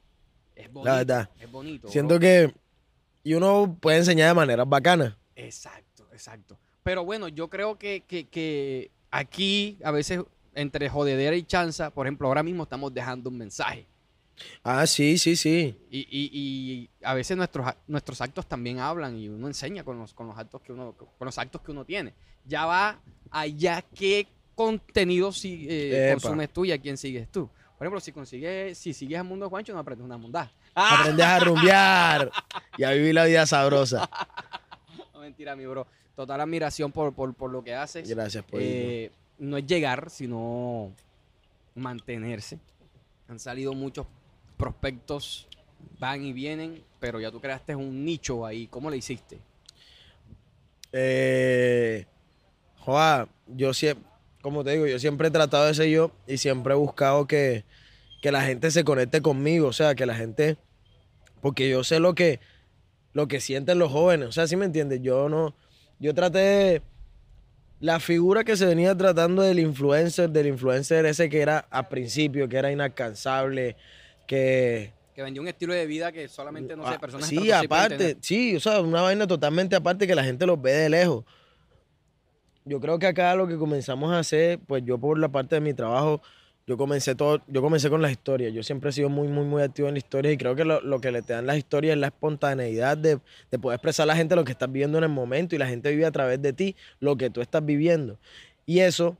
Es 0.55 0.71
bonito. 0.71 0.95
verdad. 0.95 1.29
Es 1.39 1.51
bonito. 1.51 1.87
Siento 1.87 2.15
bro. 2.15 2.19
que 2.19 2.53
y 3.23 3.33
uno 3.33 3.77
puede 3.79 3.97
enseñar 3.97 4.29
de 4.29 4.33
maneras 4.33 4.67
bacanas. 4.67 5.15
Exacto, 5.35 6.07
exacto. 6.11 6.57
Pero 6.83 7.05
bueno, 7.05 7.27
yo 7.27 7.49
creo 7.49 7.77
que, 7.77 8.03
que, 8.07 8.27
que 8.27 8.91
aquí, 9.11 9.77
a 9.83 9.91
veces, 9.91 10.21
entre 10.55 10.89
jodedera 10.89 11.35
y 11.35 11.43
chanza, 11.43 11.91
por 11.91 12.07
ejemplo, 12.07 12.27
ahora 12.27 12.43
mismo 12.43 12.63
estamos 12.63 12.93
dejando 12.93 13.29
un 13.29 13.37
mensaje. 13.37 13.85
Ah, 14.63 14.85
sí, 14.87 15.17
sí, 15.17 15.35
sí. 15.35 15.75
Y, 15.89 15.99
y, 15.99 16.29
y 16.33 16.89
a 17.03 17.13
veces 17.13 17.35
nuestros, 17.37 17.65
nuestros 17.87 18.21
actos 18.21 18.47
también 18.47 18.79
hablan 18.79 19.17
y 19.17 19.27
uno 19.29 19.47
enseña 19.47 19.83
con 19.83 19.97
los, 19.99 20.13
con 20.13 20.27
los 20.27 20.37
actos 20.37 20.61
que 20.61 20.71
uno, 20.73 20.93
con 20.93 21.25
los 21.25 21.37
actos 21.37 21.61
que 21.61 21.71
uno 21.71 21.85
tiene. 21.85 22.13
Ya 22.45 22.65
va 22.65 22.99
allá 23.29 23.83
qué 23.95 24.27
contenido 24.55 25.31
si, 25.31 25.65
eh, 25.69 26.09
consumes 26.13 26.49
tú 26.51 26.65
y 26.65 26.71
a 26.71 26.77
quién 26.79 26.97
sigues 26.97 27.29
tú. 27.31 27.49
Por 27.77 27.87
ejemplo, 27.87 27.99
si 27.99 28.11
consigues, 28.11 28.77
si 28.77 28.93
sigues 28.93 29.19
a 29.19 29.23
Mundo 29.23 29.49
Juancho, 29.49 29.73
no 29.73 29.79
aprendes 29.79 30.05
una 30.05 30.17
mundada. 30.17 30.51
Aprendes 30.75 31.25
a 31.25 31.39
rumbear 31.39 32.31
y 32.77 32.83
a 32.83 32.91
vivir 32.91 33.15
la 33.15 33.25
vida 33.25 33.45
sabrosa. 33.45 34.09
No, 35.13 35.19
mentira, 35.19 35.55
mi 35.55 35.65
bro. 35.67 35.85
Total 36.15 36.41
admiración 36.41 36.91
por, 36.91 37.13
por, 37.13 37.33
por 37.33 37.51
lo 37.51 37.63
que 37.63 37.75
haces. 37.75 38.09
Gracias 38.09 38.43
por 38.43 38.59
Eh, 38.61 39.11
no 39.37 39.57
es 39.57 39.65
llegar, 39.65 40.09
sino 40.09 40.91
mantenerse. 41.75 42.59
Han 43.27 43.39
salido 43.39 43.73
muchos 43.73 44.07
prospectos, 44.61 45.47
van 45.99 46.23
y 46.23 46.33
vienen, 46.33 46.83
pero 46.99 47.19
ya 47.19 47.31
tú 47.31 47.41
creaste 47.41 47.75
un 47.75 48.05
nicho 48.05 48.45
ahí. 48.45 48.67
¿Cómo 48.67 48.91
le 48.91 48.97
hiciste? 48.97 49.39
Eh, 50.93 52.05
joa, 52.77 53.27
yo 53.47 53.73
siempre, 53.73 54.05
como 54.43 54.63
te 54.63 54.71
digo, 54.71 54.85
yo 54.85 54.99
siempre 54.99 55.29
he 55.29 55.31
tratado 55.31 55.65
de 55.65 55.73
ser 55.73 55.87
yo 55.87 56.11
y 56.27 56.37
siempre 56.37 56.73
he 56.73 56.77
buscado 56.77 57.25
que, 57.25 57.65
que 58.21 58.31
la 58.31 58.43
gente 58.43 58.69
se 58.69 58.83
conecte 58.83 59.21
conmigo, 59.21 59.67
o 59.67 59.73
sea, 59.73 59.95
que 59.95 60.05
la 60.05 60.13
gente, 60.13 60.57
porque 61.41 61.67
yo 61.67 61.83
sé 61.83 61.99
lo 61.99 62.13
que, 62.13 62.39
lo 63.13 63.27
que 63.27 63.41
sienten 63.41 63.79
los 63.79 63.91
jóvenes, 63.91 64.27
o 64.27 64.31
sea, 64.31 64.45
¿sí 64.45 64.55
me 64.57 64.65
entiendes? 64.65 65.01
Yo 65.01 65.27
no, 65.27 65.55
yo 65.99 66.13
traté 66.13 66.39
de, 66.39 66.81
la 67.81 67.99
figura 67.99 68.43
que 68.43 68.55
se 68.55 68.67
venía 68.67 68.95
tratando 68.95 69.41
del 69.41 69.59
influencer, 69.59 70.29
del 70.29 70.45
influencer 70.47 71.07
ese 71.07 71.29
que 71.29 71.41
era 71.41 71.65
al 71.71 71.87
principio, 71.87 72.47
que 72.47 72.57
era 72.57 72.71
inalcanzable, 72.71 73.75
que... 74.31 74.93
Que 75.13 75.21
vendió 75.23 75.41
un 75.41 75.49
estilo 75.49 75.73
de 75.73 75.85
vida 75.85 76.13
que 76.13 76.29
solamente, 76.29 76.77
no 76.77 76.87
sé, 76.87 76.93
Ah, 76.95 76.99
personas 76.99 77.27
Sí, 77.27 77.51
aparte, 77.51 78.15
sí, 78.21 78.55
o 78.55 78.61
sea, 78.61 78.79
una 78.79 79.01
vaina 79.01 79.27
totalmente 79.27 79.75
aparte 79.75 80.07
que 80.07 80.15
la 80.15 80.23
gente 80.23 80.45
los 80.45 80.61
ve 80.61 80.71
de 80.71 80.89
lejos. 80.89 81.25
Yo 82.63 82.79
creo 82.79 82.97
que 82.97 83.07
acá 83.07 83.35
lo 83.35 83.45
que 83.45 83.57
comenzamos 83.57 84.09
a 84.13 84.19
hacer, 84.19 84.59
pues 84.65 84.83
yo 84.85 84.97
por 84.97 85.19
la 85.19 85.27
parte 85.27 85.55
de 85.55 85.61
mi 85.61 85.73
trabajo, 85.73 86.21
yo 86.65 86.77
comencé 86.77 87.13
todo, 87.13 87.41
yo 87.47 87.61
comencé 87.61 87.89
con 87.89 88.01
las 88.01 88.11
historias. 88.11 88.53
Yo 88.53 88.63
siempre 88.63 88.91
he 88.91 88.93
sido 88.93 89.09
muy, 89.09 89.27
muy, 89.27 89.43
muy 89.43 89.63
activo 89.63 89.89
en 89.89 89.95
las 89.95 90.03
historias 90.05 90.33
y 90.33 90.37
creo 90.37 90.55
que 90.55 90.63
lo, 90.63 90.79
lo 90.79 91.01
que 91.01 91.11
le 91.11 91.21
te 91.21 91.33
dan 91.33 91.45
las 91.45 91.57
historias 91.57 91.95
es 91.95 91.99
la 91.99 92.07
espontaneidad 92.07 92.95
de, 92.95 93.19
de 93.51 93.59
poder 93.59 93.75
expresar 93.75 94.05
a 94.05 94.07
la 94.07 94.15
gente 94.15 94.37
lo 94.37 94.45
que 94.45 94.53
estás 94.53 94.71
viviendo 94.71 94.97
en 94.97 95.03
el 95.03 95.09
momento 95.09 95.55
y 95.55 95.57
la 95.57 95.67
gente 95.67 95.91
vive 95.91 96.05
a 96.05 96.11
través 96.11 96.41
de 96.41 96.53
ti 96.53 96.77
lo 97.01 97.17
que 97.17 97.29
tú 97.29 97.41
estás 97.41 97.65
viviendo. 97.65 98.17
Y 98.65 98.79
eso 98.79 99.17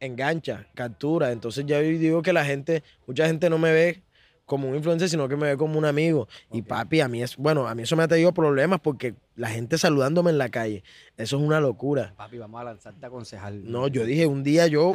engancha, 0.00 0.66
captura. 0.74 1.30
Entonces 1.30 1.66
ya 1.66 1.78
digo 1.80 2.22
que 2.22 2.32
la 2.32 2.46
gente, 2.46 2.82
mucha 3.06 3.26
gente 3.26 3.50
no 3.50 3.58
me 3.58 3.70
ve 3.70 4.04
como 4.46 4.68
un 4.68 4.74
influencer, 4.76 5.08
sino 5.08 5.28
que 5.28 5.36
me 5.36 5.46
ve 5.48 5.56
como 5.56 5.78
un 5.78 5.84
amigo. 5.84 6.28
Y 6.52 6.62
papi, 6.62 7.00
a 7.00 7.08
mí 7.08 7.22
es, 7.22 7.36
bueno, 7.36 7.66
a 7.66 7.74
mí 7.74 7.82
eso 7.82 7.96
me 7.96 8.02
ha 8.02 8.08
traído 8.08 8.32
problemas 8.32 8.80
porque 8.80 9.14
la 9.36 9.48
gente 9.48 9.78
saludándome 9.78 10.30
en 10.30 10.38
la 10.38 10.48
calle, 10.50 10.84
eso 11.16 11.36
es 11.38 11.42
una 11.42 11.60
locura. 11.60 12.12
Papi, 12.16 12.38
vamos 12.38 12.60
a 12.60 12.64
lanzarte 12.64 13.06
a 13.06 13.10
concejal. 13.10 13.70
No, 13.70 13.88
yo 13.88 14.04
dije, 14.04 14.26
un 14.26 14.42
día 14.42 14.66
yo, 14.66 14.92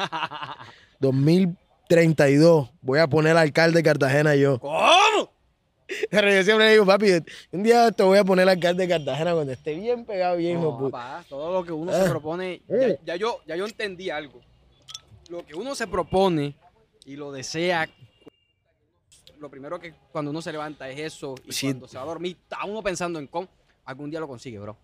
2032, 0.99 2.69
voy 2.81 2.99
a 2.99 3.07
poner 3.07 3.37
alcalde 3.37 3.77
de 3.79 3.83
Cartagena 3.83 4.35
yo. 4.35 4.59
¿Cómo? 4.59 5.31
Pero 6.11 6.31
yo 6.31 6.43
siempre 6.43 6.71
digo, 6.71 6.85
papi, 6.85 7.07
un 7.51 7.63
día 7.63 7.91
te 7.91 8.03
voy 8.03 8.19
a 8.19 8.23
poner 8.23 8.47
alcalde 8.47 8.83
de 8.85 8.89
Cartagena 8.89 9.33
cuando 9.33 9.51
esté 9.53 9.73
bien 9.73 10.05
pegado, 10.05 10.37
bien, 10.37 10.61
No, 10.61 10.77
papá, 10.79 11.23
todo 11.27 11.51
lo 11.51 11.65
que 11.65 11.71
uno 11.71 11.91
Ah. 11.91 12.03
se 12.03 12.09
propone, 12.09 12.61
ya, 12.67 12.95
ya 13.03 13.15
yo, 13.15 13.39
ya 13.47 13.55
yo 13.55 13.65
entendí 13.65 14.11
algo. 14.11 14.39
Lo 15.29 15.43
que 15.43 15.55
uno 15.55 15.73
se 15.73 15.87
propone 15.87 16.53
y 17.05 17.15
lo 17.15 17.31
desea, 17.31 17.89
lo 19.39 19.49
primero 19.49 19.79
que 19.79 19.93
cuando 20.11 20.31
uno 20.31 20.41
se 20.41 20.51
levanta 20.51 20.89
es 20.89 20.99
eso. 20.99 21.35
Y 21.45 21.51
Sí. 21.51 21.67
cuando 21.67 21.87
se 21.87 21.97
va 21.97 22.03
a 22.03 22.07
dormir, 22.07 22.37
está 22.41 22.63
uno 22.65 22.81
pensando 22.83 23.19
en 23.19 23.27
cómo. 23.27 23.47
Algún 23.85 24.09
día 24.09 24.19
lo 24.19 24.27
consigue, 24.27 24.59
bro. 24.59 24.77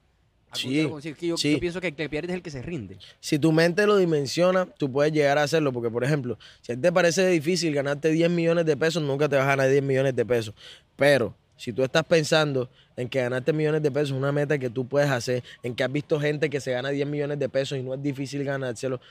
Algún 0.51 0.57
Sí, 0.61 0.69
día 0.69 0.83
lo 0.83 0.89
consigue. 0.91 1.15
Que 1.15 1.27
yo, 1.27 1.37
sí. 1.37 1.51
yo 1.53 1.59
pienso 1.59 1.81
que 1.81 1.87
el 1.87 1.95
que 1.95 2.09
pierde 2.09 2.31
es 2.33 2.35
el 2.37 2.41
que 2.41 2.49
se 2.51 2.61
rinde. 2.61 2.97
Si 3.19 3.37
tu 3.37 3.51
mente 3.51 3.85
lo 3.85 3.97
dimensiona, 3.97 4.65
tú 4.65 4.91
puedes 4.91 5.11
llegar 5.13 5.37
a 5.37 5.43
hacerlo. 5.43 5.73
Porque, 5.73 5.89
por 5.91 6.03
ejemplo, 6.03 6.37
si 6.61 6.71
a 6.71 6.75
ti 6.75 6.81
te 6.81 6.91
parece 6.91 7.27
difícil 7.27 7.73
ganarte 7.73 8.09
10 8.09 8.29
millones 8.29 8.65
de 8.65 8.77
pesos, 8.77 9.03
nunca 9.03 9.27
te 9.27 9.35
vas 9.35 9.45
a 9.45 9.49
ganar 9.49 9.69
10 9.69 9.83
millones 9.83 10.15
de 10.15 10.25
pesos. 10.25 10.55
Pero 10.95 11.35
si 11.57 11.73
tú 11.73 11.83
estás 11.83 12.03
pensando 12.05 12.69
en 12.95 13.09
que 13.09 13.19
ganarte 13.21 13.51
millones 13.53 13.83
de 13.83 13.91
pesos 13.91 14.11
es 14.11 14.17
una 14.17 14.31
meta 14.31 14.57
que 14.57 14.69
tú 14.69 14.87
puedes 14.87 15.09
hacer, 15.09 15.43
en 15.63 15.75
que 15.75 15.83
has 15.83 15.91
visto 15.91 16.19
gente 16.19 16.49
que 16.49 16.61
se 16.61 16.71
gana 16.71 16.89
10 16.89 17.07
millones 17.07 17.37
de 17.37 17.49
pesos 17.49 17.77
y 17.77 17.83
no 17.83 17.93
es 17.93 18.01
difícil 18.01 18.43
ganárselo, 18.45 19.01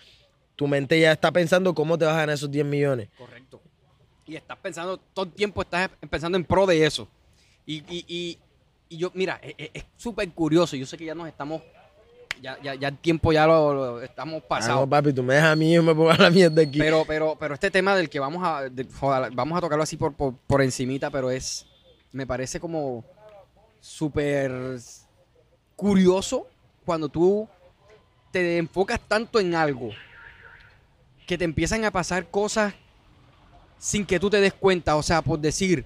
tu 0.57 0.67
mente 0.67 0.99
ya 1.01 1.13
está 1.13 1.31
pensando 1.33 1.75
cómo 1.75 1.99
te 1.99 2.05
vas 2.05 2.15
a 2.15 2.19
ganar 2.21 2.35
esos 2.35 2.51
10 2.51 2.65
millones. 2.65 3.09
Correcto. 3.19 3.61
Y 4.27 4.37
estás 4.37 4.57
pensando, 4.59 4.97
todo 5.13 5.27
el 5.27 5.33
tiempo 5.33 5.63
estás 5.63 5.91
pensando 6.11 6.37
en 6.39 6.45
pro 6.45 6.67
de 6.67 6.85
eso. 6.85 7.07
Y, 7.67 7.77
y, 7.95 8.05
y, 8.09 8.39
y 8.89 8.97
yo, 8.97 9.11
mira, 9.15 9.39
e- 9.43 9.55
e- 9.59 9.71
es 9.75 9.85
súper 9.97 10.31
curioso. 10.33 10.77
Yo 10.77 10.87
sé 10.87 10.97
que 10.97 11.05
ya 11.05 11.15
nos 11.15 11.29
estamos, 11.29 11.63
ya, 12.41 12.59
ya, 12.63 12.75
ya 12.75 12.89
el 12.89 12.99
tiempo 12.99 13.33
ya 13.33 13.47
lo, 13.47 13.75
lo 13.75 14.03
estamos 14.03 14.43
Ah, 14.45 14.49
pasado. 14.49 14.81
no, 14.81 14.89
papi, 14.89 15.13
tú 15.13 15.23
me 15.23 15.35
dejas 15.35 15.51
a 15.53 15.57
mí 15.57 15.75
y 15.75 15.81
me 15.81 15.95
pongo 15.95 16.11
a 16.11 16.17
la 16.17 16.31
mierda 16.31 16.63
aquí. 16.63 16.79
Pero, 16.79 17.05
pero, 17.07 17.37
pero 17.39 17.55
este 17.55 17.71
tema 17.71 17.95
del 17.97 18.09
que 18.09 18.19
vamos 18.19 18.43
a, 18.45 18.69
de- 18.69 18.85
joder, 18.99 19.31
vamos 19.33 19.59
a 19.59 19.61
tocarlo 19.61 19.83
así 19.83 19.97
por, 19.97 20.15
por, 20.15 20.35
por 20.35 20.63
encimita, 20.63 21.11
pero 21.11 21.31
es, 21.31 21.67
me 22.13 22.27
parece 22.27 22.59
como 22.61 23.05
súper 23.81 24.79
curioso 25.77 26.47
cuando 26.87 27.09
tú 27.09 27.47
te 28.31 28.57
enfocas 28.59 29.01
tanto 29.07 29.39
en 29.39 29.55
algo 29.55 29.91
que 31.27 31.37
te 31.39 31.45
empiezan 31.45 31.85
a 31.85 31.91
pasar 31.91 32.27
cosas 32.31 32.75
sin 33.85 34.07
que 34.07 34.19
tú 34.19 34.31
te 34.31 34.41
des 34.41 34.55
cuenta. 34.55 34.97
O 34.97 35.03
sea, 35.03 35.21
por 35.21 35.39
decir, 35.39 35.85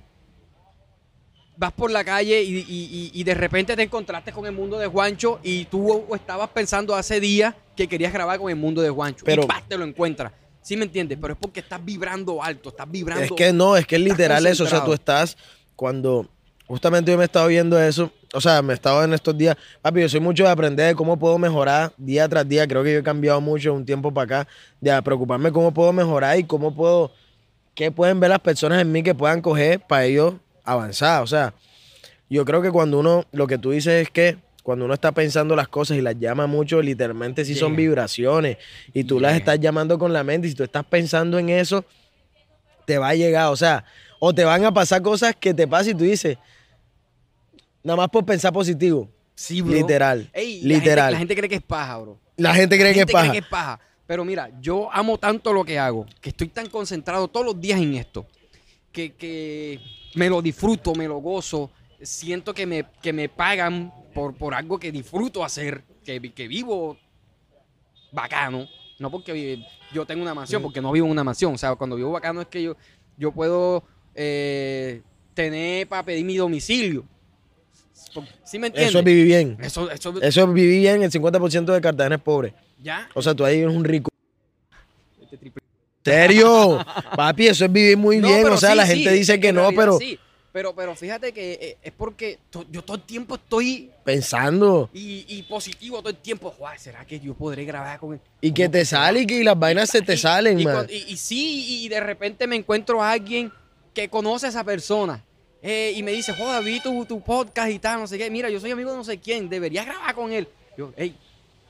vas 1.57 1.73
por 1.73 1.91
la 1.91 2.05
calle 2.05 2.41
y, 2.43 2.59
y- 2.59 2.61
y- 2.69 3.11
y 3.13 3.25
de 3.25 3.35
repente 3.35 3.75
te 3.75 3.83
encontraste 3.83 4.31
con 4.33 4.47
el 4.47 4.53
mundo 4.53 4.79
de 4.79 4.87
Juancho 4.87 5.41
y 5.43 5.65
tú 5.65 6.15
estabas 6.15 6.49
pensando 6.51 6.95
hace 6.95 7.19
días 7.19 7.55
que 7.77 7.89
querías 7.89 8.13
grabar 8.13 8.39
con 8.39 8.51
el 8.51 8.57
mundo 8.57 8.81
de 8.83 8.91
Juancho. 8.91 9.25
Pero- 9.25 9.43
y 9.43 9.47
¡pah! 9.47 9.63
te 9.67 9.77
lo 9.77 9.85
encuentras. 9.85 10.33
¿Sí 10.63 10.77
me 10.77 10.85
entiendes? 10.85 11.19
Pero 11.21 11.33
es 11.35 11.39
porque 11.41 11.61
estás 11.61 11.85
vibrando 11.85 12.43
alto, 12.43 12.69
estás 12.69 12.89
vibrando. 12.89 13.25
Es 13.25 13.33
que 13.33 13.53
no, 13.53 13.77
es 13.77 13.87
que 13.87 13.97
es 13.97 14.03
literal 14.03 14.47
eso. 14.47 14.65
O 14.65 14.67
sea, 14.67 14.85
tú 14.85 14.93
estás 14.93 15.37
cuando. 15.75 16.29
Justamente 16.67 17.11
yo 17.11 17.17
me 17.17 17.25
he 17.25 17.27
estado 17.27 17.49
viendo 17.49 17.81
eso. 17.83 18.13
O 18.35 18.41
sea, 18.43 18.61
me 18.61 18.75
he 18.75 18.77
estado 18.77 19.03
en 19.03 19.15
estos 19.15 19.37
días. 19.37 19.57
Papi, 19.81 20.03
yo 20.03 20.09
soy 20.11 20.21
mucho 20.21 20.45
de 20.45 20.51
aprender 20.51 20.89
de 20.89 20.95
cómo 20.95 21.19
puedo 21.19 21.39
mejorar 21.39 21.93
día 21.97 22.29
tras 22.29 22.47
día. 22.47 22.69
Creo 22.69 22.85
que 22.85 22.93
yo 22.93 22.99
he 22.99 23.03
cambiado 23.03 23.41
mucho 23.41 23.73
un 23.73 23.87
tiempo 23.87 24.13
para 24.13 24.41
acá. 24.43 24.51
De 24.81 25.03
preocuparme 25.03 25.51
cómo 25.51 25.73
puedo 25.73 25.93
mejorar 25.93 26.39
y 26.39 26.45
cómo 26.45 26.73
puedo. 26.75 27.11
¿Qué 27.79 27.93
pueden 27.93 28.19
ver 28.19 28.29
las 28.31 28.41
personas 28.41 28.83
en 28.83 28.91
mí 28.91 29.05
que 29.05 29.15
puedan 29.15 29.41
coger 29.41 29.79
para 29.79 30.05
ellos 30.05 30.35
avanzar? 30.65 31.23
O 31.23 31.29
sea, 31.29 31.55
yo 32.29 32.45
creo 32.45 32.61
que 32.61 32.73
cuando 32.73 32.99
uno. 32.99 33.25
Lo 33.31 33.47
que 33.47 33.57
tú 33.57 33.71
dices 33.71 34.03
es 34.03 34.11
que. 34.11 34.37
Cuando 34.65 34.85
uno 34.85 34.95
está 34.95 35.13
pensando 35.13 35.55
las 35.55 35.69
cosas 35.69 35.97
y 35.97 36.01
las 36.01 36.19
llama 36.19 36.49
mucho, 36.49 36.83
literalmente 36.83 37.45
sí 37.45 37.55
son 37.55 37.77
vibraciones. 37.77 38.57
Y 38.93 39.05
tú 39.05 39.21
las 39.21 39.37
estás 39.37 39.61
llamando 39.61 39.97
con 39.97 40.13
la 40.13 40.25
mente. 40.25 40.49
Y 40.49 40.51
si 40.51 40.57
tú 40.57 40.65
estás 40.65 40.85
pensando 40.85 41.39
en 41.39 41.51
eso, 41.51 41.85
te 42.85 42.99
va 42.99 43.11
a 43.11 43.15
llegar, 43.15 43.47
o 43.53 43.57
sea, 43.57 43.85
o 44.19 44.35
te 44.35 44.45
van 44.45 44.65
a 44.65 44.75
pasar 44.75 45.01
cosas 45.01 45.37
que 45.39 45.55
te 45.55 45.69
pasan 45.69 45.93
y 45.93 45.95
tú 45.95 46.03
dices, 46.05 46.37
nada 47.85 47.97
más 47.97 48.09
por 48.09 48.27
pensar 48.27 48.53
positivo. 48.53 49.09
Sí, 49.37 49.63
bro. 49.63 49.73
Literal, 49.73 50.29
Ey, 50.33 50.63
la 50.63 50.69
literal. 50.69 50.97
gente- 50.97 51.13
La 51.13 51.19
gente, 51.19 51.37
cree 51.37 51.49
que 51.49 51.55
es 51.55 51.63
paja, 51.63 51.99
bro. 51.99 52.19
La 52.37 52.55
gente 52.55 52.77
cree 52.77 52.89
La 52.89 52.93
que 52.95 53.01
es 53.01 53.07
gente 53.07 53.13
cree 53.21 53.33
que 53.33 53.39
es 53.39 53.47
paja. 53.47 53.81
Pero 54.09 54.25
mira, 54.25 54.51
yo 54.63 54.91
amo 54.91 55.19
tanto 55.19 55.53
lo 55.53 55.67
que 55.67 55.79
hago, 55.79 56.07
que 56.23 56.31
estoy 56.31 56.49
tan 56.49 56.71
concentrado 56.71 57.29
todos 57.29 57.45
los 57.45 57.61
días 57.61 57.79
en 57.79 57.93
esto, 57.93 58.27
que, 58.91 59.13
que 59.13 59.81
me 60.15 60.31
lo 60.31 60.41
disfruto, 60.41 60.95
me 60.95 61.07
lo 61.07 61.19
gozo, 61.19 61.71
siento 62.01 62.55
que 62.55 62.65
me, 62.65 62.87
que 63.03 63.13
me 63.13 63.29
pagan 63.29 63.93
por, 64.15 64.35
por 64.35 64.55
algo 64.55 64.79
que 64.79 64.91
disfruto 64.91 65.45
hacer, 65.45 65.85
que, 66.07 66.33
que 66.33 66.49
vivo 66.49 66.97
bacano, 68.11 68.67
no 68.99 69.11
porque 69.11 69.63
yo 69.93 70.07
tengo 70.07 70.23
una 70.23 70.33
mansión, 70.33 70.63
porque 70.63 70.81
no 70.81 70.91
vivo 70.91 71.05
en 71.05 71.13
una 71.13 71.23
mansión, 71.23 71.53
o 71.53 71.59
sea, 71.59 71.75
cuando 71.75 71.95
vivo 71.95 72.11
bacano 72.11 72.41
es 72.41 72.49
que 72.49 72.63
yo, 72.63 72.77
yo 73.19 73.31
puedo 73.31 73.85
eh, 74.15 75.03
tener 75.35 75.87
para 75.87 76.03
pedir 76.03 76.25
mi 76.25 76.39
domicilio. 76.39 77.05
¿Sí 78.45 78.59
me 78.59 78.69
entiendes? 78.69 78.91
Eso 78.91 78.99
es 79.01 79.05
vivir 79.05 79.27
bien. 79.27 79.57
Eso, 79.61 79.91
eso, 79.91 80.21
Eso 80.21 80.45
es 80.45 80.53
vivir 80.55 80.81
bien, 80.81 81.03
el 81.03 81.11
50% 81.11 81.65
de 81.73 81.81
Cartagena 81.81 82.17
es 82.17 82.23
pobre. 82.23 82.55
ya. 82.83 83.09
O 83.15 83.23
sea, 83.23 83.35
tú 83.35 83.45
ahí 83.45 83.59
eres 83.61 83.75
un 83.75 83.85
rico. 83.85 84.11
Este 85.23 85.37
triple- 85.39 85.63
¿Serio? 86.05 86.85
Papi, 87.17 87.49
eso 87.49 87.65
es 87.67 87.73
vivir 87.73 87.97
muy 87.97 88.19
No, 88.19 88.29
bien. 88.29 88.47
O 88.49 88.57
sea, 88.57 88.71
sí, 88.71 88.77
la 88.77 88.87
sí, 88.87 88.95
gente 88.95 89.13
dice 89.13 89.35
en 89.35 89.41
que 89.41 89.53
no, 89.53 89.71
pero 89.77 89.99
sí. 89.99 90.19
Pero, 90.51 90.75
pero 90.75 90.97
fíjate 90.97 91.33
que 91.33 91.53
eh, 91.53 91.77
es 91.83 91.93
porque 91.93 92.39
yo 92.71 92.83
todo 92.83 92.97
el 92.97 93.03
tiempo 93.03 93.35
estoy 93.35 93.91
pensando. 94.03 94.89
y, 94.95 95.25
y 95.29 95.43
positivo 95.43 95.99
todo 95.99 96.09
el 96.09 96.17
tiempo. 96.17 96.55
¿será 96.79 97.05
que 97.05 97.21
yo 97.21 97.35
podré 97.35 97.65
grabar 97.67 98.01
con 98.01 98.15
él? 98.15 98.21
Y 98.41 98.53
que 98.53 98.65
¿Cómo 98.65 98.73
te 98.73 98.85
sale 98.87 99.21
y 99.21 99.27
que 99.27 99.45
las 99.45 99.59
vainas 99.59 99.91
se 99.91 100.01
te 100.01 100.17
salen, 100.17 100.59
y, 100.59 100.65
man. 100.65 100.75
cuando- 100.75 100.93
y- 100.93 101.05
y 101.09 101.17
sí, 101.19 101.85
y 101.85 101.89
de 101.89 102.01
repente 102.01 102.47
me 102.47 102.57
encuentro 102.57 103.03
a 103.03 103.13
alguien 103.13 103.53
que 103.93 104.09
conoce 104.09 104.47
a 104.47 104.49
esa 104.49 104.65
persona. 104.65 105.23
Eh, 105.63 105.93
y 105.97 106.03
me 106.03 106.13
dice, 106.13 106.33
joder, 106.35 106.63
vi 106.65 106.81
tu, 106.81 107.05
tu 107.05 107.21
podcast 107.21 107.71
y 107.71 107.79
tal, 107.79 108.01
no 108.01 108.07
sé 108.07 108.17
qué. 108.19 108.31
Mira, 108.31 108.49
yo 108.51 108.61
soy 108.61 108.71
amigo 108.71 108.91
de 108.93 108.97
no 108.97 109.05
sé 109.05 109.19
quién, 109.19 109.49
deberías 109.49 109.87
grabar 109.87 110.15
con 110.15 110.33
él. 110.33 110.47
Yo, 110.77 110.93
hey. 110.97 111.15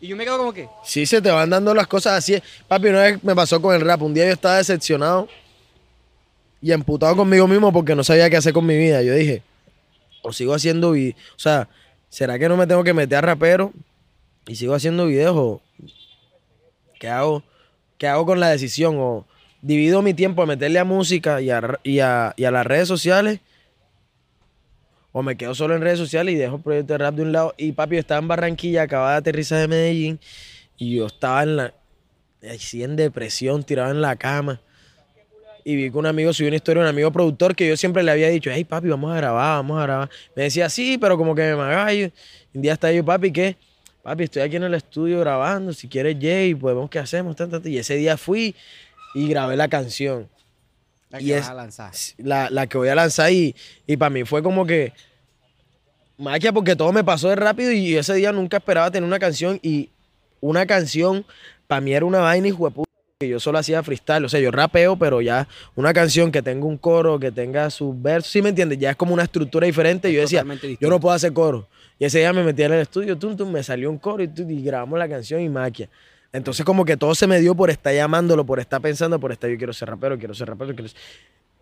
Y 0.01 0.07
yo 0.09 0.17
me 0.17 0.25
quedo 0.25 0.39
como 0.39 0.53
que, 0.53 0.69
Sí, 0.85 1.07
se 1.07 1.21
te 1.21 1.31
van 1.31 1.51
dando 1.51 1.75
las 1.75 1.87
cosas 1.89 2.13
así. 2.19 2.41
Papi, 2.69 2.89
una 2.89 3.03
vez 3.03 3.25
me 3.25 3.35
pasó 3.35 3.61
con 3.61 3.75
el 3.75 3.81
rap. 3.81 4.01
Un 4.03 4.15
día 4.15 4.27
yo 4.27 4.33
estaba 4.33 4.59
decepcionado 4.59 5.29
y 6.63 6.71
emputado 6.73 7.17
conmigo 7.17 7.47
mismo 7.49 7.73
porque 7.73 7.95
no 7.95 8.05
sabía 8.05 8.31
qué 8.31 8.37
hacer 8.37 8.53
con 8.53 8.65
mi 8.67 8.77
vida. 8.77 9.03
Yo 9.03 9.15
dije, 9.15 9.43
o 10.23 10.33
sigo 10.33 10.55
haciendo 10.55 10.93
videos. 10.93 11.17
O 11.37 11.39
sea, 11.39 11.69
¿será 12.09 12.39
que 12.39 12.49
no 12.49 12.57
me 12.57 12.67
tengo 12.67 12.85
que 12.85 12.95
meter 12.95 13.19
a 13.19 13.21
rapero 13.23 13.73
y 14.47 14.55
sigo 14.55 14.75
haciendo 14.75 15.07
videos? 15.07 15.35
¿O 15.37 15.63
qué 17.01 17.09
hago? 17.09 17.43
¿Qué 17.97 18.07
hago 18.07 18.25
con 18.27 18.39
la 18.39 18.51
decisión? 18.51 18.97
¿O 18.99 19.27
divido 19.63 20.03
mi 20.03 20.15
tiempo 20.15 20.43
a 20.43 20.47
meterle 20.47 20.79
a 20.79 20.85
música 20.85 21.41
y 21.41 21.51
a, 21.51 21.61
y 21.83 21.99
a- 22.01 22.35
y 22.37 22.45
a 22.45 22.51
las 22.51 22.67
redes 22.67 22.87
sociales? 22.89 23.41
O 25.13 25.23
me 25.23 25.37
quedo 25.37 25.55
solo 25.55 25.75
en 25.75 25.83
redes 25.83 25.99
sociales 25.99 26.35
y 26.35 26.37
dejo 26.37 26.57
el 26.57 26.63
proyecto 26.63 26.95
de 26.95 26.99
rap 26.99 27.15
de 27.15 27.23
un 27.23 27.33
lado. 27.33 27.55
Y 27.57 27.73
papi, 27.73 27.97
yo 27.97 28.01
estaba 28.01 28.21
en 28.21 28.29
Barranquilla, 28.29 28.83
acababa 28.83 29.13
de 29.13 29.19
aterrizar 29.19 29.59
de 29.61 29.69
Medellín. 29.69 30.21
Y 30.77 30.97
yo 30.97 31.07
estaba 31.07 31.43
en 31.43 31.57
la. 31.57 31.75
Así 32.49 32.85
en 32.85 32.95
depresión, 32.95 33.65
tirado 33.65 33.91
en 33.91 34.01
la 34.01 34.17
cama. 34.17 34.61
Y 35.65 35.77
vi 35.77 35.91
que 35.91 35.99
un 35.99 36.07
amigo 36.07 36.33
subió 36.33 36.49
una 36.49 36.57
historia, 36.57 36.83
un 36.83 36.89
amigo 36.89 37.11
productor 37.11 37.55
que 37.55 37.69
yo 37.69 37.77
siempre 37.77 38.03
le 38.03 38.11
había 38.11 38.29
dicho, 38.29 38.51
hey 38.53 38.65
papi, 38.65 38.89
vamos 38.89 39.13
a 39.13 39.17
grabar, 39.17 39.57
vamos 39.57 39.79
a 39.79 39.83
grabar. 39.83 40.11
Me 40.37 40.45
decía, 40.45 40.69
sí, 40.69 40.99
pero 40.99 41.19
como 41.19 41.35
que 41.35 41.43
me 41.43 41.57
magallo. 41.57 42.11
Un 42.55 42.63
día 42.63 42.75
está 42.75 42.93
yo, 42.93 43.05
papi, 43.05 43.33
¿qué? 43.33 43.57
Papi, 44.03 44.25
estoy 44.25 44.43
aquí 44.43 44.57
en 44.57 44.63
el 44.63 44.75
estudio 44.75 45.21
grabando, 45.21 45.73
si 45.73 45.89
quieres 45.89 46.17
Jay, 46.21 46.55
pues 46.55 46.75
vemos 46.75 46.89
qué 46.89 47.01
hacemos. 47.01 47.37
tan, 47.37 47.51
tan, 47.51 47.63
tan". 47.63 47.73
Y 47.73 47.77
ese 47.77 47.97
día 47.97 48.17
fui 48.17 48.55
y 49.15 49.29
grabé 49.29 49.57
la 49.57 49.69
canción 49.69 50.29
la 51.11 51.21
Y 51.21 51.27
que 51.27 51.35
es- 51.35 51.41
vas 51.41 51.51
a 51.51 51.55
lanzar. 51.55 51.93
la, 52.19 52.51
la 52.51 52.67
que 52.67 52.79
voy 52.79 52.89
a 52.89 52.95
lanzar 52.95 53.33
y, 53.33 53.55
y 53.87 53.97
para 53.97 54.11
mí 54.11 54.25
fue 54.25 54.43
como 54.43 54.67
que 54.67 54.93
magia 56.17 56.53
porque 56.53 56.75
todo 56.77 56.93
me 56.93 57.05
pasó 57.05 57.29
de 57.29 57.37
rápido 57.37 57.73
y 57.73 57.97
ese 57.97 58.15
día 58.15 58.33
nunca 58.33 58.57
esperaba 58.59 58.91
tener 58.91 59.07
una 59.07 59.19
canción 59.19 59.59
y 59.63 59.91
una 60.41 60.67
canción 60.67 61.25
para 61.67 61.81
mí 61.81 61.93
era 61.93 62.05
una 62.05 62.19
vaina 62.21 62.49
y 62.49 62.55
que 63.21 63.29
yo 63.29 63.41
solo 63.41 63.59
hacía 63.59 63.83
freestyle, 63.83 64.25
o 64.25 64.29
sea, 64.29 64.39
yo 64.39 64.53
rapeo, 64.53 64.97
pero 64.97 65.21
ya 65.21 65.49
una 65.75 65.93
canción 65.93 66.31
que 66.31 66.41
tenga 66.41 66.65
un 66.67 66.79
coro, 66.79 67.19
que 67.19 67.33
tenga 67.33 67.69
sus 67.69 68.01
versos, 68.01 68.31
¿sí 68.31 68.41
me 68.41 68.51
entiendes? 68.51 68.79
Ya 68.79 68.91
es 68.91 68.97
como 68.97 69.13
una 69.13 69.25
estructura 69.25 69.67
diferente. 69.67 70.09
y 70.09 70.13
yo 70.15 70.21
decía, 70.21 70.39
Totalmente 70.39 70.67
yo 70.67 70.71
distinto. 70.71 70.91
no 70.95 71.01
puedo 71.01 71.15
hacer 71.17 71.33
coro. 71.33 71.69
Y 71.99 72.05
ese 72.05 72.21
día 72.21 72.33
me 72.33 72.45
metí 72.45 72.63
en 72.63 72.75
el 72.75 72.81
estudio, 72.83 73.19
tum, 73.19 73.37
tum, 73.37 73.51
me 73.51 73.65
salió 73.65 73.91
un 73.91 73.99
coro 73.99 74.23
y, 74.23 74.29
tum, 74.29 74.49
y 74.49 74.63
grabamos 74.63 74.97
la 75.01 75.09
canción 75.09 75.41
y 75.41 75.49
maquia. 75.49 75.89
Entonces 76.33 76.65
como 76.65 76.85
que 76.85 76.97
todo 76.97 77.15
se 77.15 77.27
me 77.27 77.41
dio 77.41 77.55
por 77.55 77.71
estar 77.71 77.95
llamándolo, 77.95 78.45
por 78.45 78.61
estar 78.61 78.81
pensando, 78.81 79.19
por 79.19 79.33
estar 79.33 79.49
yo 79.49 79.57
quiero 79.57 79.73
ser 79.73 79.89
rapero, 79.89 80.19
quiero 80.19 80.35
ser 80.35 80.49
rapero, 80.49 80.75
quiero 80.75 80.89
ser... 80.89 80.99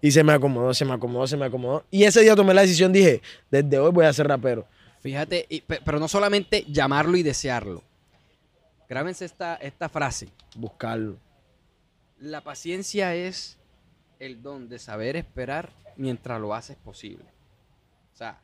Y 0.03 0.11
se 0.11 0.23
me 0.25 0.33
acomodó, 0.33 0.75
se 0.75 0.85
me 0.85 0.93
acomodó, 0.93 1.27
se 1.27 1.37
me 1.37 1.47
acomodó. 1.47 1.85
Y 1.91 2.05
ese 2.05 2.21
día 2.21 2.35
tomé 2.37 2.53
la 2.53 2.63
decisión, 2.63 2.93
dije, 2.93 3.23
desde 3.51 3.79
hoy 3.79 3.91
voy 3.93 4.05
a 4.05 4.13
ser 4.13 4.29
rapero. 4.29 4.67
Fíjate, 5.01 5.47
y- 5.49 5.61
pero 5.63 5.99
no 5.99 6.09
solamente 6.09 6.65
llamarlo 6.69 7.17
y 7.17 7.23
desearlo. 7.23 7.83
Grábense 8.89 9.25
esta, 9.25 9.55
esta 9.57 9.89
frase. 9.89 10.29
Buscarlo. 10.57 11.17
La 12.19 12.41
paciencia 12.43 13.15
es 13.15 13.57
el 14.19 14.43
don 14.43 14.69
de 14.69 14.79
saber 14.79 15.17
esperar 15.17 15.71
mientras 15.97 16.41
lo 16.41 16.55
haces 16.55 16.77
posible. 16.77 17.25
O 18.15 18.17
sea, 18.17 18.39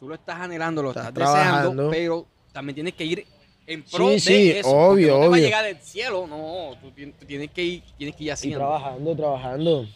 tú 0.00 0.08
lo 0.08 0.14
estás 0.14 0.40
anhelando, 0.40 0.82
lo 0.82 0.90
Estás 0.90 1.08
estás, 1.08 1.34
deseando, 1.34 1.90
pero 1.90 2.26
también 2.52 2.74
tienes 2.74 2.94
que 2.94 3.04
ir 3.04 3.26
en 3.66 3.82
pro 3.82 4.08
Sí, 4.08 4.12
de 4.14 4.20
sí, 4.20 4.50
eso. 4.50 4.68
obvio, 4.70 5.16
no 5.16 5.22
te 5.24 5.28
va 5.28 5.36
a 5.36 5.40
llegar 5.40 5.64
del 5.64 5.78
cielo, 5.78 6.26
no. 6.26 6.70
Tú, 6.80 6.90
tien- 6.90 7.12
tú 7.18 7.24
tienes, 7.26 7.50
que 7.50 7.62
ir, 7.64 7.82
tienes 7.96 8.14
que 8.16 8.22
ir 8.24 8.28
Y 8.28 8.30
haciendo. 8.30 8.58
trabajando, 8.58 9.16
trabajando. 9.16 9.86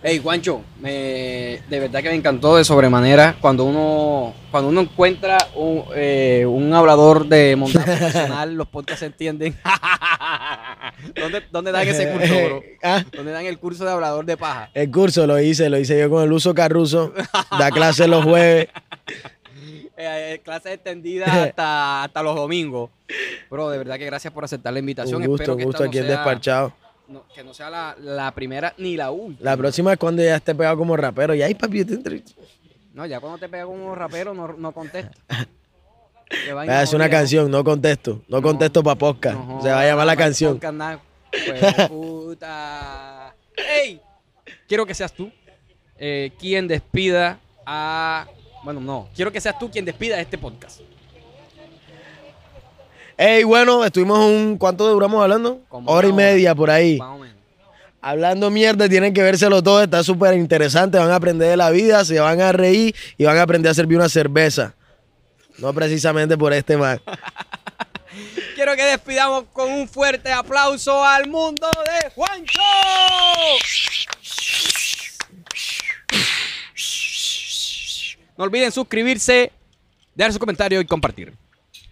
Hey, 0.00 0.20
Juancho, 0.22 0.62
me- 0.80 1.58
de 1.68 1.80
verdad 1.80 2.00
que 2.00 2.08
me 2.10 2.14
encantó 2.14 2.56
de 2.56 2.64
sobremanera 2.64 3.36
cuando 3.40 3.64
uno 3.64 4.32
cuando 4.52 4.70
uno 4.70 4.82
encuentra 4.82 5.36
un, 5.56 5.84
eh, 5.94 6.46
un 6.48 6.72
hablador 6.72 7.26
de 7.26 7.56
montaje 7.56 7.84
profesional, 7.96 8.54
los 8.54 8.68
podcasts 8.68 9.00
se 9.00 9.06
entienden. 9.06 9.56
¿Dónde, 11.16 11.42
¿Dónde 11.50 11.72
dan 11.72 11.86
ese 11.88 12.10
curso, 12.12 12.34
bro? 12.44 12.62
Ah, 12.82 13.04
¿Dónde 13.12 13.32
dan 13.32 13.44
el 13.46 13.58
curso 13.58 13.84
de 13.84 13.90
hablador 13.90 14.24
de 14.24 14.36
paja? 14.36 14.70
el 14.72 14.88
curso 14.90 15.26
lo 15.26 15.40
hice, 15.40 15.68
lo 15.68 15.78
hice 15.80 15.98
yo 15.98 16.08
con 16.08 16.22
el 16.22 16.32
uso 16.32 16.54
Carruso. 16.54 17.12
Da 17.58 17.70
clase 17.72 18.06
los 18.06 18.24
jueves. 18.24 18.68
Eh, 20.00 20.34
eh, 20.34 20.40
clase 20.44 20.74
extendida 20.74 21.26
hasta, 21.44 22.04
hasta 22.04 22.22
los 22.22 22.36
domingos. 22.36 22.90
Bro, 23.50 23.70
de 23.70 23.78
verdad 23.78 23.96
que 23.98 24.06
gracias 24.06 24.32
por 24.32 24.44
aceptar 24.44 24.72
la 24.72 24.78
invitación. 24.78 25.20
Un 25.20 25.26
gusto, 25.28 25.42
Espero 25.42 25.56
que 25.56 25.64
gusto 25.64 25.82
aquí 25.84 25.96
no 25.96 26.02
en 26.02 26.06
sea- 26.08 26.16
Desparchado. 26.16 26.72
no- 27.08 27.24
que 27.34 27.42
no 27.42 27.52
sea 27.52 27.68
la, 27.68 27.96
la 28.00 28.30
primera 28.32 28.74
ni 28.78 28.96
la 28.96 29.10
última. 29.10 29.50
La 29.50 29.56
próxima 29.56 29.92
es 29.92 29.98
cuando 29.98 30.22
ya 30.22 30.36
esté 30.36 30.54
pegado 30.54 30.78
como 30.78 30.96
rapero. 30.96 31.34
Y 31.34 31.42
ahí, 31.42 31.54
papi, 31.54 31.84
te 31.84 31.94
entrevisto. 31.94 32.32
No, 32.94 33.06
ya 33.06 33.18
cuando 33.20 33.38
te 33.38 33.48
pega 33.48 33.64
como 33.64 33.94
rapero 33.94 34.34
no, 34.34 34.52
no 34.56 34.72
contesto. 34.72 35.18
Qué 36.28 36.46
Voy 36.48 36.54
vaina 36.54 36.78
a 36.78 36.82
hacer 36.82 36.96
una 36.96 37.08
canción, 37.08 37.50
no 37.50 37.64
contesto. 37.64 38.22
No, 38.28 38.40
contesto 38.42 38.82
para 38.82 38.96
podcast. 38.98 39.36
No 39.38 39.62
Se 39.62 39.70
va 39.70 39.80
a 39.80 39.84
llamar 39.86 40.06
la 40.06 40.16
canción. 40.16 40.60
podcast. 40.60 41.00
Pues, 41.30 41.88
puta. 41.88 43.34
¡Ey! 43.56 44.00
Quiero 44.68 44.84
que 44.86 44.94
seas 44.94 45.12
tú 45.12 45.30
eh, 45.98 46.30
quien 46.38 46.68
despida 46.68 47.40
a. 47.66 48.26
Bueno, 48.68 48.82
no. 48.82 49.08
Quiero 49.16 49.32
que 49.32 49.40
seas 49.40 49.58
tú 49.58 49.70
quien 49.70 49.86
despida 49.86 50.20
este 50.20 50.36
podcast. 50.36 50.80
Ey, 53.16 53.42
bueno, 53.42 53.82
estuvimos 53.82 54.18
un. 54.18 54.58
¿Cuánto 54.58 54.86
duramos 54.86 55.22
hablando? 55.22 55.62
Como 55.70 55.90
hora 55.90 56.06
y 56.06 56.12
media 56.12 56.54
por 56.54 56.68
ahí. 56.68 56.98
Más 56.98 57.14
o 57.14 57.18
menos. 57.18 57.34
Hablando 58.02 58.50
mierda, 58.50 58.86
tienen 58.86 59.14
que 59.14 59.22
vérselo 59.22 59.62
todo. 59.62 59.82
Está 59.82 60.04
súper 60.04 60.34
interesante. 60.34 60.98
Van 60.98 61.10
a 61.10 61.14
aprender 61.14 61.48
de 61.48 61.56
la 61.56 61.70
vida, 61.70 62.04
se 62.04 62.20
van 62.20 62.42
a 62.42 62.52
reír 62.52 62.94
y 63.16 63.24
van 63.24 63.38
a 63.38 63.42
aprender 63.42 63.70
a 63.70 63.74
servir 63.74 63.96
una 63.96 64.10
cerveza. 64.10 64.74
No 65.56 65.72
precisamente 65.72 66.36
por 66.36 66.52
este 66.52 66.76
man. 66.76 67.00
Quiero 68.54 68.76
que 68.76 68.84
despidamos 68.84 69.44
con 69.50 69.72
un 69.72 69.88
fuerte 69.88 70.30
aplauso 70.30 71.02
al 71.02 71.26
mundo 71.26 71.70
de 71.86 72.10
Juancho. 72.10 72.60
No 78.38 78.44
olviden 78.44 78.70
suscribirse, 78.70 79.50
dejar 80.14 80.32
su 80.32 80.38
comentario 80.38 80.80
y 80.80 80.84
compartir. 80.84 81.32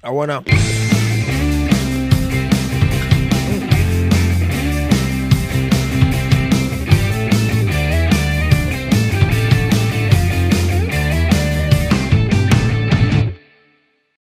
Ah, 0.01 0.11
bueno. 0.11 0.45